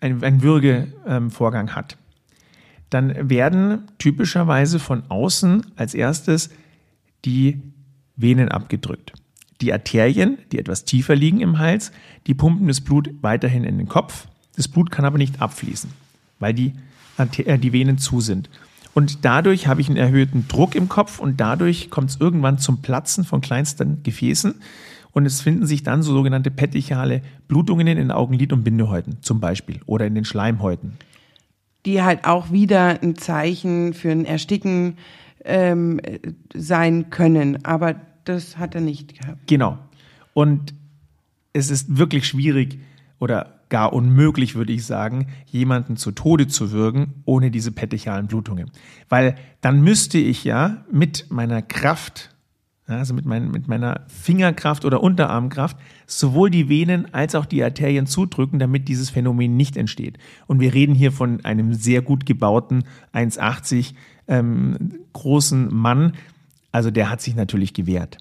ein, 0.00 0.24
einen 0.24 0.42
Würgevorgang 0.42 1.74
hat, 1.74 1.98
dann 2.94 3.28
werden 3.28 3.82
typischerweise 3.98 4.78
von 4.78 5.02
außen 5.08 5.66
als 5.76 5.94
erstes 5.94 6.50
die 7.24 7.60
Venen 8.16 8.48
abgedrückt. 8.48 9.12
Die 9.60 9.72
Arterien, 9.72 10.38
die 10.52 10.58
etwas 10.58 10.84
tiefer 10.84 11.16
liegen 11.16 11.40
im 11.40 11.58
Hals, 11.58 11.90
die 12.26 12.34
pumpen 12.34 12.68
das 12.68 12.80
Blut 12.80 13.10
weiterhin 13.20 13.64
in 13.64 13.78
den 13.78 13.88
Kopf. 13.88 14.28
Das 14.56 14.68
Blut 14.68 14.90
kann 14.90 15.04
aber 15.04 15.18
nicht 15.18 15.42
abfließen, 15.42 15.90
weil 16.38 16.54
die, 16.54 16.74
äh, 17.18 17.58
die 17.58 17.72
Venen 17.72 17.98
zu 17.98 18.20
sind. 18.20 18.48
Und 18.94 19.24
dadurch 19.24 19.66
habe 19.66 19.80
ich 19.80 19.88
einen 19.88 19.96
erhöhten 19.96 20.46
Druck 20.46 20.76
im 20.76 20.88
Kopf 20.88 21.18
und 21.18 21.40
dadurch 21.40 21.90
kommt 21.90 22.10
es 22.10 22.20
irgendwann 22.20 22.58
zum 22.58 22.80
Platzen 22.80 23.24
von 23.24 23.40
kleinsten 23.40 24.04
Gefäßen. 24.04 24.54
Und 25.10 25.26
es 25.26 25.40
finden 25.40 25.66
sich 25.66 25.82
dann 25.82 26.02
so 26.02 26.12
sogenannte 26.12 26.52
petechiale 26.52 27.22
Blutungen 27.48 27.88
in 27.88 27.96
den 27.96 28.12
Augenlid- 28.12 28.52
und 28.52 28.62
Bindehäuten 28.62 29.18
zum 29.22 29.40
Beispiel 29.40 29.80
oder 29.86 30.06
in 30.06 30.14
den 30.14 30.24
Schleimhäuten. 30.24 30.98
Die 31.86 32.02
halt 32.02 32.24
auch 32.24 32.50
wieder 32.50 33.02
ein 33.02 33.16
Zeichen 33.16 33.94
für 33.94 34.10
ein 34.10 34.24
Ersticken 34.24 34.96
ähm, 35.44 36.00
sein 36.54 37.10
können. 37.10 37.64
Aber 37.64 37.96
das 38.24 38.56
hat 38.56 38.74
er 38.74 38.80
nicht 38.80 39.20
gehabt. 39.20 39.46
Genau. 39.46 39.78
Und 40.32 40.74
es 41.52 41.70
ist 41.70 41.96
wirklich 41.96 42.26
schwierig 42.26 42.78
oder 43.18 43.60
gar 43.68 43.92
unmöglich, 43.92 44.54
würde 44.54 44.72
ich 44.72 44.84
sagen, 44.84 45.28
jemanden 45.46 45.96
zu 45.96 46.12
Tode 46.12 46.46
zu 46.46 46.70
würgen, 46.70 47.22
ohne 47.24 47.50
diese 47.50 47.72
petechialen 47.72 48.26
Blutungen. 48.26 48.70
Weil 49.08 49.36
dann 49.60 49.82
müsste 49.82 50.18
ich 50.18 50.44
ja 50.44 50.84
mit 50.92 51.30
meiner 51.30 51.62
Kraft, 51.62 52.33
also 52.86 53.14
mit, 53.14 53.24
mein, 53.24 53.50
mit 53.50 53.66
meiner 53.66 54.02
Fingerkraft 54.08 54.84
oder 54.84 55.02
Unterarmkraft, 55.02 55.76
sowohl 56.06 56.50
die 56.50 56.68
Venen 56.68 57.12
als 57.14 57.34
auch 57.34 57.46
die 57.46 57.64
Arterien 57.64 58.06
zudrücken, 58.06 58.58
damit 58.58 58.88
dieses 58.88 59.10
Phänomen 59.10 59.56
nicht 59.56 59.76
entsteht. 59.76 60.18
Und 60.46 60.60
wir 60.60 60.74
reden 60.74 60.94
hier 60.94 61.10
von 61.10 61.44
einem 61.44 61.72
sehr 61.72 62.02
gut 62.02 62.26
gebauten 62.26 62.84
1,80 63.14 63.94
ähm, 64.28 64.98
großen 65.14 65.74
Mann. 65.74 66.12
Also 66.72 66.90
der 66.90 67.08
hat 67.10 67.22
sich 67.22 67.34
natürlich 67.34 67.72
gewehrt. 67.72 68.18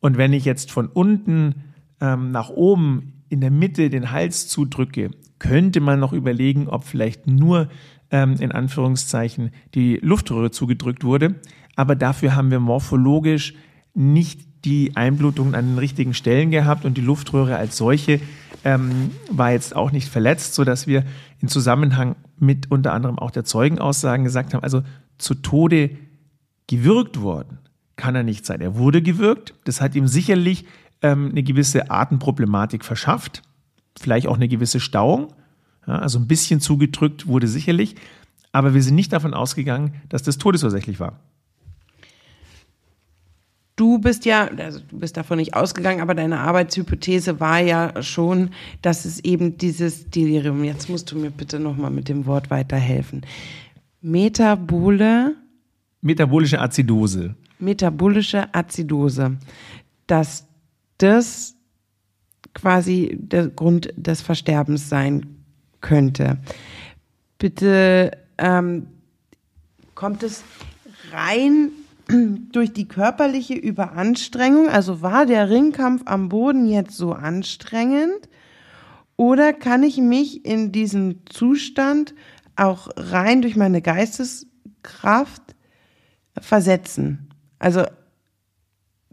Und 0.00 0.18
wenn 0.18 0.32
ich 0.32 0.44
jetzt 0.44 0.70
von 0.70 0.86
unten 0.88 1.54
ähm, 2.00 2.32
nach 2.32 2.50
oben 2.50 3.22
in 3.28 3.40
der 3.40 3.50
Mitte 3.50 3.88
den 3.88 4.10
Hals 4.10 4.48
zudrücke, 4.48 5.10
könnte 5.38 5.80
man 5.80 6.00
noch 6.00 6.12
überlegen, 6.12 6.68
ob 6.68 6.84
vielleicht 6.84 7.26
nur 7.26 7.68
ähm, 8.10 8.36
in 8.40 8.52
Anführungszeichen 8.52 9.52
die 9.74 9.98
Luftröhre 10.02 10.50
zugedrückt 10.50 11.02
wurde. 11.02 11.36
Aber 11.76 11.94
dafür 11.94 12.34
haben 12.34 12.50
wir 12.50 12.60
morphologisch 12.60 13.54
nicht 13.94 14.40
die 14.64 14.96
Einblutungen 14.96 15.54
an 15.54 15.68
den 15.68 15.78
richtigen 15.78 16.14
Stellen 16.14 16.50
gehabt 16.50 16.84
und 16.84 16.96
die 16.96 17.02
Luftröhre 17.02 17.56
als 17.56 17.76
solche 17.76 18.20
ähm, 18.64 19.10
war 19.30 19.52
jetzt 19.52 19.74
auch 19.74 19.90
nicht 19.90 20.08
verletzt, 20.08 20.54
so 20.54 20.64
dass 20.64 20.86
wir 20.86 21.04
in 21.40 21.48
Zusammenhang 21.48 22.16
mit 22.38 22.70
unter 22.70 22.92
anderem 22.92 23.18
auch 23.18 23.30
der 23.30 23.44
Zeugenaussagen 23.44 24.24
gesagt 24.24 24.52
haben, 24.52 24.62
also 24.62 24.82
zu 25.18 25.34
Tode 25.34 25.90
gewürgt 26.66 27.20
worden 27.20 27.58
kann 28.00 28.14
er 28.14 28.22
nicht 28.22 28.46
sein. 28.46 28.60
Er 28.60 28.76
wurde 28.76 29.02
gewürgt. 29.02 29.54
Das 29.64 29.80
hat 29.80 29.94
ihm 29.94 30.08
sicherlich 30.08 30.64
ähm, 31.02 31.28
eine 31.30 31.42
gewisse 31.42 31.90
Atemproblematik 31.90 32.84
verschafft, 32.84 33.42
vielleicht 33.98 34.26
auch 34.26 34.36
eine 34.36 34.48
gewisse 34.48 34.80
Stauung. 34.80 35.34
Ja, 35.86 35.98
also 35.98 36.18
ein 36.18 36.26
bisschen 36.26 36.60
zugedrückt 36.60 37.26
wurde 37.26 37.46
sicherlich, 37.46 37.96
aber 38.52 38.74
wir 38.74 38.82
sind 38.82 38.94
nicht 38.94 39.12
davon 39.12 39.34
ausgegangen, 39.34 39.94
dass 40.08 40.22
das 40.22 40.38
todesursächlich 40.38 40.98
war. 40.98 41.20
Du 43.80 43.98
bist 43.98 44.26
ja, 44.26 44.46
also 44.58 44.78
du 44.90 44.98
bist 44.98 45.16
davon 45.16 45.38
nicht 45.38 45.54
ausgegangen, 45.54 46.02
aber 46.02 46.14
deine 46.14 46.40
Arbeitshypothese 46.40 47.40
war 47.40 47.60
ja 47.60 48.02
schon, 48.02 48.50
dass 48.82 49.06
es 49.06 49.24
eben 49.24 49.56
dieses 49.56 50.10
Delirium, 50.10 50.64
jetzt 50.64 50.90
musst 50.90 51.10
du 51.10 51.16
mir 51.16 51.30
bitte 51.30 51.58
nochmal 51.58 51.90
mit 51.90 52.10
dem 52.10 52.26
Wort 52.26 52.50
weiterhelfen. 52.50 53.22
Metabole. 54.02 55.34
Metabolische 56.02 56.60
Azidose. 56.60 57.36
Metabolische 57.58 58.54
Azidose. 58.54 59.38
Dass 60.06 60.46
das 60.98 61.54
quasi 62.52 63.16
der 63.18 63.48
Grund 63.48 63.94
des 63.96 64.20
Versterbens 64.20 64.90
sein 64.90 65.24
könnte. 65.80 66.36
Bitte 67.38 68.10
ähm, 68.36 68.88
kommt 69.94 70.22
es 70.22 70.44
rein 71.12 71.70
durch 72.52 72.72
die 72.72 72.88
körperliche 72.88 73.54
Überanstrengung? 73.54 74.68
Also 74.68 75.02
war 75.02 75.26
der 75.26 75.50
Ringkampf 75.50 76.02
am 76.06 76.28
Boden 76.28 76.66
jetzt 76.66 76.96
so 76.96 77.12
anstrengend? 77.12 78.28
Oder 79.16 79.52
kann 79.52 79.82
ich 79.82 79.98
mich 79.98 80.46
in 80.46 80.72
diesen 80.72 81.22
Zustand 81.26 82.14
auch 82.56 82.88
rein 82.96 83.42
durch 83.42 83.56
meine 83.56 83.82
Geisteskraft 83.82 85.42
versetzen. 86.38 87.30
Also 87.58 87.84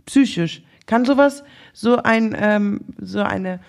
psychisch. 0.05 0.63
Kann 0.85 1.05
sowas, 1.05 1.43
so 1.73 1.97
ein, 1.97 2.35
ähm, 2.37 2.81
so 2.99 3.19
eine 3.19 3.59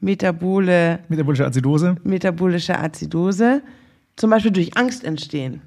Metabole, 0.00 1.00
metabolische 1.08 1.46
Azidose, 1.46 1.96
metabolische 2.02 2.78
Azidose 2.78 3.62
zum 4.16 4.30
Beispiel 4.30 4.50
durch 4.50 4.76
Angst 4.76 5.04
entstehen? 5.04 5.62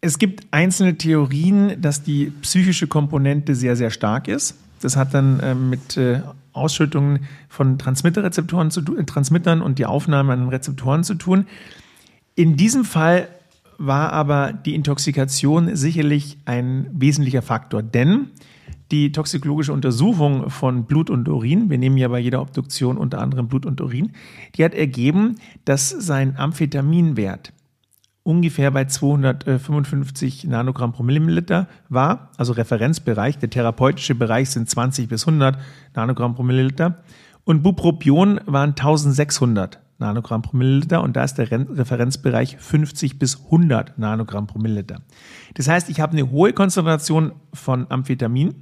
Es 0.00 0.18
gibt 0.18 0.46
einzelne 0.52 0.96
Theorien, 0.96 1.80
dass 1.80 2.02
die 2.02 2.30
psychische 2.42 2.86
Komponente 2.86 3.54
sehr, 3.54 3.74
sehr 3.74 3.90
stark 3.90 4.28
ist. 4.28 4.56
Das 4.80 4.96
hat 4.96 5.12
dann 5.12 5.40
äh, 5.40 5.54
mit 5.56 5.96
äh, 5.96 6.22
Ausschüttungen 6.52 7.26
von 7.48 7.78
Transmitterrezeptoren 7.78 8.70
zu 8.70 8.82
tun, 8.82 9.04
Transmittern 9.06 9.60
und 9.60 9.78
die 9.78 9.86
Aufnahme 9.86 10.32
an 10.32 10.48
Rezeptoren 10.48 11.02
zu 11.02 11.14
tun. 11.14 11.46
In 12.36 12.56
diesem 12.56 12.84
Fall 12.84 13.28
war 13.78 14.12
aber 14.12 14.52
die 14.52 14.74
Intoxikation 14.74 15.74
sicherlich 15.74 16.38
ein 16.44 16.88
wesentlicher 16.92 17.42
Faktor, 17.42 17.82
denn 17.82 18.28
die 18.90 19.12
toxikologische 19.12 19.72
Untersuchung 19.72 20.48
von 20.48 20.84
Blut 20.84 21.10
und 21.10 21.28
Urin, 21.28 21.70
wir 21.70 21.78
nehmen 21.78 21.96
ja 21.96 22.08
bei 22.08 22.18
jeder 22.18 22.40
Obduktion 22.40 22.96
unter 22.96 23.20
anderem 23.20 23.48
Blut 23.48 23.66
und 23.66 23.80
Urin, 23.80 24.12
die 24.54 24.64
hat 24.64 24.74
ergeben, 24.74 25.36
dass 25.64 25.90
sein 25.90 26.36
Amphetaminwert 26.36 27.52
ungefähr 28.28 28.70
bei 28.70 28.84
255 28.84 30.44
Nanogramm 30.44 30.92
pro 30.92 31.02
Milliliter 31.02 31.66
war, 31.88 32.30
also 32.36 32.52
Referenzbereich. 32.52 33.38
Der 33.38 33.48
therapeutische 33.48 34.14
Bereich 34.14 34.50
sind 34.50 34.68
20 34.68 35.08
bis 35.08 35.26
100 35.26 35.58
Nanogramm 35.94 36.34
pro 36.34 36.42
Milliliter. 36.42 37.02
Und 37.44 37.62
Bupropion 37.62 38.40
waren 38.44 38.70
1600 38.70 39.80
Nanogramm 39.98 40.42
pro 40.42 40.56
Milliliter 40.56 41.02
und 41.02 41.16
da 41.16 41.24
ist 41.24 41.36
der 41.36 41.50
Referenzbereich 41.50 42.58
50 42.58 43.18
bis 43.18 43.44
100 43.46 43.98
Nanogramm 43.98 44.46
pro 44.46 44.58
Milliliter. 44.58 45.00
Das 45.54 45.66
heißt, 45.66 45.88
ich 45.88 46.00
habe 46.00 46.12
eine 46.12 46.30
hohe 46.30 46.52
Konzentration 46.52 47.32
von 47.54 47.86
Amphetamin 47.88 48.54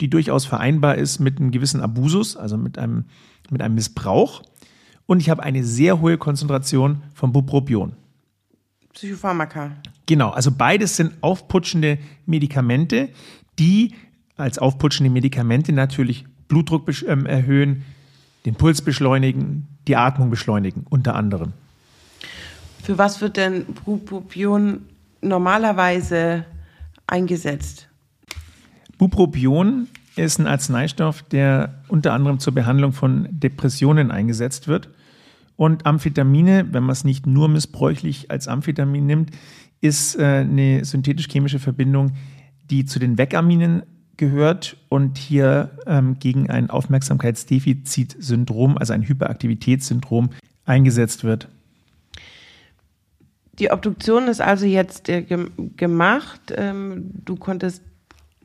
die 0.00 0.10
durchaus 0.10 0.44
vereinbar 0.44 0.96
ist 0.96 1.20
mit 1.20 1.40
einem 1.40 1.50
gewissen 1.50 1.80
Abusus, 1.80 2.36
also 2.36 2.56
mit 2.56 2.78
einem, 2.78 3.06
mit 3.50 3.62
einem 3.62 3.74
Missbrauch. 3.74 4.42
Und 5.06 5.20
ich 5.20 5.30
habe 5.30 5.42
eine 5.42 5.64
sehr 5.64 6.00
hohe 6.00 6.18
Konzentration 6.18 7.02
von 7.14 7.32
Bupropion. 7.32 7.94
Psychopharmaka. 8.96 9.72
Genau, 10.06 10.30
also 10.30 10.50
beides 10.50 10.96
sind 10.96 11.12
aufputschende 11.20 11.98
Medikamente, 12.24 13.10
die 13.58 13.94
als 14.38 14.58
aufputschende 14.58 15.10
Medikamente 15.10 15.72
natürlich 15.72 16.24
Blutdruck 16.48 16.90
ähm, 17.06 17.26
erhöhen, 17.26 17.84
den 18.46 18.54
Puls 18.54 18.80
beschleunigen, 18.80 19.68
die 19.86 19.96
Atmung 19.96 20.30
beschleunigen, 20.30 20.86
unter 20.88 21.14
anderem. 21.14 21.52
Für 22.82 22.96
was 22.96 23.20
wird 23.20 23.36
denn 23.36 23.66
Bupropion 23.84 24.86
normalerweise 25.20 26.46
eingesetzt? 27.06 27.88
Bupropion 28.96 29.88
ist 30.14 30.38
ein 30.38 30.46
Arzneistoff, 30.46 31.22
der 31.22 31.82
unter 31.88 32.14
anderem 32.14 32.38
zur 32.38 32.54
Behandlung 32.54 32.92
von 32.92 33.28
Depressionen 33.30 34.10
eingesetzt 34.10 34.68
wird. 34.68 34.88
Und 35.56 35.86
Amphetamine, 35.86 36.66
wenn 36.72 36.82
man 36.82 36.92
es 36.92 37.04
nicht 37.04 37.26
nur 37.26 37.48
missbräuchlich 37.48 38.30
als 38.30 38.46
Amphetamin 38.46 39.06
nimmt, 39.06 39.30
ist 39.80 40.16
äh, 40.16 40.24
eine 40.24 40.84
synthetisch-chemische 40.84 41.58
Verbindung, 41.58 42.12
die 42.70 42.84
zu 42.84 42.98
den 42.98 43.18
Vegaminen 43.18 43.82
gehört 44.16 44.76
und 44.88 45.18
hier 45.18 45.70
ähm, 45.86 46.18
gegen 46.18 46.50
ein 46.50 46.70
Aufmerksamkeitsdefizitsyndrom, 46.70 48.78
also 48.78 48.92
ein 48.92 49.06
Hyperaktivitätssyndrom, 49.06 50.30
eingesetzt 50.64 51.24
wird. 51.24 51.48
Die 53.58 53.70
Obduktion 53.70 54.28
ist 54.28 54.40
also 54.40 54.66
jetzt 54.66 55.08
äh, 55.08 55.24
gemacht. 55.76 56.40
Ähm, 56.54 57.10
du 57.24 57.36
konntest 57.36 57.82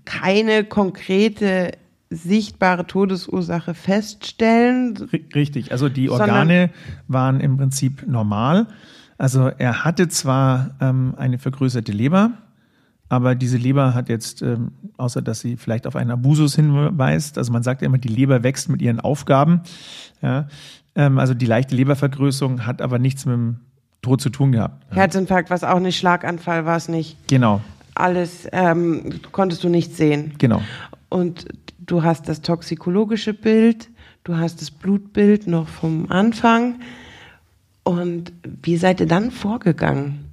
keine 0.05 0.63
konkrete 0.63 1.71
sichtbare 2.11 2.85
Todesursache 2.85 3.73
feststellen. 3.73 4.97
Richtig, 5.33 5.71
also 5.71 5.89
die 5.89 6.09
Organe 6.09 6.69
waren 7.07 7.39
im 7.39 7.57
Prinzip 7.57 8.05
normal. 8.07 8.67
Also 9.17 9.47
er 9.47 9.83
hatte 9.85 10.07
zwar 10.09 10.71
ähm, 10.81 11.15
eine 11.17 11.39
vergrößerte 11.39 11.91
Leber, 11.91 12.31
aber 13.07 13.35
diese 13.35 13.57
Leber 13.57 13.93
hat 13.93 14.09
jetzt, 14.09 14.41
ähm, 14.41 14.71
außer 14.97 15.21
dass 15.21 15.39
sie 15.39 15.57
vielleicht 15.57 15.87
auf 15.87 15.95
einen 15.95 16.11
Abusus 16.11 16.55
hinweist, 16.55 17.37
also 17.37 17.51
man 17.51 17.63
sagt 17.63 17.81
ja 17.81 17.87
immer, 17.87 17.97
die 17.97 18.09
Leber 18.09 18.43
wächst 18.43 18.69
mit 18.69 18.81
ihren 18.81 18.99
Aufgaben. 18.99 19.61
Ja, 20.21 20.47
ähm, 20.95 21.17
also 21.17 21.33
die 21.33 21.45
leichte 21.45 21.75
Lebervergrößerung 21.75 22.65
hat 22.65 22.81
aber 22.81 22.99
nichts 22.99 23.25
mit 23.25 23.33
dem 23.33 23.59
Tod 24.01 24.19
zu 24.19 24.29
tun 24.29 24.51
gehabt. 24.51 24.85
Herzinfarkt 24.93 25.49
war 25.49 25.55
es 25.55 25.63
auch 25.63 25.79
nicht, 25.79 25.97
Schlaganfall 25.97 26.65
war 26.65 26.77
es 26.77 26.89
nicht. 26.89 27.15
Genau 27.27 27.61
alles 27.95 28.47
ähm, 28.51 29.21
konntest 29.31 29.63
du 29.63 29.69
nicht 29.69 29.95
sehen. 29.95 30.33
Genau. 30.37 30.61
Und 31.09 31.45
du 31.85 32.03
hast 32.03 32.29
das 32.29 32.41
toxikologische 32.41 33.33
Bild, 33.33 33.89
du 34.23 34.37
hast 34.37 34.61
das 34.61 34.71
Blutbild 34.71 35.47
noch 35.47 35.67
vom 35.67 36.09
Anfang. 36.09 36.75
Und 37.83 38.31
wie 38.43 38.77
seid 38.77 38.99
ihr 38.99 39.07
dann 39.07 39.31
vorgegangen? 39.31 40.25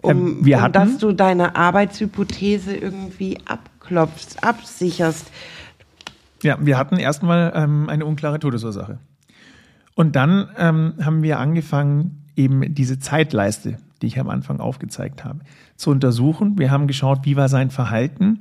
Um, 0.00 0.10
ähm, 0.10 0.44
wir 0.44 0.62
hatten, 0.62 0.78
um 0.78 0.88
dass 0.88 0.98
du 0.98 1.12
deine 1.12 1.56
Arbeitshypothese 1.56 2.76
irgendwie 2.76 3.38
abklopfst, 3.44 4.42
absicherst. 4.42 5.30
Ja, 6.42 6.58
wir 6.60 6.76
hatten 6.78 6.96
erstmal 6.96 7.52
ähm, 7.54 7.88
eine 7.88 8.04
unklare 8.04 8.38
Todesursache. 8.38 8.98
Und 9.94 10.16
dann 10.16 10.48
ähm, 10.56 10.94
haben 11.02 11.22
wir 11.22 11.38
angefangen, 11.38 12.24
eben 12.34 12.74
diese 12.74 12.98
Zeitleiste 12.98 13.78
die 14.02 14.08
ich 14.08 14.18
am 14.18 14.28
Anfang 14.28 14.60
aufgezeigt 14.60 15.24
habe, 15.24 15.40
zu 15.76 15.90
untersuchen. 15.90 16.58
Wir 16.58 16.70
haben 16.70 16.86
geschaut, 16.86 17.20
wie 17.22 17.36
war 17.36 17.48
sein 17.48 17.70
Verhalten. 17.70 18.40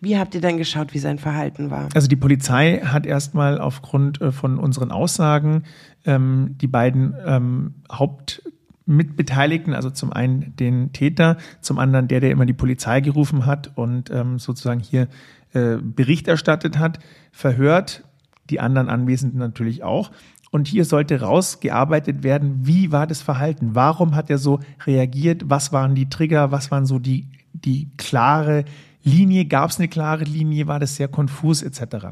Wie 0.00 0.18
habt 0.18 0.34
ihr 0.34 0.40
denn 0.40 0.56
geschaut, 0.56 0.94
wie 0.94 0.98
sein 0.98 1.18
Verhalten 1.18 1.70
war? 1.70 1.88
Also 1.94 2.08
die 2.08 2.16
Polizei 2.16 2.80
hat 2.84 3.04
erstmal 3.04 3.60
aufgrund 3.60 4.20
äh, 4.20 4.32
von 4.32 4.58
unseren 4.58 4.90
Aussagen 4.90 5.64
ähm, 6.06 6.56
die 6.60 6.66
beiden 6.66 7.14
ähm, 7.26 7.74
Hauptmitbeteiligten, 7.92 9.74
also 9.74 9.90
zum 9.90 10.12
einen 10.12 10.56
den 10.56 10.92
Täter, 10.92 11.36
zum 11.60 11.78
anderen 11.78 12.08
der, 12.08 12.20
der 12.20 12.30
immer 12.30 12.46
die 12.46 12.54
Polizei 12.54 13.00
gerufen 13.02 13.44
hat 13.44 13.72
und 13.76 14.10
ähm, 14.10 14.38
sozusagen 14.38 14.80
hier 14.80 15.08
äh, 15.52 15.76
Bericht 15.76 16.28
erstattet 16.28 16.78
hat, 16.78 16.98
verhört, 17.30 18.04
die 18.48 18.58
anderen 18.58 18.88
Anwesenden 18.88 19.38
natürlich 19.38 19.82
auch. 19.82 20.10
Und 20.50 20.66
hier 20.66 20.84
sollte 20.84 21.20
rausgearbeitet 21.20 22.22
werden, 22.22 22.60
wie 22.62 22.90
war 22.90 23.06
das 23.06 23.22
Verhalten? 23.22 23.74
Warum 23.74 24.16
hat 24.16 24.30
er 24.30 24.38
so 24.38 24.60
reagiert? 24.84 25.42
Was 25.46 25.72
waren 25.72 25.94
die 25.94 26.08
Trigger? 26.08 26.50
Was 26.50 26.70
waren 26.70 26.86
so 26.86 26.98
die, 26.98 27.28
die 27.52 27.90
klare 27.96 28.64
Linie? 29.02 29.46
Gab 29.46 29.70
es 29.70 29.78
eine 29.78 29.88
klare 29.88 30.24
Linie? 30.24 30.66
War 30.66 30.78
das 30.78 30.96
sehr 30.96 31.08
konfus 31.08 31.62
etc.? 31.62 32.08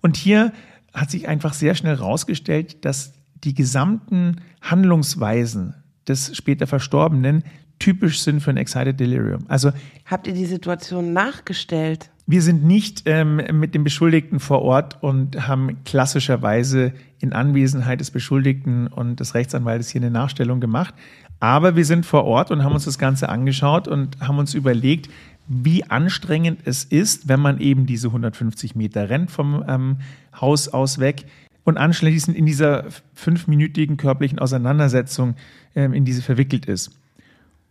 Und 0.00 0.16
hier 0.16 0.52
hat 0.92 1.10
sich 1.10 1.28
einfach 1.28 1.54
sehr 1.54 1.74
schnell 1.74 1.94
rausgestellt, 1.94 2.84
dass 2.84 3.12
die 3.42 3.54
gesamten 3.54 4.40
Handlungsweisen 4.62 5.74
des 6.08 6.36
später 6.36 6.66
Verstorbenen 6.66 7.44
typisch 7.78 8.20
sind 8.20 8.40
für 8.40 8.50
ein 8.50 8.56
Excited 8.56 8.98
Delirium. 8.98 9.44
Also 9.48 9.72
habt 10.06 10.26
ihr 10.26 10.32
die 10.32 10.46
Situation 10.46 11.12
nachgestellt? 11.12 12.10
Wir 12.26 12.40
sind 12.40 12.64
nicht 12.64 13.02
ähm, 13.04 13.42
mit 13.52 13.74
dem 13.74 13.84
Beschuldigten 13.84 14.40
vor 14.40 14.62
Ort 14.62 15.02
und 15.02 15.46
haben 15.46 15.84
klassischerweise 15.84 16.94
in 17.18 17.34
Anwesenheit 17.34 18.00
des 18.00 18.10
Beschuldigten 18.10 18.86
und 18.86 19.20
des 19.20 19.34
Rechtsanwaltes 19.34 19.90
hier 19.90 20.00
eine 20.00 20.10
Nachstellung 20.10 20.60
gemacht. 20.60 20.94
Aber 21.40 21.76
wir 21.76 21.84
sind 21.84 22.06
vor 22.06 22.24
Ort 22.24 22.50
und 22.50 22.64
haben 22.64 22.72
uns 22.72 22.86
das 22.86 22.98
Ganze 22.98 23.28
angeschaut 23.28 23.88
und 23.88 24.18
haben 24.20 24.38
uns 24.38 24.54
überlegt, 24.54 25.10
wie 25.46 25.84
anstrengend 25.84 26.60
es 26.64 26.84
ist, 26.84 27.28
wenn 27.28 27.40
man 27.40 27.58
eben 27.60 27.86
diese 27.86 28.08
150 28.08 28.74
Meter 28.74 29.10
rennt 29.10 29.30
vom 29.30 29.64
ähm, 29.68 29.98
Haus 30.40 30.68
aus 30.68 30.98
weg 30.98 31.26
und 31.64 31.76
anschließend 31.76 32.36
in 32.36 32.46
dieser 32.46 32.86
fünfminütigen 33.14 33.96
körperlichen 33.96 34.38
Auseinandersetzung 34.38 35.34
ähm, 35.74 35.92
in 35.92 36.04
diese 36.04 36.22
verwickelt 36.22 36.66
ist. 36.66 36.92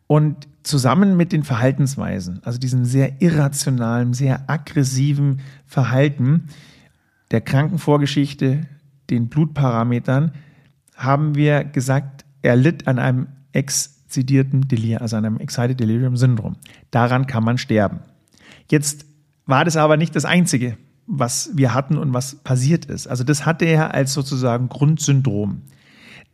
Und 0.07 0.47
zusammen 0.63 1.17
mit 1.17 1.31
den 1.31 1.43
Verhaltensweisen, 1.43 2.41
also 2.43 2.59
diesem 2.59 2.85
sehr 2.85 3.21
irrationalen, 3.21 4.13
sehr 4.13 4.49
aggressiven 4.49 5.41
Verhalten 5.65 6.49
der 7.31 7.41
Krankenvorgeschichte, 7.41 8.67
den 9.09 9.29
Blutparametern, 9.29 10.33
haben 10.95 11.35
wir 11.35 11.63
gesagt, 11.63 12.25
er 12.41 12.55
litt 12.55 12.87
an 12.87 12.99
einem 12.99 13.27
exzidierten 14.13 14.67
Delir, 14.67 15.01
also 15.01 15.15
einem 15.15 15.39
Excited 15.39 15.79
Delirium 15.79 16.15
Syndrom. 16.17 16.55
Daran 16.91 17.25
kann 17.25 17.43
man 17.43 17.57
sterben. 17.57 18.01
Jetzt 18.69 19.07
war 19.47 19.65
das 19.65 19.75
aber 19.75 19.97
nicht 19.97 20.15
das 20.15 20.23
Einzige, 20.23 20.77
was 21.07 21.49
wir 21.55 21.73
hatten 21.73 21.97
und 21.97 22.13
was 22.13 22.35
passiert 22.35 22.85
ist. 22.85 23.07
Also 23.07 23.23
das 23.23 23.47
hatte 23.47 23.65
er 23.65 23.95
als 23.95 24.13
sozusagen 24.13 24.69
Grundsyndrom. 24.69 25.63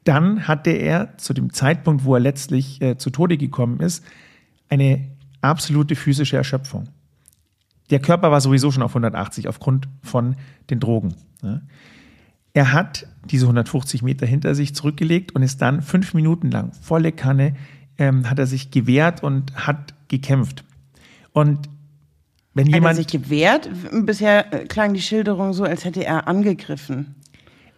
Dann 0.04 0.46
hatte 0.46 0.72
er 0.72 1.18
zu 1.18 1.34
dem 1.34 1.54
Zeitpunkt, 1.54 2.04
wo 2.04 2.16
er 2.16 2.20
letztlich 2.20 2.82
äh, 2.82 2.98
zu 2.98 3.12
Tode 3.12 3.38
gekommen 3.38 3.80
ist, 3.80 4.04
eine 4.68 5.08
absolute 5.40 5.96
physische 5.96 6.36
Erschöpfung. 6.36 6.90
Der 7.92 8.00
Körper 8.00 8.30
war 8.30 8.42
sowieso 8.42 8.72
schon 8.72 8.84
auf 8.84 8.92
180 8.92 9.48
aufgrund 9.48 9.88
von 10.04 10.36
den 10.70 10.82
Drogen. 10.82 11.16
Ja. 11.42 11.62
Er 12.60 12.74
hat 12.74 13.08
diese 13.24 13.46
150 13.46 14.02
Meter 14.02 14.26
hinter 14.26 14.54
sich 14.54 14.76
zurückgelegt 14.76 15.34
und 15.34 15.44
ist 15.44 15.62
dann 15.62 15.82
fünf 15.82 16.14
Minuten 16.14 16.52
lang 16.52 16.74
volle 16.82 17.14
Kanne 17.14 17.56
ähm, 17.98 18.30
hat 18.30 18.38
er 18.38 18.48
sich 18.48 18.70
gewehrt 18.70 19.24
und 19.24 19.56
hat 19.56 19.94
gekämpft. 20.10 20.66
Und 21.32 21.70
wenn 22.54 22.68
jemand 22.68 22.84
hat 22.84 22.92
er 22.92 22.96
sich 22.96 23.08
gewehrt, 23.08 23.70
bisher 24.04 24.44
klang 24.68 24.94
die 24.94 25.00
Schilderung 25.02 25.54
so, 25.54 25.64
als 25.64 25.86
hätte 25.86 26.04
er 26.04 26.28
angegriffen. 26.28 27.16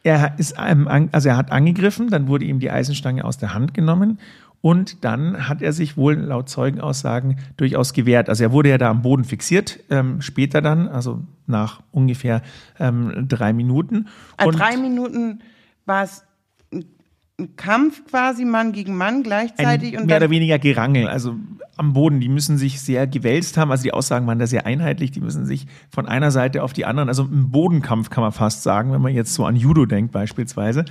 Er 0.01 0.33
ist 0.39 0.57
also 0.57 1.29
er 1.29 1.37
hat 1.37 1.51
angegriffen, 1.51 2.09
dann 2.09 2.27
wurde 2.27 2.45
ihm 2.45 2.59
die 2.59 2.71
Eisenstange 2.71 3.23
aus 3.23 3.37
der 3.37 3.53
Hand 3.53 3.75
genommen 3.75 4.17
und 4.61 5.03
dann 5.03 5.49
hat 5.49 5.61
er 5.61 5.73
sich 5.73 5.97
wohl 5.97 6.13
laut 6.15 6.49
Zeugenaussagen 6.49 7.37
durchaus 7.57 7.93
gewehrt. 7.93 8.29
Also 8.29 8.43
er 8.43 8.51
wurde 8.51 8.69
ja 8.69 8.77
da 8.77 8.89
am 8.89 9.01
Boden 9.01 9.23
fixiert, 9.23 9.79
ähm, 9.89 10.21
später 10.21 10.61
dann, 10.61 10.87
also 10.87 11.21
nach 11.47 11.81
ungefähr 11.91 12.41
ähm, 12.79 13.27
drei 13.27 13.53
Minuten. 13.53 14.07
Also 14.37 14.57
drei 14.57 14.77
Minuten 14.77 15.41
war 15.85 16.03
es 16.03 16.23
ein 17.39 17.55
Kampf 17.55 18.05
quasi 18.05 18.45
Mann 18.45 18.71
gegen 18.71 18.95
Mann 18.95 19.23
gleichzeitig 19.23 19.93
ein 19.93 20.01
und 20.01 20.07
mehr 20.07 20.17
oder 20.17 20.29
weniger 20.29 20.59
Gerangel, 20.59 21.07
also 21.07 21.35
am 21.75 21.93
Boden. 21.93 22.19
Die 22.19 22.29
müssen 22.29 22.57
sich 22.57 22.79
sehr 22.81 23.07
gewälzt 23.07 23.57
haben, 23.57 23.71
also 23.71 23.81
die 23.81 23.93
Aussagen 23.93 24.27
waren 24.27 24.37
da 24.37 24.45
sehr 24.45 24.67
einheitlich, 24.67 25.09
die 25.09 25.21
müssen 25.21 25.45
sich 25.45 25.65
von 25.89 26.07
einer 26.07 26.29
Seite 26.29 26.61
auf 26.61 26.73
die 26.73 26.85
anderen, 26.85 27.09
also 27.09 27.23
ein 27.23 27.49
Bodenkampf 27.49 28.11
kann 28.11 28.21
man 28.21 28.31
fast 28.31 28.61
sagen, 28.61 28.91
wenn 28.91 29.01
man 29.01 29.13
jetzt 29.13 29.33
so 29.33 29.45
an 29.45 29.55
Judo 29.55 29.87
denkt 29.87 30.11
beispielsweise. 30.11 30.85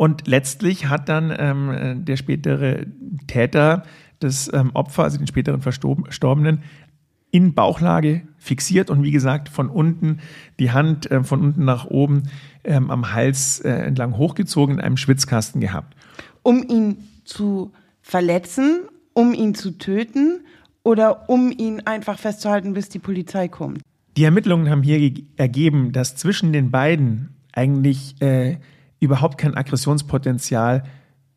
Und 0.00 0.26
letztlich 0.26 0.86
hat 0.88 1.10
dann 1.10 1.30
ähm, 1.38 2.04
der 2.06 2.16
spätere 2.16 2.86
Täter 3.26 3.82
das 4.18 4.50
ähm, 4.50 4.70
Opfer, 4.72 5.02
also 5.02 5.18
den 5.18 5.26
späteren 5.26 5.60
Verstorbenen, 5.60 6.62
in 7.30 7.52
Bauchlage 7.52 8.22
fixiert 8.38 8.88
und 8.88 9.02
wie 9.02 9.10
gesagt 9.10 9.50
von 9.50 9.68
unten 9.68 10.20
die 10.58 10.70
Hand 10.70 11.10
äh, 11.10 11.22
von 11.22 11.42
unten 11.42 11.66
nach 11.66 11.84
oben 11.84 12.22
ähm, 12.64 12.90
am 12.90 13.12
Hals 13.12 13.60
äh, 13.60 13.68
entlang 13.70 14.16
hochgezogen 14.16 14.76
in 14.76 14.80
einem 14.80 14.96
Schwitzkasten 14.96 15.60
gehabt. 15.60 15.94
um 16.42 16.62
ihn 16.66 16.96
zu 17.24 17.72
verletzen, 18.00 18.80
um 19.12 19.34
ihn 19.34 19.54
zu 19.54 19.72
töten 19.72 20.40
oder 20.82 21.28
um 21.28 21.52
ihn 21.52 21.82
einfach 21.86 22.18
festzuhalten, 22.18 22.72
bis 22.72 22.88
die 22.88 22.98
Polizei 22.98 23.48
kommt. 23.48 23.80
Die 24.16 24.24
Ermittlungen 24.24 24.70
haben 24.70 24.82
hier 24.82 24.98
ge- 24.98 25.24
ergeben, 25.36 25.92
dass 25.92 26.16
zwischen 26.16 26.52
den 26.52 26.70
beiden 26.70 27.28
eigentlich 27.52 28.20
äh, 28.22 28.56
überhaupt 29.00 29.38
kein 29.38 29.56
Aggressionspotenzial 29.56 30.84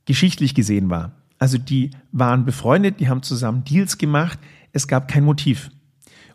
geschichtlich 0.05 0.53
gesehen 0.53 0.89
war. 0.89 1.13
Also 1.39 1.57
die 1.57 1.91
waren 2.11 2.45
befreundet, 2.45 2.99
die 2.99 3.09
haben 3.09 3.23
zusammen 3.23 3.63
Deals 3.63 3.97
gemacht, 3.97 4.39
es 4.71 4.87
gab 4.87 5.07
kein 5.07 5.23
Motiv. 5.23 5.71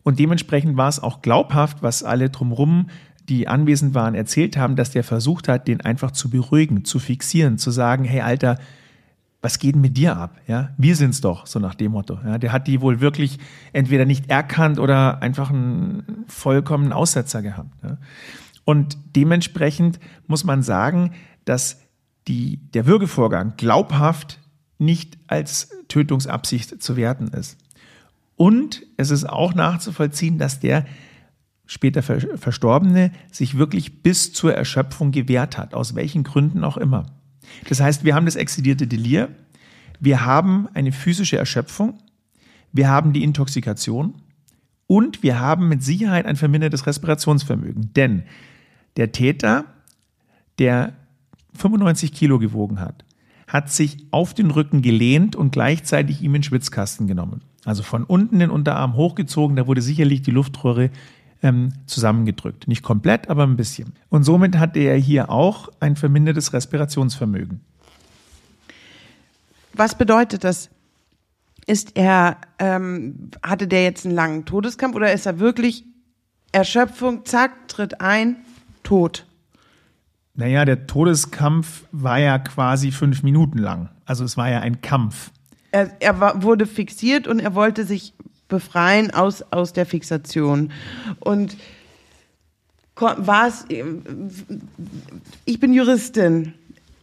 Und 0.02 0.18
dementsprechend 0.18 0.76
war 0.76 0.88
es 0.88 1.02
auch 1.02 1.22
glaubhaft, 1.22 1.82
was 1.82 2.02
alle 2.02 2.30
drumherum, 2.30 2.88
die 3.28 3.46
anwesend 3.46 3.94
waren, 3.94 4.14
erzählt 4.14 4.56
haben, 4.56 4.74
dass 4.74 4.90
der 4.90 5.04
versucht 5.04 5.48
hat, 5.48 5.68
den 5.68 5.82
einfach 5.82 6.12
zu 6.12 6.30
beruhigen, 6.30 6.84
zu 6.84 6.98
fixieren, 6.98 7.58
zu 7.58 7.70
sagen, 7.70 8.04
hey 8.04 8.22
Alter, 8.22 8.58
was 9.40 9.58
geht 9.58 9.74
denn 9.74 9.82
mit 9.82 9.96
dir 9.96 10.16
ab? 10.16 10.40
Ja, 10.46 10.70
wir 10.78 10.96
sind's 10.96 11.20
doch, 11.20 11.46
so 11.46 11.58
nach 11.58 11.74
dem 11.74 11.92
Motto. 11.92 12.18
Ja, 12.24 12.38
der 12.38 12.52
hat 12.52 12.66
die 12.66 12.80
wohl 12.80 13.00
wirklich 13.00 13.38
entweder 13.72 14.04
nicht 14.04 14.30
erkannt 14.30 14.78
oder 14.78 15.22
einfach 15.22 15.50
einen 15.50 16.24
vollkommenen 16.26 16.92
Aussetzer 16.92 17.42
gehabt. 17.42 17.70
Ja. 17.82 17.98
Und 18.68 18.98
dementsprechend 19.16 19.98
muss 20.26 20.44
man 20.44 20.62
sagen, 20.62 21.12
dass 21.46 21.80
die, 22.26 22.58
der 22.74 22.84
Würgevorgang 22.84 23.54
glaubhaft 23.56 24.40
nicht 24.76 25.16
als 25.26 25.70
Tötungsabsicht 25.88 26.82
zu 26.82 26.94
werten 26.94 27.28
ist. 27.28 27.56
Und 28.36 28.82
es 28.98 29.10
ist 29.10 29.26
auch 29.26 29.54
nachzuvollziehen, 29.54 30.36
dass 30.36 30.60
der 30.60 30.84
später 31.64 32.02
Ver- 32.02 32.36
Verstorbene 32.36 33.10
sich 33.32 33.56
wirklich 33.56 34.02
bis 34.02 34.34
zur 34.34 34.52
Erschöpfung 34.52 35.12
gewehrt 35.12 35.56
hat, 35.56 35.72
aus 35.72 35.94
welchen 35.94 36.22
Gründen 36.22 36.62
auch 36.62 36.76
immer. 36.76 37.06
Das 37.70 37.80
heißt, 37.80 38.04
wir 38.04 38.14
haben 38.14 38.26
das 38.26 38.36
exzidierte 38.36 38.86
Delir, 38.86 39.30
wir 39.98 40.26
haben 40.26 40.68
eine 40.74 40.92
physische 40.92 41.38
Erschöpfung, 41.38 41.98
wir 42.74 42.90
haben 42.90 43.14
die 43.14 43.24
Intoxikation 43.24 44.12
und 44.86 45.22
wir 45.22 45.40
haben 45.40 45.70
mit 45.70 45.82
Sicherheit 45.82 46.26
ein 46.26 46.36
vermindertes 46.36 46.86
Respirationsvermögen. 46.86 47.94
Denn 47.94 48.24
der 48.98 49.12
Täter, 49.12 49.64
der 50.58 50.92
95 51.54 52.12
Kilo 52.12 52.38
gewogen 52.38 52.80
hat, 52.80 53.04
hat 53.46 53.70
sich 53.70 53.96
auf 54.10 54.34
den 54.34 54.50
Rücken 54.50 54.82
gelehnt 54.82 55.34
und 55.34 55.52
gleichzeitig 55.52 56.20
ihm 56.20 56.34
den 56.34 56.42
Schwitzkasten 56.42 57.06
genommen. 57.06 57.40
Also 57.64 57.82
von 57.82 58.04
unten 58.04 58.40
den 58.40 58.50
Unterarm 58.50 58.94
hochgezogen, 58.94 59.56
da 59.56 59.66
wurde 59.66 59.80
sicherlich 59.80 60.20
die 60.22 60.32
Luftröhre 60.32 60.90
ähm, 61.42 61.72
zusammengedrückt. 61.86 62.68
Nicht 62.68 62.82
komplett, 62.82 63.30
aber 63.30 63.44
ein 63.44 63.56
bisschen. 63.56 63.94
Und 64.10 64.24
somit 64.24 64.58
hatte 64.58 64.80
er 64.80 64.96
hier 64.96 65.30
auch 65.30 65.68
ein 65.80 65.96
vermindertes 65.96 66.52
Respirationsvermögen. 66.52 67.60
Was 69.72 69.96
bedeutet 69.96 70.44
das? 70.44 70.70
Ist 71.66 71.96
er, 71.96 72.38
ähm, 72.58 73.30
hatte 73.42 73.68
der 73.68 73.84
jetzt 73.84 74.04
einen 74.04 74.14
langen 74.14 74.44
Todeskampf 74.44 74.96
oder 74.96 75.12
ist 75.12 75.26
er 75.26 75.38
wirklich 75.38 75.84
Erschöpfung, 76.50 77.24
zack, 77.24 77.68
tritt 77.68 78.00
ein, 78.00 78.38
tot? 78.88 79.26
Naja, 80.34 80.64
der 80.64 80.86
Todeskampf 80.86 81.84
war 81.92 82.18
ja 82.18 82.38
quasi 82.38 82.90
fünf 82.90 83.22
Minuten 83.22 83.58
lang. 83.58 83.90
Also 84.06 84.24
es 84.24 84.36
war 84.36 84.48
ja 84.48 84.60
ein 84.60 84.80
Kampf. 84.80 85.30
Er, 85.72 85.90
er 86.00 86.20
war, 86.20 86.42
wurde 86.42 86.64
fixiert 86.66 87.26
und 87.26 87.40
er 87.40 87.54
wollte 87.54 87.84
sich 87.84 88.14
befreien 88.48 89.10
aus, 89.10 89.42
aus 89.50 89.74
der 89.74 89.84
Fixation. 89.84 90.72
Und 91.20 91.56
war 92.96 93.48
es, 93.48 93.66
ich 95.44 95.60
bin 95.60 95.72
Juristin. 95.72 96.54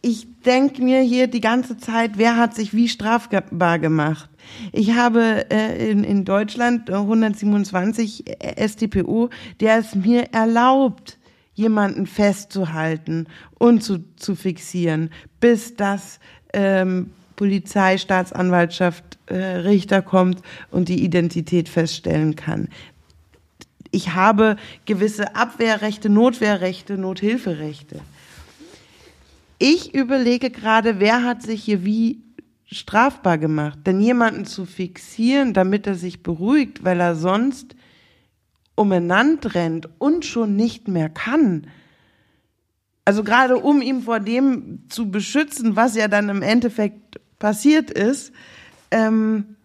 Ich 0.02 0.26
denke 0.44 0.82
mir 0.82 1.00
hier 1.00 1.26
die 1.26 1.40
ganze 1.40 1.78
Zeit, 1.78 2.12
wer 2.16 2.36
hat 2.36 2.54
sich 2.54 2.74
wie 2.74 2.88
strafbar 2.88 3.78
gemacht? 3.78 4.28
Ich 4.72 4.94
habe 4.94 5.50
äh, 5.50 5.90
in, 5.90 6.04
in 6.04 6.24
Deutschland 6.24 6.88
äh, 6.88 6.94
127 6.94 8.24
StPO, 8.66 9.30
der 9.60 9.78
es 9.78 9.94
mir 9.94 10.32
erlaubt, 10.32 11.18
jemanden 11.56 12.06
festzuhalten 12.06 13.26
und 13.58 13.82
zu, 13.82 14.04
zu 14.16 14.36
fixieren, 14.36 15.10
bis 15.40 15.74
das 15.74 16.20
ähm, 16.52 17.10
Polizei, 17.34 17.98
Staatsanwaltschaft, 17.98 19.18
äh, 19.26 19.36
Richter 19.36 20.02
kommt 20.02 20.42
und 20.70 20.88
die 20.88 21.02
Identität 21.02 21.68
feststellen 21.68 22.36
kann. 22.36 22.68
Ich 23.90 24.14
habe 24.14 24.56
gewisse 24.84 25.34
Abwehrrechte, 25.34 26.08
Notwehrrechte, 26.08 26.98
Nothilferechte. 26.98 28.00
Ich 29.58 29.94
überlege 29.94 30.50
gerade, 30.50 31.00
wer 31.00 31.22
hat 31.22 31.42
sich 31.42 31.64
hier 31.64 31.84
wie 31.84 32.20
strafbar 32.66 33.38
gemacht? 33.38 33.78
Denn 33.86 34.00
jemanden 34.00 34.44
zu 34.44 34.66
fixieren, 34.66 35.54
damit 35.54 35.86
er 35.86 35.94
sich 35.94 36.22
beruhigt, 36.22 36.84
weil 36.84 37.00
er 37.00 37.14
sonst 37.14 37.75
umeinander 38.76 39.54
rennt 39.54 39.88
und 39.98 40.24
schon 40.24 40.54
nicht 40.54 40.86
mehr 40.88 41.08
kann. 41.08 41.66
Also 43.04 43.24
gerade 43.24 43.58
um 43.58 43.82
ihn 43.82 44.02
vor 44.02 44.20
dem 44.20 44.80
zu 44.88 45.10
beschützen, 45.10 45.76
was 45.76 45.96
ja 45.96 46.08
dann 46.08 46.28
im 46.28 46.42
Endeffekt 46.42 47.20
passiert 47.38 47.90
ist, 47.90 48.32
ähm, 48.90 49.56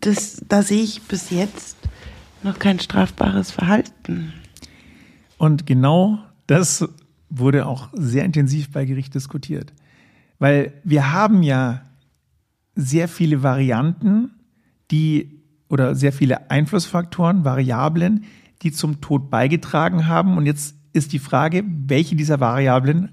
das, 0.00 0.42
da 0.48 0.62
sehe 0.62 0.82
ich 0.82 1.02
bis 1.02 1.30
jetzt 1.30 1.76
noch 2.42 2.58
kein 2.58 2.78
strafbares 2.78 3.50
Verhalten. 3.50 4.32
Und 5.38 5.66
genau 5.66 6.18
das 6.46 6.88
wurde 7.30 7.66
auch 7.66 7.88
sehr 7.92 8.24
intensiv 8.24 8.70
bei 8.70 8.84
Gericht 8.84 9.14
diskutiert. 9.14 9.72
Weil 10.38 10.72
wir 10.84 11.12
haben 11.12 11.42
ja 11.42 11.82
sehr 12.74 13.08
viele 13.08 13.42
Varianten, 13.42 14.30
die 14.90 15.37
oder 15.68 15.94
sehr 15.94 16.12
viele 16.12 16.50
Einflussfaktoren, 16.50 17.44
Variablen, 17.44 18.24
die 18.62 18.72
zum 18.72 19.00
Tod 19.00 19.30
beigetragen 19.30 20.06
haben. 20.06 20.36
Und 20.36 20.46
jetzt 20.46 20.74
ist 20.92 21.12
die 21.12 21.18
Frage, 21.18 21.64
welche 21.66 22.16
dieser 22.16 22.40
Variablen 22.40 23.10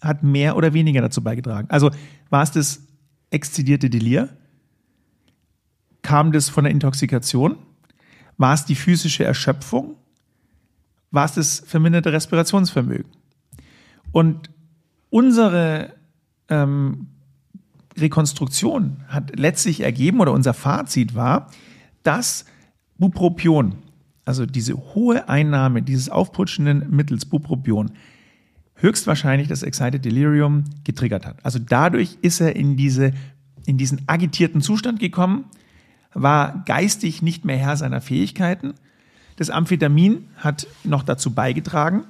hat 0.00 0.22
mehr 0.22 0.56
oder 0.56 0.72
weniger 0.72 1.00
dazu 1.00 1.22
beigetragen? 1.22 1.68
Also 1.70 1.90
war 2.28 2.42
es 2.42 2.50
das 2.50 2.82
exzidierte 3.30 3.88
Delir? 3.88 4.28
Kam 6.02 6.32
das 6.32 6.48
von 6.48 6.64
der 6.64 6.72
Intoxikation? 6.72 7.56
War 8.36 8.54
es 8.54 8.64
die 8.64 8.74
physische 8.74 9.24
Erschöpfung? 9.24 9.96
War 11.10 11.24
es 11.24 11.34
das 11.34 11.62
verminderte 11.64 12.12
Respirationsvermögen? 12.12 13.10
Und 14.10 14.50
unsere 15.10 15.94
ähm, 16.48 17.08
Rekonstruktion 17.96 18.96
hat 19.08 19.38
letztlich 19.38 19.80
ergeben, 19.80 20.20
oder 20.20 20.32
unser 20.32 20.54
Fazit 20.54 21.14
war, 21.14 21.50
dass 22.02 22.44
Bupropion, 22.98 23.76
also 24.24 24.46
diese 24.46 24.74
hohe 24.74 25.28
Einnahme 25.28 25.82
dieses 25.82 26.08
aufputschenden 26.08 26.90
Mittels 26.90 27.24
Bupropion, 27.24 27.92
höchstwahrscheinlich 28.76 29.48
das 29.48 29.62
Excited 29.62 30.04
Delirium 30.04 30.64
getriggert 30.84 31.24
hat. 31.24 31.44
Also 31.44 31.58
dadurch 31.58 32.18
ist 32.22 32.40
er 32.40 32.56
in, 32.56 32.76
diese, 32.76 33.12
in 33.64 33.78
diesen 33.78 34.02
agitierten 34.06 34.60
Zustand 34.60 34.98
gekommen, 35.00 35.44
war 36.14 36.62
geistig 36.66 37.22
nicht 37.22 37.44
mehr 37.44 37.56
Herr 37.56 37.76
seiner 37.76 38.00
Fähigkeiten. 38.00 38.74
Das 39.36 39.50
Amphetamin 39.50 40.28
hat 40.36 40.66
noch 40.84 41.02
dazu 41.02 41.32
beigetragen 41.32 42.04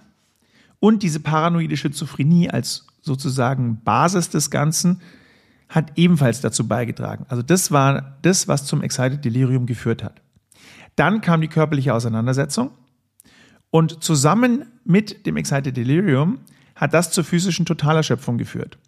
und 0.81 1.03
diese 1.03 1.21
paranoide 1.21 1.77
Schizophrenie 1.77 2.51
als 2.51 2.87
sozusagen 3.03 3.81
Basis 3.85 4.31
des 4.31 4.51
Ganzen 4.51 5.01
hat 5.73 5.93
ebenfalls 5.97 6.43
dazu 6.43 6.69
beigetragen. 6.69 7.25
Also 7.29 7.43
das 7.43 7.73
war 7.73 8.19
das, 8.23 8.47
was 8.47 8.67
zum 8.67 8.83
Excited 8.83 9.25
Delirium 9.25 9.67
geführt 9.67 10.05
hat. 10.05 10.21
Dann 10.97 11.23
kam 11.23 11.41
die 11.41 11.49
körperliche 11.49 11.95
Auseinandersetzung 11.95 12.71
und 13.71 14.05
zusammen 14.05 14.67
mit 14.85 15.25
dem 15.25 15.39
Excited 15.39 15.75
Delirium 15.75 16.41
hat 16.77 16.93
das 16.93 17.11
zur 17.11 17.25
physischen 17.25 17.65
Totalerschöpfung 17.65 18.37
geführt. 18.37 18.79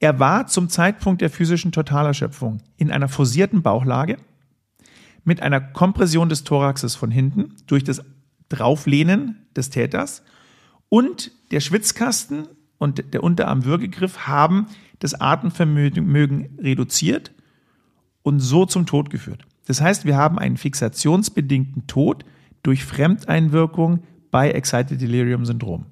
Er 0.00 0.20
war 0.20 0.46
zum 0.46 0.68
Zeitpunkt 0.68 1.22
der 1.22 1.30
physischen 1.30 1.72
Totalerschöpfung 1.72 2.58
in 2.76 2.92
einer 2.92 3.08
forcierten 3.08 3.62
Bauchlage 3.62 4.18
mit 5.24 5.40
einer 5.40 5.60
Kompression 5.60 6.28
des 6.28 6.44
Thoraxes 6.44 6.94
von 6.94 7.10
hinten 7.10 7.54
durch 7.66 7.84
das 7.84 8.02
Drauflehnen 8.50 9.46
des 9.56 9.70
Täters 9.70 10.22
und 10.90 11.32
der 11.50 11.60
Schwitzkasten 11.60 12.48
und 12.76 13.12
der 13.12 13.24
Unterarmwürgegriff 13.24 14.26
haben 14.26 14.66
das 14.98 15.14
Atemvermögen 15.20 16.58
reduziert 16.58 17.32
und 18.22 18.40
so 18.40 18.66
zum 18.66 18.86
Tod 18.86 19.10
geführt. 19.10 19.46
Das 19.66 19.80
heißt, 19.80 20.04
wir 20.04 20.16
haben 20.16 20.38
einen 20.38 20.56
fixationsbedingten 20.56 21.86
Tod 21.86 22.24
durch 22.62 22.84
Fremdeinwirkung 22.84 24.02
bei 24.30 24.50
Excited 24.50 25.00
Delirium 25.00 25.44
Syndrom. 25.46 25.86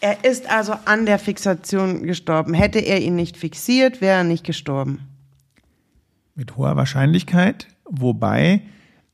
Er 0.00 0.24
ist 0.24 0.50
also 0.50 0.74
an 0.84 1.06
der 1.06 1.20
Fixation 1.20 2.02
gestorben. 2.02 2.54
Hätte 2.54 2.80
er 2.80 3.00
ihn 3.00 3.14
nicht 3.14 3.36
fixiert, 3.36 4.00
wäre 4.00 4.18
er 4.18 4.24
nicht 4.24 4.44
gestorben. 4.44 5.00
Mit 6.34 6.56
hoher 6.56 6.74
Wahrscheinlichkeit, 6.74 7.68
wobei 7.84 8.62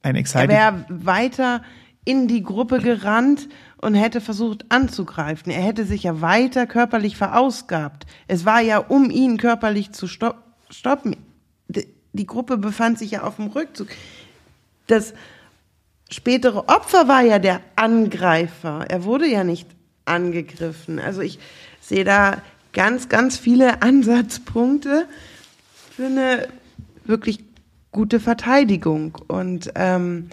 ein 0.03 0.17
Excited. 0.17 0.51
Er 0.51 0.73
wäre 0.73 0.87
weiter 0.89 1.63
in 2.09 2.27
die 2.27 2.43
Gruppe 2.43 2.79
gerannt 2.79 3.51
und 3.83 3.95
hätte 3.95 4.23
versucht 4.23 4.65
anzugreifen. 4.71 5.53
Er 5.53 5.61
hätte 5.61 5.85
sich 5.85 6.05
ja 6.05 6.23
weiter 6.23 6.67
körperlich 6.67 7.19
verausgabt. 7.19 8.07
Es 8.29 8.47
war 8.47 8.63
ja, 8.63 8.79
um 8.79 9.11
ihn 9.11 9.37
körperlich 9.37 9.93
zu 9.93 10.07
stoppen. 10.07 11.17
Die 11.69 12.27
Gruppe 12.27 12.57
befand 12.57 12.99
sich 12.99 13.11
ja 13.11 13.25
auf 13.25 13.37
dem 13.37 13.49
Rückzug. 13.49 13.89
Das 14.87 15.13
spätere 16.09 16.67
Opfer 16.71 17.09
war 17.09 17.21
ja 17.21 17.39
der 17.39 17.61
Angreifer. 17.77 18.87
Er 18.89 19.05
wurde 19.05 19.27
ja 19.27 19.45
nicht 19.45 19.69
angegriffen. 20.07 20.99
Also 20.99 21.21
ich 21.21 21.39
sehe 21.83 22.05
da 22.05 22.41
ganz, 22.73 23.11
ganz 23.11 23.37
viele 23.37 23.83
Ansatzpunkte 23.83 25.05
für 25.95 26.07
eine 26.07 26.49
wirklich 27.05 27.45
gute 27.93 28.19
Verteidigung. 28.19 29.19
Und 29.29 29.73
ähm, 29.75 30.31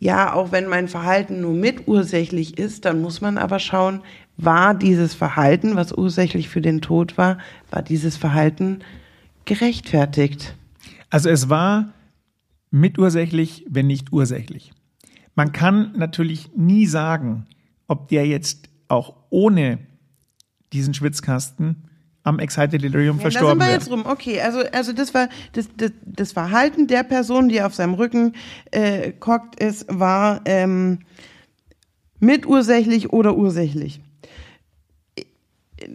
ja, 0.00 0.32
auch 0.32 0.52
wenn 0.52 0.68
mein 0.68 0.86
Verhalten 0.86 1.40
nur 1.40 1.54
mitursächlich 1.54 2.56
ist, 2.56 2.84
dann 2.84 3.00
muss 3.00 3.20
man 3.20 3.36
aber 3.36 3.58
schauen, 3.58 4.02
war 4.36 4.74
dieses 4.74 5.14
Verhalten, 5.14 5.74
was 5.74 5.92
ursächlich 5.92 6.48
für 6.48 6.60
den 6.60 6.80
Tod 6.80 7.18
war, 7.18 7.38
war 7.70 7.82
dieses 7.82 8.16
Verhalten 8.16 8.80
gerechtfertigt? 9.44 10.54
Also 11.10 11.28
es 11.28 11.48
war 11.48 11.92
mitursächlich, 12.70 13.64
wenn 13.68 13.88
nicht 13.88 14.12
ursächlich. 14.12 14.72
Man 15.34 15.52
kann 15.52 15.92
natürlich 15.96 16.50
nie 16.54 16.86
sagen, 16.86 17.46
ob 17.88 18.08
der 18.08 18.26
jetzt 18.26 18.68
auch 18.86 19.16
ohne 19.30 19.78
diesen 20.72 20.94
Schwitzkasten 20.94 21.87
am 22.28 22.38
Excited 22.38 22.82
Delirium 22.82 23.16
ja, 23.16 23.22
verstorben. 23.22 23.58
Da 23.58 23.64
sind 23.64 23.72
wir 23.72 23.78
jetzt 23.78 23.90
rum. 23.90 24.04
Okay, 24.06 24.40
also, 24.40 24.60
also 24.72 24.92
das 24.92 25.14
war 25.14 25.28
das, 25.52 25.68
das, 25.76 25.92
das 26.04 26.32
Verhalten 26.32 26.86
der 26.86 27.02
Person, 27.02 27.48
die 27.48 27.62
auf 27.62 27.74
seinem 27.74 27.94
Rücken 27.94 28.34
äh, 28.70 29.12
kockt 29.12 29.60
ist, 29.60 29.86
war 29.88 30.42
ähm, 30.44 31.00
mitursächlich 32.20 33.12
oder 33.12 33.36
ursächlich. 33.36 34.00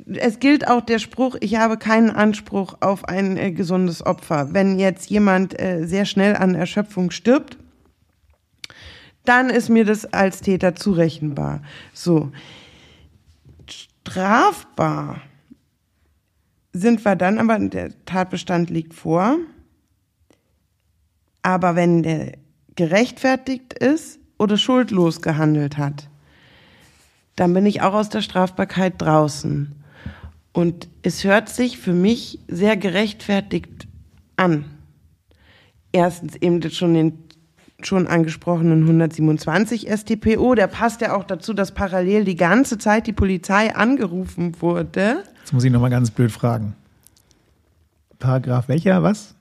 Es 0.08 0.40
gilt 0.40 0.68
auch 0.68 0.82
der 0.82 1.00
Spruch, 1.00 1.36
ich 1.42 1.58
habe 1.58 1.78
keinen 1.78 2.10
Anspruch 2.10 2.78
auf 2.80 3.06
ein 3.06 3.38
äh, 3.38 3.52
gesundes 3.52 4.06
Opfer. 4.06 4.54
Wenn 4.54 4.80
jetzt 4.80 5.10
jemand 5.10 5.60
äh, 5.60 5.86
sehr 5.86 6.06
schnell 6.06 6.36
an 6.36 6.56
Erschöpfung 6.56 7.12
stirbt, 7.12 7.58
dann 9.26 9.50
ist 9.50 9.70
mir 9.70 9.86
das 9.86 10.06
als 10.14 10.42
Täter 10.42 10.76
zurechenbar. 10.76 11.62
So. 11.94 12.32
Strafbar 13.68 15.22
sind 16.74 17.06
wir 17.06 17.16
dann, 17.16 17.38
aber 17.38 17.60
der 17.60 17.92
Tatbestand 18.06 18.70
liegt 18.70 18.94
vor. 18.94 19.38
Aber 21.44 21.76
wenn 21.76 22.04
der 22.04 22.34
gerechtfertigt 22.76 23.74
ist 23.74 24.20
oder 24.40 24.58
schuldlos 24.58 25.22
gehandelt 25.22 25.78
hat, 25.78 26.10
dann 27.36 27.54
bin 27.54 27.66
ich 27.66 27.82
auch 27.82 27.94
aus 27.94 28.10
der 28.10 28.22
Strafbarkeit 28.22 29.02
draußen. 29.02 29.76
Und 30.52 30.90
es 31.02 31.24
hört 31.24 31.50
sich 31.50 31.78
für 31.78 31.94
mich 31.94 32.40
sehr 32.48 32.78
gerechtfertigt 32.78 33.88
an. 34.36 34.66
Erstens 35.92 36.36
eben 36.36 36.62
schon 36.72 36.94
den 36.94 37.24
schon 37.86 38.08
angesprochenen 38.08 38.84
127 38.84 39.90
StPO, 39.90 40.56
der 40.56 40.68
passt 40.68 41.02
ja 41.02 41.16
auch 41.16 41.26
dazu, 41.26 41.54
dass 41.54 41.74
parallel 41.74 42.24
die 42.24 42.38
ganze 42.38 42.78
Zeit 42.78 43.08
die 43.08 43.14
Polizei 43.14 43.76
angerufen 43.76 44.62
wurde. 44.62 45.24
Jetzt 45.44 45.52
muss 45.52 45.66
ich 45.66 45.72
nochmal 45.74 45.90
ganz 45.90 46.10
blöd 46.10 46.32
fragen. 46.32 46.74
Paragraph 48.18 48.70
welcher, 48.70 49.04
was? 49.04 49.36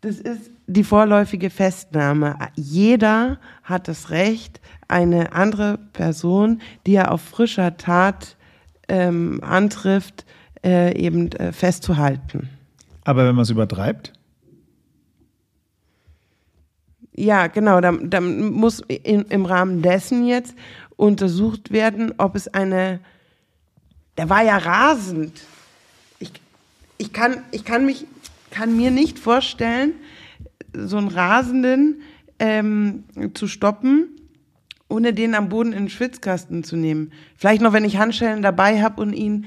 Das 0.00 0.18
ist 0.18 0.50
die 0.66 0.82
vorläufige 0.82 1.48
Festnahme. 1.48 2.36
Jeder 2.56 3.38
hat 3.62 3.86
das 3.86 4.10
Recht, 4.10 4.60
eine 4.88 5.32
andere 5.32 5.78
Person, 5.92 6.60
die 6.88 6.96
er 6.96 7.12
auf 7.12 7.20
frischer 7.20 7.76
Tat 7.76 8.36
ähm, 8.88 9.40
antrifft, 9.44 10.26
äh, 10.64 10.98
eben 10.98 11.30
äh, 11.30 11.52
festzuhalten. 11.52 12.48
Aber 13.04 13.28
wenn 13.28 13.36
man 13.36 13.44
es 13.44 13.50
übertreibt? 13.50 14.12
Ja, 17.14 17.46
genau. 17.46 17.80
Dann, 17.80 18.10
dann 18.10 18.50
muss 18.50 18.80
in, 18.88 19.22
im 19.22 19.44
Rahmen 19.44 19.82
dessen 19.82 20.26
jetzt 20.26 20.56
untersucht 20.96 21.70
werden, 21.70 22.12
ob 22.18 22.34
es 22.34 22.48
eine. 22.48 22.98
Der 24.20 24.28
war 24.28 24.44
ja 24.44 24.58
rasend. 24.58 25.40
Ich, 26.18 26.30
ich, 26.98 27.10
kann, 27.14 27.42
ich 27.52 27.64
kann, 27.64 27.86
mich, 27.86 28.04
kann 28.50 28.76
mir 28.76 28.90
nicht 28.90 29.18
vorstellen, 29.18 29.94
so 30.74 30.98
einen 30.98 31.08
Rasenden 31.08 32.02
ähm, 32.38 33.04
zu 33.32 33.48
stoppen, 33.48 34.08
ohne 34.90 35.14
den 35.14 35.34
am 35.34 35.48
Boden 35.48 35.72
in 35.72 35.84
den 35.84 35.88
Schwitzkasten 35.88 36.64
zu 36.64 36.76
nehmen. 36.76 37.12
Vielleicht 37.34 37.62
noch, 37.62 37.72
wenn 37.72 37.86
ich 37.86 37.96
Handschellen 37.96 38.42
dabei 38.42 38.82
habe 38.82 39.00
und 39.00 39.14
ihn 39.14 39.46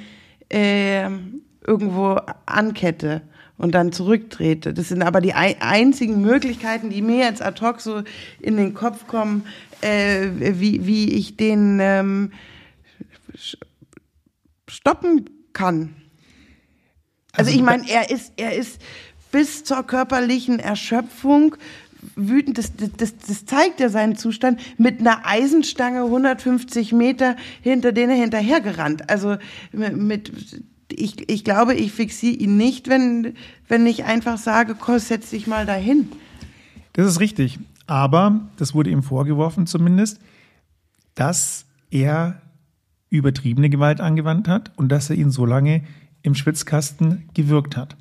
äh, 0.49 1.07
irgendwo 1.67 2.19
ankette 2.47 3.21
und 3.59 3.75
dann 3.75 3.91
zurücktrete. 3.91 4.73
Das 4.73 4.87
sind 4.87 5.03
aber 5.03 5.21
die 5.21 5.35
einzigen 5.35 6.19
Möglichkeiten, 6.23 6.89
die 6.89 7.03
mir 7.03 7.25
jetzt 7.25 7.43
ad 7.43 7.63
hoc 7.63 7.79
so 7.79 8.01
in 8.39 8.57
den 8.57 8.73
Kopf 8.73 9.05
kommen, 9.05 9.45
äh, 9.81 10.29
wie, 10.39 10.87
wie 10.87 11.13
ich 11.13 11.37
den 11.37 11.77
ähm, 11.79 12.31
stoppen 14.73 15.29
kann. 15.53 15.95
Also, 17.31 17.49
also 17.49 17.51
ich 17.51 17.63
meine, 17.63 17.89
er 17.89 18.09
ist, 18.09 18.33
er 18.37 18.55
ist 18.55 18.81
bis 19.31 19.63
zur 19.63 19.83
körperlichen 19.83 20.59
Erschöpfung 20.59 21.55
wütend, 22.15 22.57
das, 22.57 22.73
das, 22.97 23.17
das 23.17 23.45
zeigt 23.45 23.79
ja 23.79 23.89
seinen 23.89 24.17
Zustand, 24.17 24.59
mit 24.77 24.99
einer 24.99 25.25
Eisenstange 25.25 26.03
150 26.03 26.91
Meter 26.91 27.35
hinter 27.61 27.91
denen 27.91 28.11
er 28.11 28.17
hinterhergerannt. 28.17 29.09
Also 29.09 29.37
mit 29.71 30.31
ich, 30.91 31.29
ich 31.29 31.43
glaube, 31.43 31.73
ich 31.73 31.91
fixiere 31.91 32.35
ihn 32.35 32.57
nicht, 32.57 32.87
wenn, 32.87 33.35
wenn 33.67 33.87
ich 33.87 34.03
einfach 34.03 34.37
sage, 34.37 34.75
Kos, 34.75 35.07
setz 35.07 35.31
dich 35.31 35.47
mal 35.47 35.65
dahin. 35.65 36.11
Das 36.91 37.07
ist 37.07 37.19
richtig. 37.19 37.57
Aber, 37.87 38.41
das 38.57 38.75
wurde 38.75 38.91
ihm 38.91 39.01
vorgeworfen 39.01 39.65
zumindest, 39.65 40.19
dass 41.15 41.65
er 41.89 42.41
übertriebene 43.17 43.69
Gewalt 43.69 44.01
angewandt 44.01 44.47
hat 44.47 44.71
und 44.75 44.89
dass 44.91 45.09
er 45.09 45.15
ihn 45.15 45.31
so 45.31 45.45
lange 45.45 45.83
im 46.21 46.35
Schwitzkasten 46.35 47.29
gewirkt 47.33 47.77
hat. 47.77 47.95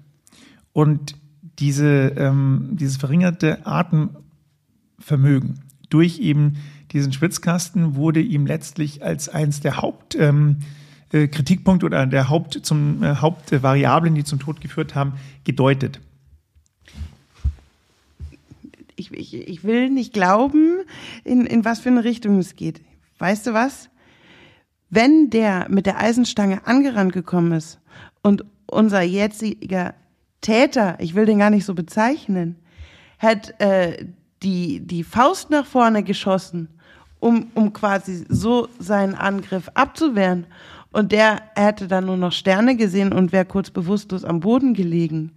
Und 0.73 1.17
diese, 1.59 2.15
ähm, 2.17 2.71
dieses 2.73 2.97
verringerte 2.97 3.67
Atemvermögen 3.67 5.61
durch 5.91 6.19
eben 6.19 6.57
diesen 6.93 7.13
Schwitzkasten 7.13 7.95
wurde 7.95 8.21
ihm 8.21 8.47
letztlich 8.47 9.05
als 9.05 9.29
eins 9.29 9.61
der 9.61 9.79
Haupt, 9.79 10.15
ähm, 10.15 10.59
äh, 11.13 11.29
oder 11.83 12.07
der 12.07 12.29
Haupt 12.31 12.65
zum 12.65 13.03
äh, 13.03 13.17
Hauptvariablen, 13.17 14.15
die 14.15 14.25
zum 14.25 14.39
Tod 14.39 14.61
geführt 14.61 14.95
haben, 14.95 15.15
gedeutet. 15.45 16.01
Ich, 18.97 19.13
ich, 19.13 19.35
ich 19.35 19.65
will 19.65 19.91
nicht 19.91 20.13
glauben, 20.13 20.79
in, 21.25 21.45
in 21.45 21.65
was 21.65 21.81
für 21.81 21.91
eine 21.91 22.05
Richtung 22.05 22.39
es 22.39 22.57
geht. 22.57 22.81
Weißt 23.19 23.47
du 23.47 23.53
was? 23.53 23.91
Wenn 24.95 25.30
der 25.30 25.68
mit 25.70 25.86
der 25.86 25.99
Eisenstange 25.99 26.66
angerannt 26.66 27.14
gekommen 27.14 27.53
ist 27.53 27.80
und 28.20 28.45
unser 28.66 29.01
jetziger 29.01 29.95
Täter, 30.43 30.97
ich 31.01 31.14
will 31.14 31.24
den 31.24 31.38
gar 31.38 31.49
nicht 31.49 31.64
so 31.64 31.72
bezeichnen, 31.72 32.57
hat 33.18 33.59
äh, 33.59 34.05
die, 34.43 34.80
die 34.80 35.03
Faust 35.03 35.49
nach 35.49 35.64
vorne 35.64 36.03
geschossen, 36.03 36.68
um, 37.20 37.47
um 37.55 37.72
quasi 37.72 38.26
so 38.28 38.68
seinen 38.78 39.14
Angriff 39.14 39.70
abzuwehren 39.72 40.47
und 40.93 41.11
der 41.12 41.40
hätte 41.57 41.88
dann 41.88 42.05
nur 42.05 42.18
noch 42.18 42.32
Sterne 42.32 42.76
gesehen 42.76 43.14
und 43.14 43.32
wäre 43.32 43.47
kurz 43.47 43.70
bewusstlos 43.70 44.26
am 44.26 44.40
Boden 44.40 44.74
gelegen. 44.74 45.32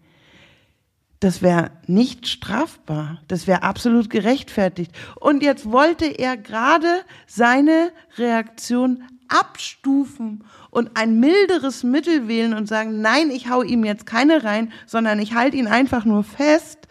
Das 1.21 1.41
wäre 1.41 1.71
nicht 1.87 2.27
strafbar. 2.27 3.21
Das 3.29 3.47
wäre 3.47 3.63
absolut 3.63 4.09
gerechtfertigt. 4.09 4.91
Und 5.15 5.43
jetzt 5.43 5.71
wollte 5.71 6.07
er 6.07 6.35
gerade 6.35 7.05
seine 7.25 7.93
Reaktion 8.17 9.01
abstufen 9.29 10.43
und 10.69 10.91
ein 10.95 11.19
milderes 11.19 11.83
Mittel 11.83 12.27
wählen 12.27 12.53
und 12.53 12.67
sagen, 12.67 13.01
nein, 13.01 13.29
ich 13.31 13.49
hau 13.49 13.61
ihm 13.61 13.83
jetzt 13.83 14.05
keine 14.05 14.43
rein, 14.43 14.71
sondern 14.85 15.19
ich 15.19 15.33
halte 15.33 15.57
ihn 15.57 15.67
einfach 15.67 16.05
nur 16.05 16.23
fest 16.23 16.87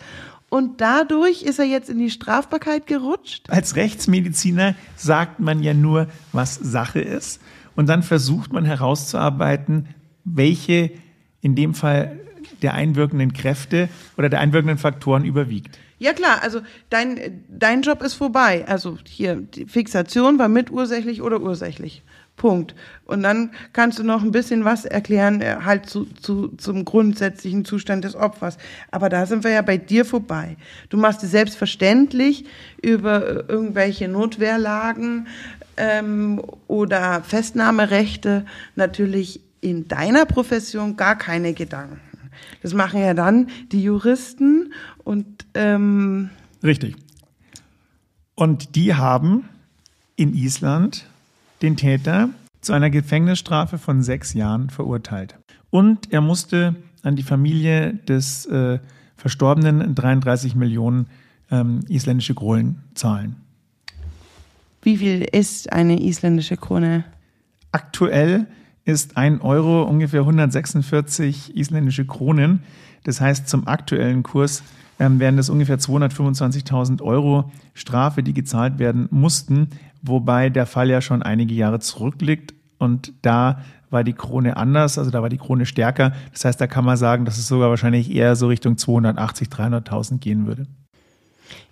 Und 0.55 0.81
dadurch 0.81 1.43
ist 1.43 1.59
er 1.59 1.65
jetzt 1.65 1.91
in 1.91 1.99
die 1.99 2.11
Strafbarkeit 2.11 2.87
gerutscht? 2.87 3.51
Als 3.51 3.75
Rechtsmediziner 3.75 4.77
sagt 4.95 5.41
man 5.41 5.65
ja 5.65 5.75
nur, 5.75 6.07
was 6.31 6.55
Sache 6.55 7.01
ist. 7.01 7.41
Und 7.75 7.89
dann 7.89 8.05
versucht 8.05 8.53
man 8.53 8.65
herauszuarbeiten, 8.65 9.89
welche 10.25 10.93
in 11.41 11.57
dem 11.57 11.75
Fall 11.75 12.21
der 12.63 12.75
einwirkenden 12.75 13.33
Kräfte 13.33 13.89
oder 14.17 14.29
der 14.29 14.39
einwirkenden 14.39 14.79
Faktoren 14.79 15.25
überwiegt. 15.25 15.77
Ja 15.99 16.13
klar, 16.13 16.41
also 16.43 16.61
dein, 16.89 17.43
dein 17.49 17.83
Job 17.83 18.01
ist 18.01 18.15
vorbei. 18.15 18.65
Also 18.69 18.97
hier, 19.09 19.35
die 19.35 19.67
Fixation 19.67 20.39
war 20.39 20.49
mitursächlich 20.49 21.21
oder 21.21 21.41
ursächlich. 21.41 22.05
Punkt. 22.37 22.75
Und 23.05 23.23
dann 23.23 23.51
kannst 23.73 23.99
du 23.99 24.03
noch 24.03 24.23
ein 24.23 24.33
bisschen 24.33 24.65
was 24.65 24.85
erklären, 24.85 25.41
äh, 25.41 25.57
halt 25.65 25.89
zu, 25.89 26.07
zu, 26.21 26.49
zum 26.57 26.85
grundsätzlichen 26.85 27.65
Zustand 27.65 28.05
des 28.05 28.17
Opfers. 28.17 28.59
Aber 28.91 29.09
da 29.09 29.27
sind 29.27 29.45
wir 29.45 29.51
ja 29.51 29.63
bei 29.63 29.77
dir 29.77 30.05
vorbei. 30.05 30.57
Du 30.89 30.97
machst 30.97 31.23
dir 31.23 31.29
selbstverständlich 31.29 32.45
über 32.83 33.27
äh, 33.27 33.45
irgendwelche 33.49 34.09
Notwehrlagen 34.09 35.29
ähm, 35.77 36.43
oder 36.67 37.23
Festnahmerechte 37.23 38.47
natürlich 38.75 39.41
in 39.61 39.89
deiner 39.89 40.27
Profession 40.27 40.97
gar 40.97 41.17
keine 41.17 41.55
Gedanken. 41.55 42.01
Das 42.63 42.75
machen 42.75 43.01
ja 43.01 43.15
dann 43.15 43.49
die 43.73 43.83
Juristen 43.83 44.73
und 45.05 45.27
ähm 45.55 46.31
richtig. 46.63 46.97
Und 48.35 48.75
die 48.75 48.95
haben 48.95 49.49
in 50.17 50.35
Island 50.35 51.07
den 51.65 51.77
Täter 51.77 52.29
zu 52.61 52.75
einer 52.75 52.91
Gefängnisstrafe 52.91 53.79
von 53.79 54.03
sechs 54.03 54.35
Jahren 54.35 54.69
verurteilt. 54.69 55.37
Und 55.71 56.13
er 56.13 56.21
musste 56.21 56.77
an 57.03 57.17
die 57.17 57.23
Familie 57.23 57.95
des 57.95 58.47
äh, 58.47 58.79
Verstorbenen 59.17 59.95
33 59.95 60.55
Millionen 60.55 61.07
ähm, 61.51 61.81
isländische 61.89 62.35
Kronen 62.35 62.83
zahlen. 62.95 63.37
Wie 64.83 64.99
viel 64.99 65.23
ist 65.23 65.73
eine 65.73 66.03
isländische 66.03 66.59
Krone? 66.59 67.05
Aktuell 67.73 68.47
ist 68.85 69.17
ein 69.17 69.41
Euro 69.41 69.85
ungefähr 69.85 70.21
146 70.21 71.57
isländische 71.57 72.05
Kronen. 72.05 72.63
Das 73.05 73.23
heißt, 73.23 73.49
zum 73.49 73.67
aktuellen 73.67 74.23
Kurs 74.23 74.63
ähm, 75.01 75.19
wären 75.19 75.39
das 75.39 75.49
ungefähr 75.49 75.79
225.000 75.79 77.01
Euro 77.01 77.51
Strafe, 77.73 78.23
die 78.23 78.35
gezahlt 78.35 78.79
werden 78.79 79.09
mussten, 79.11 79.71
wobei 80.05 80.51
der 80.51 80.67
Fall 80.67 80.91
ja 80.91 81.01
schon 81.01 81.23
einige 81.23 81.55
Jahre 81.55 81.81
zurückliegt 81.81 82.55
und 82.79 83.13
da 83.23 83.61
war 83.91 84.05
die 84.05 84.13
Krone 84.13 84.57
anders, 84.57 84.99
also 84.99 85.11
da 85.11 85.23
war 85.23 85.29
die 85.29 85.39
Krone 85.39 85.67
stärker. 85.67 86.13
Das 86.33 86.45
heißt, 86.45 86.61
da 86.61 86.67
kann 86.67 86.85
man 86.85 86.97
sagen, 86.97 87.25
dass 87.25 87.39
es 87.39 87.49
sogar 87.49 87.71
wahrscheinlich 87.71 88.15
eher 88.15 88.37
so 88.37 88.49
Richtung 88.49 88.77
280, 88.77 89.49
300.000 89.49 90.19
gehen 90.19 90.47
würde. 90.47 90.67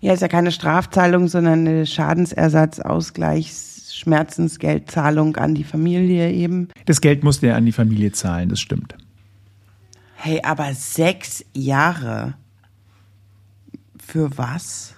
Ja, 0.00 0.12
ist 0.12 0.22
ja 0.22 0.28
keine 0.28 0.52
Strafzahlung, 0.52 1.28
sondern 1.28 1.66
eine 1.66 1.86
Schadensersatzausgleichs 1.86 3.94
Schmerzensgeldzahlung 3.94 5.36
an 5.36 5.54
die 5.54 5.64
Familie 5.64 6.32
eben. 6.32 6.68
Das 6.86 7.00
Geld 7.00 7.22
musste 7.22 7.48
er 7.48 7.56
an 7.56 7.66
die 7.66 7.72
Familie 7.72 8.12
zahlen, 8.12 8.48
das 8.48 8.60
stimmt. 8.60 8.96
Hey, 10.16 10.40
aber 10.42 10.72
sechs 10.74 11.44
Jahre. 11.52 12.34
Für 13.98 14.36
was? 14.36 14.94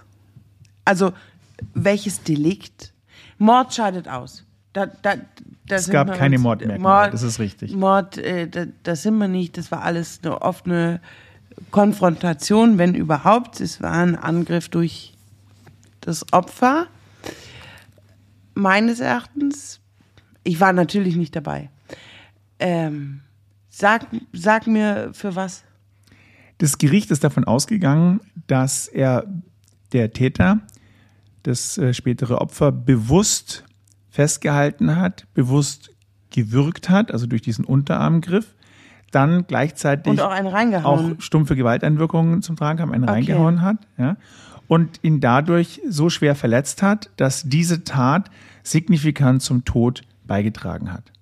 Also, 0.85 1.12
welches 1.74 2.22
Delikt? 2.22 2.93
Mord 3.45 3.74
scheidet 3.74 4.09
aus. 4.09 4.45
Da, 4.72 4.86
da, 4.86 5.16
da 5.66 5.76
es 5.76 5.88
gab 5.88 6.12
keine 6.14 6.38
Mordmerkmale, 6.38 7.12
das 7.12 7.22
ist 7.22 7.38
richtig. 7.38 7.74
Mord, 7.76 8.18
äh, 8.18 8.49
da, 8.49 8.66
das 8.82 9.03
sind 9.03 9.16
wir 9.18 9.28
nicht. 9.28 9.57
Das 9.57 9.70
war 9.70 9.82
alles 9.82 10.20
eine, 10.22 10.42
oft 10.42 10.66
eine 10.66 11.01
Konfrontation, 11.70 12.78
wenn 12.78 12.95
überhaupt. 12.95 13.61
Es 13.61 13.80
war 13.80 13.92
ein 13.92 14.16
Angriff 14.16 14.68
durch 14.68 15.14
das 16.01 16.32
Opfer. 16.32 16.86
Meines 18.55 19.01
Erachtens, 19.01 19.80
ich 20.42 20.59
war 20.61 20.72
natürlich 20.72 21.16
nicht 21.16 21.36
dabei. 21.36 21.70
Ähm, 22.59 23.20
sag, 23.68 24.07
sag 24.32 24.66
mir 24.66 25.11
für 25.12 25.36
was. 25.36 25.64
Das 26.59 26.78
Gericht 26.78 27.11
ist 27.11 27.24
davon 27.24 27.45
ausgegangen, 27.45 28.20
dass 28.47 28.88
er 28.88 29.26
der 29.92 30.12
Täter, 30.12 30.61
das 31.45 31.78
äh, 31.78 31.95
spätere 31.95 32.40
Opfer, 32.40 32.72
bewusst 32.72 33.64
festgehalten 34.11 34.97
hat, 34.97 35.26
bewusst 35.34 35.90
gewürgt 36.30 36.90
hat, 36.90 37.12
also 37.12 37.26
durch 37.26 37.42
diesen 37.42 37.64
Unterarmgriff, 37.64 38.55
dann 39.12 39.47
gleichzeitig 39.47 40.11
und 40.11 40.20
auch, 40.20 40.30
einen 40.30 40.49
reingehauen. 40.49 41.16
auch 41.16 41.20
stumpfe 41.20 41.55
Gewalteinwirkungen 41.55 42.42
zum 42.42 42.57
Tragen 42.57 42.78
kam, 42.78 42.92
einen 42.92 43.05
okay. 43.05 43.12
reingehauen 43.12 43.62
hat, 43.62 43.76
ja, 43.97 44.16
und 44.66 45.01
ihn 45.03 45.20
dadurch 45.20 45.80
so 45.88 46.11
schwer 46.11 46.34
verletzt 46.34 46.82
hat, 46.82 47.11
dass 47.16 47.45
diese 47.45 47.84
Tat 47.84 48.30
signifikant 48.62 49.42
zum 49.42 49.64
Tod 49.64 50.03
beigetragen 50.26 50.92
hat. 50.92 51.12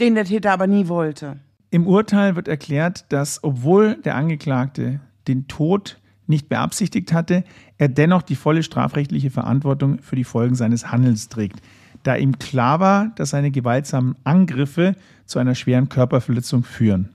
Den 0.00 0.14
der 0.14 0.24
Täter 0.24 0.52
aber 0.52 0.66
nie 0.66 0.88
wollte. 0.88 1.40
Im 1.70 1.86
Urteil 1.86 2.36
wird 2.36 2.48
erklärt, 2.48 3.04
dass 3.10 3.42
obwohl 3.42 3.96
der 3.96 4.14
Angeklagte 4.14 5.00
den 5.26 5.48
Tod 5.48 5.98
nicht 6.26 6.48
beabsichtigt 6.48 7.12
hatte, 7.12 7.44
er 7.78 7.88
dennoch 7.88 8.22
die 8.22 8.36
volle 8.36 8.62
strafrechtliche 8.62 9.30
Verantwortung 9.30 10.00
für 10.00 10.16
die 10.16 10.24
Folgen 10.24 10.54
seines 10.54 10.90
Handelns 10.90 11.28
trägt, 11.28 11.60
da 12.02 12.16
ihm 12.16 12.38
klar 12.38 12.80
war, 12.80 13.12
dass 13.16 13.30
seine 13.30 13.50
gewaltsamen 13.50 14.16
Angriffe 14.24 14.94
zu 15.26 15.38
einer 15.38 15.54
schweren 15.54 15.88
Körperverletzung 15.88 16.64
führen. 16.64 17.10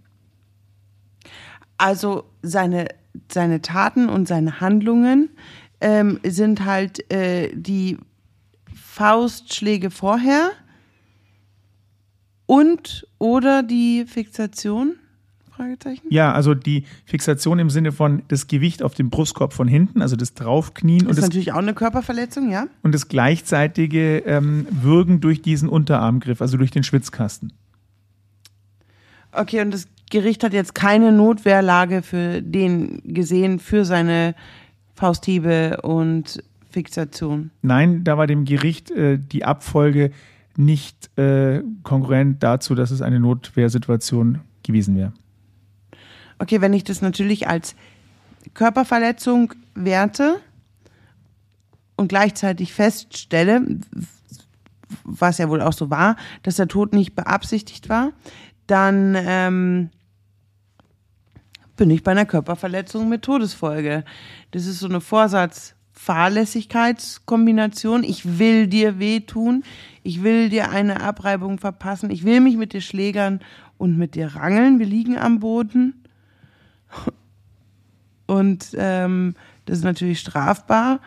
Also 1.77 2.25
seine, 2.41 2.87
seine 3.31 3.61
Taten 3.61 4.09
und 4.09 4.27
seine 4.27 4.59
Handlungen 4.59 5.29
ähm, 5.79 6.19
sind 6.23 6.65
halt 6.65 7.09
äh, 7.11 7.51
die 7.55 7.97
Faustschläge 8.73 9.91
vorher, 9.91 10.51
und 12.49 13.07
oder 13.19 13.61
die 13.61 14.05
Fixation? 14.07 14.95
Fragezeichen? 15.59 16.07
Ja, 16.09 16.31
also 16.31 16.53
die 16.55 16.85
Fixation 17.05 17.59
im 17.59 17.69
Sinne 17.69 17.91
von 17.91 18.23
das 18.29 18.47
Gewicht 18.47 18.81
auf 18.81 18.93
dem 18.93 19.09
Brustkorb 19.09 19.51
von 19.51 19.67
hinten, 19.67 20.01
also 20.01 20.15
das 20.15 20.33
Draufknien. 20.33 21.05
Das 21.05 21.17
ist 21.17 21.23
natürlich 21.23 21.51
auch 21.51 21.57
eine 21.57 21.73
Körperverletzung, 21.73 22.49
ja. 22.49 22.67
Und 22.81 22.95
das 22.95 23.09
gleichzeitige 23.09 24.19
ähm, 24.19 24.67
Würgen 24.71 25.19
durch 25.19 25.41
diesen 25.41 25.67
Unterarmgriff, 25.67 26.41
also 26.41 26.55
durch 26.55 26.71
den 26.71 26.83
Schwitzkasten. 26.83 27.51
Okay, 29.33 29.61
und 29.61 29.73
das 29.73 29.87
Gericht 30.09 30.45
hat 30.45 30.53
jetzt 30.53 30.73
keine 30.73 31.11
Notwehrlage 31.11 32.03
für 32.03 32.41
den 32.41 33.01
gesehen, 33.03 33.59
für 33.59 33.83
seine 33.83 34.35
Fausthiebe 34.95 35.81
und 35.81 36.41
Fixation. 36.69 37.51
Nein, 37.61 38.05
da 38.05 38.17
war 38.17 38.27
dem 38.27 38.45
Gericht 38.45 38.91
äh, 38.91 39.19
die 39.19 39.43
Abfolge 39.43 40.11
nicht 40.55 41.09
äh, 41.17 41.63
konkurrent 41.83 42.43
dazu, 42.43 42.75
dass 42.75 42.91
es 42.91 43.01
eine 43.01 43.19
Notwehrsituation 43.19 44.39
gewesen 44.63 44.95
wäre. 44.95 45.13
Okay, 46.39 46.61
wenn 46.61 46.73
ich 46.73 46.83
das 46.83 47.01
natürlich 47.01 47.47
als 47.47 47.75
Körperverletzung 48.53 49.53
werte 49.75 50.39
und 51.95 52.07
gleichzeitig 52.07 52.73
feststelle, 52.73 53.79
was 55.03 55.37
ja 55.37 55.49
wohl 55.49 55.61
auch 55.61 55.73
so 55.73 55.89
war, 55.89 56.15
dass 56.43 56.55
der 56.55 56.67
Tod 56.67 56.93
nicht 56.93 57.15
beabsichtigt 57.15 57.89
war, 57.89 58.13
dann 58.67 59.17
ähm, 59.19 59.89
bin 61.75 61.89
ich 61.89 62.03
bei 62.03 62.11
einer 62.11 62.25
Körperverletzung 62.25 63.09
mit 63.09 63.23
Todesfolge. 63.23 64.05
Das 64.51 64.65
ist 64.65 64.79
so 64.79 64.87
eine 64.87 65.01
Vorsatz. 65.01 65.75
Fahrlässigkeitskombination. 65.91 68.05
Ich 68.05 68.39
will 68.39 68.67
dir 68.67 68.99
wehtun. 68.99 69.65
Ich 70.01 70.23
will 70.23 70.49
dir 70.49 70.69
eine 70.69 71.01
Abreibung 71.01 71.57
verpassen. 71.57 72.09
Ich 72.09 72.23
will 72.23 72.39
mich 72.39 72.55
mit 72.55 72.71
dir 72.71 72.79
schlägern 72.79 73.41
und 73.77 73.97
mit 73.97 74.15
dir 74.15 74.35
rangeln. 74.35 74.79
Wir 74.79 74.85
liegen 74.85 75.17
am 75.17 75.41
Boden. 75.41 75.98
Und 78.27 78.75
ähm, 78.77 79.35
das 79.65 79.79
ist 79.79 79.83
natürlich 79.83 80.19
strafbar. 80.19 80.99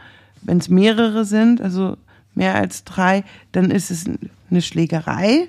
Wenn 0.42 0.58
es 0.58 0.68
mehrere 0.68 1.24
sind, 1.24 1.60
also 1.60 1.96
mehr 2.34 2.54
als 2.54 2.84
drei, 2.84 3.24
dann 3.52 3.70
ist 3.70 3.90
es 3.90 4.06
eine 4.50 4.62
Schlägerei. 4.62 5.48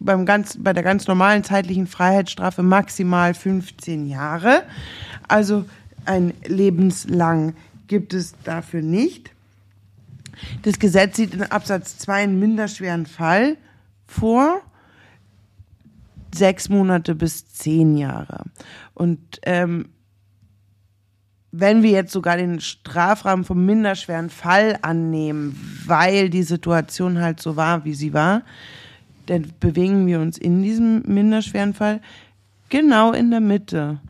beim 0.00 0.26
ganz, 0.26 0.56
bei 0.62 0.72
der 0.72 0.82
ganz 0.82 1.08
normalen 1.08 1.42
zeitlichen 1.42 1.86
Freiheitsstrafe 1.86 2.62
maximal 2.62 3.34
15 3.34 4.06
Jahre. 4.06 4.62
Also 5.26 5.64
ein 6.04 6.34
lebenslang 6.46 7.54
gibt 7.88 8.14
es 8.14 8.34
dafür 8.44 8.82
nicht. 8.82 9.30
Das 10.62 10.78
Gesetz 10.78 11.16
sieht 11.16 11.34
in 11.34 11.42
Absatz 11.42 11.98
2 11.98 12.22
einen 12.22 12.38
minderschweren 12.38 13.06
Fall 13.06 13.56
vor. 14.06 14.62
Sechs 16.34 16.68
Monate 16.68 17.14
bis 17.14 17.48
zehn 17.48 17.96
Jahre. 17.96 18.44
Und 18.94 19.18
ähm, 19.42 19.86
wenn 21.50 21.82
wir 21.82 21.90
jetzt 21.90 22.12
sogar 22.12 22.36
den 22.36 22.60
Strafrahmen 22.60 23.44
vom 23.44 23.64
minderschweren 23.64 24.28
Fall 24.28 24.78
annehmen, 24.82 25.58
weil 25.86 26.28
die 26.28 26.42
Situation 26.42 27.20
halt 27.20 27.40
so 27.40 27.56
war, 27.56 27.84
wie 27.84 27.94
sie 27.94 28.12
war, 28.12 28.42
dann 29.26 29.52
bewegen 29.60 30.06
wir 30.06 30.20
uns 30.20 30.36
in 30.38 30.62
diesem 30.62 31.02
minderschweren 31.06 31.74
Fall 31.74 32.00
genau 32.68 33.12
in 33.12 33.30
der 33.30 33.40
Mitte. 33.40 34.00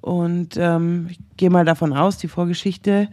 Und 0.00 0.56
ähm, 0.56 1.08
ich 1.10 1.18
gehe 1.36 1.50
mal 1.50 1.64
davon 1.64 1.92
aus, 1.92 2.18
die 2.18 2.28
Vorgeschichte, 2.28 3.08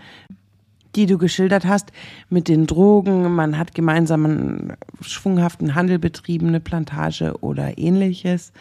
die 0.95 1.05
du 1.05 1.17
geschildert 1.17 1.65
hast, 1.65 1.91
mit 2.29 2.47
den 2.47 2.65
Drogen, 2.65 3.33
man 3.33 3.57
hat 3.57 3.75
gemeinsam 3.75 4.25
einen 4.25 4.73
schwunghaften 5.01 5.75
Handel 5.75 5.99
betrieben, 5.99 6.47
eine 6.47 6.59
Plantage 6.59 7.35
oder 7.41 7.77
ähnliches. 7.77 8.51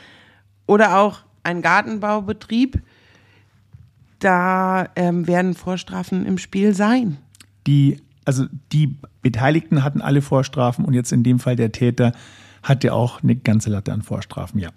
Oder 0.67 0.99
auch 0.99 1.21
ein 1.43 1.63
Gartenbaubetrieb, 1.63 2.83
da 4.19 4.89
ähm, 4.97 5.27
werden 5.27 5.55
Vorstrafen 5.55 6.27
im 6.27 6.39
Spiel 6.39 6.75
sein. 6.75 7.17
Die, 7.67 8.01
also 8.25 8.47
die 8.73 8.99
Beteiligten 9.23 9.83
hatten 9.85 10.03
alle 10.03 10.23
Vorstrafen 10.23 10.85
und 10.85 10.95
jetzt 10.95 11.13
in 11.13 11.23
dem 11.23 11.39
Fall 11.39 11.57
der 11.57 11.73
Täter 11.73 12.13
hatte 12.63 12.93
auch 12.93 13.23
eine 13.23 13.37
ganze 13.37 13.71
Latte 13.71 13.93
an 13.93 14.03
Vorstrafen, 14.03 14.61
ja. 14.61 14.71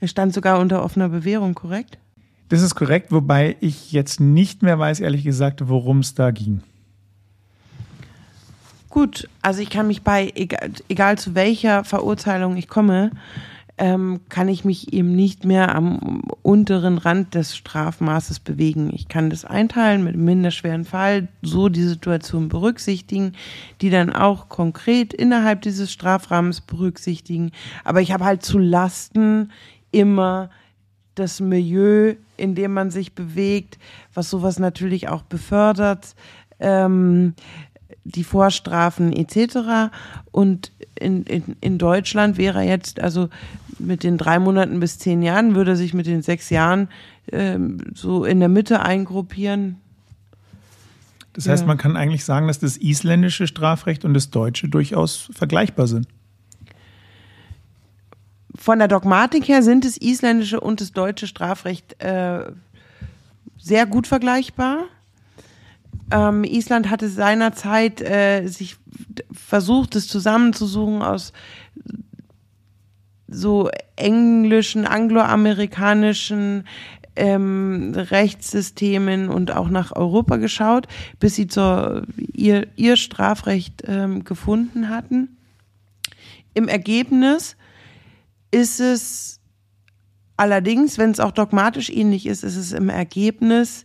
Er 0.00 0.08
stand 0.08 0.32
sogar 0.32 0.60
unter 0.60 0.84
offener 0.84 1.08
Bewährung, 1.08 1.54
korrekt? 1.54 1.98
Das 2.48 2.62
ist 2.62 2.74
korrekt, 2.74 3.12
wobei 3.12 3.56
ich 3.60 3.92
jetzt 3.92 4.20
nicht 4.20 4.62
mehr 4.62 4.78
weiß, 4.78 5.00
ehrlich 5.00 5.24
gesagt, 5.24 5.68
worum 5.68 6.00
es 6.00 6.14
da 6.14 6.30
ging. 6.30 6.62
Gut, 8.88 9.28
also 9.42 9.60
ich 9.60 9.68
kann 9.68 9.86
mich 9.86 10.02
bei, 10.02 10.32
egal, 10.34 10.70
egal 10.88 11.18
zu 11.18 11.34
welcher 11.34 11.84
Verurteilung 11.84 12.56
ich 12.56 12.68
komme, 12.68 13.10
ähm, 13.76 14.20
kann 14.28 14.48
ich 14.48 14.64
mich 14.64 14.92
eben 14.92 15.14
nicht 15.14 15.44
mehr 15.44 15.74
am 15.74 16.22
unteren 16.42 16.98
Rand 16.98 17.34
des 17.34 17.56
Strafmaßes 17.56 18.40
bewegen. 18.40 18.90
Ich 18.92 19.08
kann 19.08 19.30
das 19.30 19.44
einteilen 19.44 20.02
mit 20.02 20.14
einem 20.14 20.24
minderschweren 20.24 20.84
Fall, 20.84 21.28
so 21.42 21.68
die 21.68 21.84
Situation 21.84 22.48
berücksichtigen, 22.48 23.32
die 23.80 23.90
dann 23.90 24.10
auch 24.10 24.48
konkret 24.48 25.14
innerhalb 25.14 25.62
dieses 25.62 25.92
Strafrahmens 25.92 26.60
berücksichtigen. 26.60 27.52
Aber 27.84 28.00
ich 28.00 28.10
habe 28.12 28.24
halt 28.24 28.42
zu 28.42 28.58
Lasten 28.58 29.52
immer 29.92 30.50
das 31.14 31.40
Milieu, 31.40 32.14
in 32.38 32.54
dem 32.54 32.72
man 32.72 32.90
sich 32.90 33.14
bewegt, 33.14 33.78
was 34.14 34.30
sowas 34.30 34.58
natürlich 34.58 35.08
auch 35.08 35.22
befördert. 35.22 36.14
Ähm, 36.60 37.34
die 38.04 38.24
Vorstrafen 38.24 39.12
etc. 39.12 39.92
Und 40.32 40.72
in, 40.94 41.24
in, 41.24 41.56
in 41.60 41.78
Deutschland 41.78 42.38
wäre 42.38 42.62
jetzt, 42.62 43.00
also 43.00 43.28
mit 43.78 44.02
den 44.02 44.18
drei 44.18 44.38
Monaten 44.38 44.80
bis 44.80 44.98
zehn 44.98 45.22
Jahren, 45.22 45.54
würde 45.54 45.72
er 45.72 45.76
sich 45.76 45.94
mit 45.94 46.06
den 46.06 46.22
sechs 46.22 46.50
Jahren 46.50 46.88
ähm, 47.30 47.78
so 47.94 48.24
in 48.24 48.40
der 48.40 48.48
Mitte 48.48 48.80
eingruppieren. 48.80 49.76
Das 51.34 51.46
heißt, 51.48 51.62
Ja. 51.62 51.66
man 51.68 51.78
kann 51.78 51.96
eigentlich 51.96 52.24
sagen, 52.24 52.48
dass 52.48 52.58
das 52.58 52.76
isländische 52.76 53.46
Strafrecht 53.46 54.04
und 54.04 54.14
das 54.14 54.30
deutsche 54.30 54.68
durchaus 54.68 55.30
vergleichbar 55.32 55.86
sind. 55.86 56.08
Von 58.60 58.80
der 58.80 58.88
Dogmatik 58.88 59.46
her 59.46 59.62
sind 59.62 59.84
das 59.84 59.96
isländische 59.96 60.58
und 60.58 60.80
das 60.80 60.90
deutsche 60.90 61.28
Strafrecht 61.28 62.02
äh, 62.02 62.50
sehr 63.56 63.86
gut 63.86 64.08
vergleichbar. 64.08 64.86
Ähm, 66.10 66.42
Island 66.42 66.90
hatte 66.90 67.08
seinerzeit 67.08 68.00
äh, 68.00 68.48
sich 68.48 68.76
versucht, 69.30 69.94
es 69.94 70.08
zusammenzusuchen 70.08 71.02
aus 71.02 71.32
so 73.28 73.70
englischen, 73.94 74.86
angloamerikanischen 74.86 76.64
ähm, 77.14 77.92
Rechtssystemen 77.94 79.28
und 79.28 79.52
auch 79.52 79.68
nach 79.68 79.94
Europa 79.94 80.36
geschaut, 80.36 80.88
bis 81.20 81.36
sie 81.36 81.46
zur, 81.46 82.02
ihr, 82.32 82.66
ihr 82.74 82.96
Strafrecht 82.96 83.84
ähm, 83.86 84.24
gefunden 84.24 84.88
hatten. 84.88 85.36
Im 86.54 86.66
Ergebnis 86.66 87.54
ist 88.50 88.80
es 88.80 89.40
allerdings, 90.36 90.98
wenn 90.98 91.10
es 91.10 91.20
auch 91.20 91.32
dogmatisch 91.32 91.90
ähnlich 91.90 92.26
ist, 92.26 92.44
ist 92.44 92.56
es 92.56 92.72
im 92.72 92.88
Ergebnis 92.88 93.84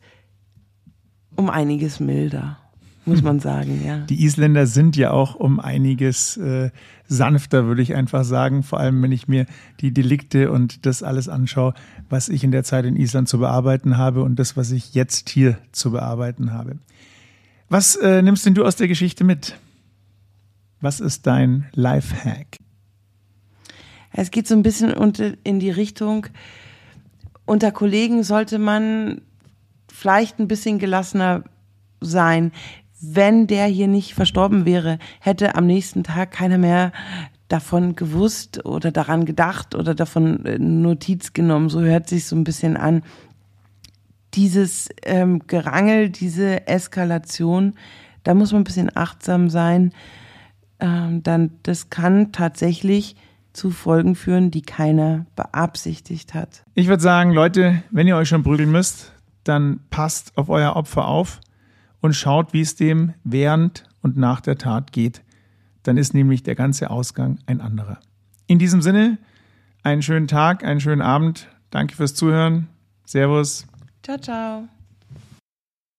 um 1.36 1.50
einiges 1.50 2.00
milder, 2.00 2.60
muss 3.06 3.22
man 3.22 3.40
sagen, 3.42 3.84
ja. 3.86 4.00
Die 4.00 4.24
Isländer 4.24 4.68
sind 4.68 4.96
ja 4.96 5.12
auch 5.12 5.36
um 5.36 5.60
einiges 5.60 6.38
äh, 6.38 6.70
sanfter, 7.08 7.66
würde 7.66 7.82
ich 7.82 7.96
einfach 7.96 8.24
sagen. 8.24 8.64
Vor 8.64 8.80
allem, 8.80 9.02
wenn 9.02 9.12
ich 9.12 9.28
mir 9.28 9.46
die 9.82 9.94
Delikte 9.94 10.52
und 10.52 10.86
das 10.86 11.04
alles 11.04 11.28
anschaue, 11.28 11.74
was 12.10 12.30
ich 12.30 12.44
in 12.44 12.52
der 12.52 12.64
Zeit 12.64 12.86
in 12.86 12.96
Island 12.96 13.28
zu 13.28 13.40
bearbeiten 13.40 13.98
habe 13.98 14.24
und 14.24 14.38
das, 14.38 14.56
was 14.56 14.72
ich 14.72 14.94
jetzt 14.94 15.30
hier 15.30 15.58
zu 15.72 15.92
bearbeiten 15.92 16.54
habe. 16.54 16.78
Was 17.68 17.96
äh, 17.96 18.22
nimmst 18.22 18.46
denn 18.46 18.54
du 18.54 18.64
aus 18.64 18.76
der 18.76 18.88
Geschichte 18.88 19.24
mit? 19.24 19.58
Was 20.80 21.00
ist 21.00 21.26
dein 21.26 21.66
Lifehack? 21.74 22.58
Es 24.14 24.32
geht 24.32 24.48
so 24.48 24.56
ein 24.56 24.64
bisschen 24.64 24.92
in 25.44 25.60
die 25.60 25.72
Richtung, 25.72 26.28
unter 27.46 27.72
Kollegen 27.72 28.24
sollte 28.24 28.58
man 28.58 29.22
vielleicht 29.92 30.40
ein 30.40 30.48
bisschen 30.48 30.80
gelassener 30.80 31.44
sein. 32.00 32.52
Wenn 33.02 33.48
der 33.48 33.66
hier 33.66 33.88
nicht 33.88 34.14
verstorben 34.14 34.66
wäre, 34.66 34.98
hätte 35.20 35.56
am 35.56 35.68
nächsten 35.68 36.04
Tag 36.04 36.32
keiner 36.32 36.58
mehr 36.58 36.94
davon 37.50 37.96
gewusst 37.96 38.66
oder 38.66 38.92
daran 38.92 39.26
gedacht 39.26 39.76
oder 39.76 39.94
davon 39.94 40.46
äh, 40.46 40.58
Notiz 40.58 41.34
genommen. 41.34 41.70
So 41.70 41.82
hört 41.82 42.08
sich 42.08 42.26
so 42.26 42.36
ein 42.36 42.46
bisschen 42.46 42.78
an. 42.78 43.04
Dieses 44.34 44.90
ähm, 45.04 45.46
Gerangel, 45.48 46.10
diese 46.10 46.66
Eskalation, 46.66 47.74
da 48.24 48.34
muss 48.34 48.54
man 48.54 48.62
ein 48.62 48.64
bisschen 48.64 48.96
achtsam 48.96 49.50
sein. 49.50 49.92
Ähm, 50.80 51.22
dann, 51.22 51.52
das 51.64 51.90
kann 51.90 52.32
tatsächlich 52.32 53.16
zu 53.54 53.70
Folgen 53.70 54.16
führen, 54.16 54.52
die 54.52 54.62
keiner 54.62 55.26
beabsichtigt 55.36 56.34
hat. 56.34 56.64
Ich 56.74 56.88
würde 56.88 57.02
sagen, 57.02 57.32
Leute, 57.32 57.84
wenn 57.92 58.08
ihr 58.08 58.18
euch 58.18 58.30
schon 58.30 58.44
prügeln 58.44 58.72
müsst, 58.72 59.14
dann 59.44 59.80
passt 59.90 60.38
auf 60.38 60.50
euer 60.50 60.76
Opfer 60.76 61.08
auf 61.08 61.40
und 62.02 62.14
schaut, 62.14 62.54
wie 62.54 62.62
es 62.62 62.76
dem 62.76 63.14
während 63.24 63.86
und 64.02 64.18
nach 64.18 64.42
der 64.42 64.58
Tat 64.58 64.92
geht. 64.92 65.22
Dann 65.84 65.98
ist 65.98 66.14
nämlich 66.14 66.44
der 66.44 66.56
ganze 66.56 66.90
Ausgang 66.90 67.40
ein 67.46 67.62
anderer. 67.62 68.00
In 68.48 68.60
diesem 68.60 68.82
Sinne, 68.82 69.18
einen 69.84 70.02
schönen 70.02 70.28
Tag, 70.28 70.64
einen 70.64 70.80
schönen 70.80 71.02
Abend. 71.02 71.48
Danke 71.70 71.96
fürs 71.96 72.16
Zuhören. 72.16 72.68
Servus. 73.06 73.66
Ciao, 74.02 74.18
ciao. 74.18 74.68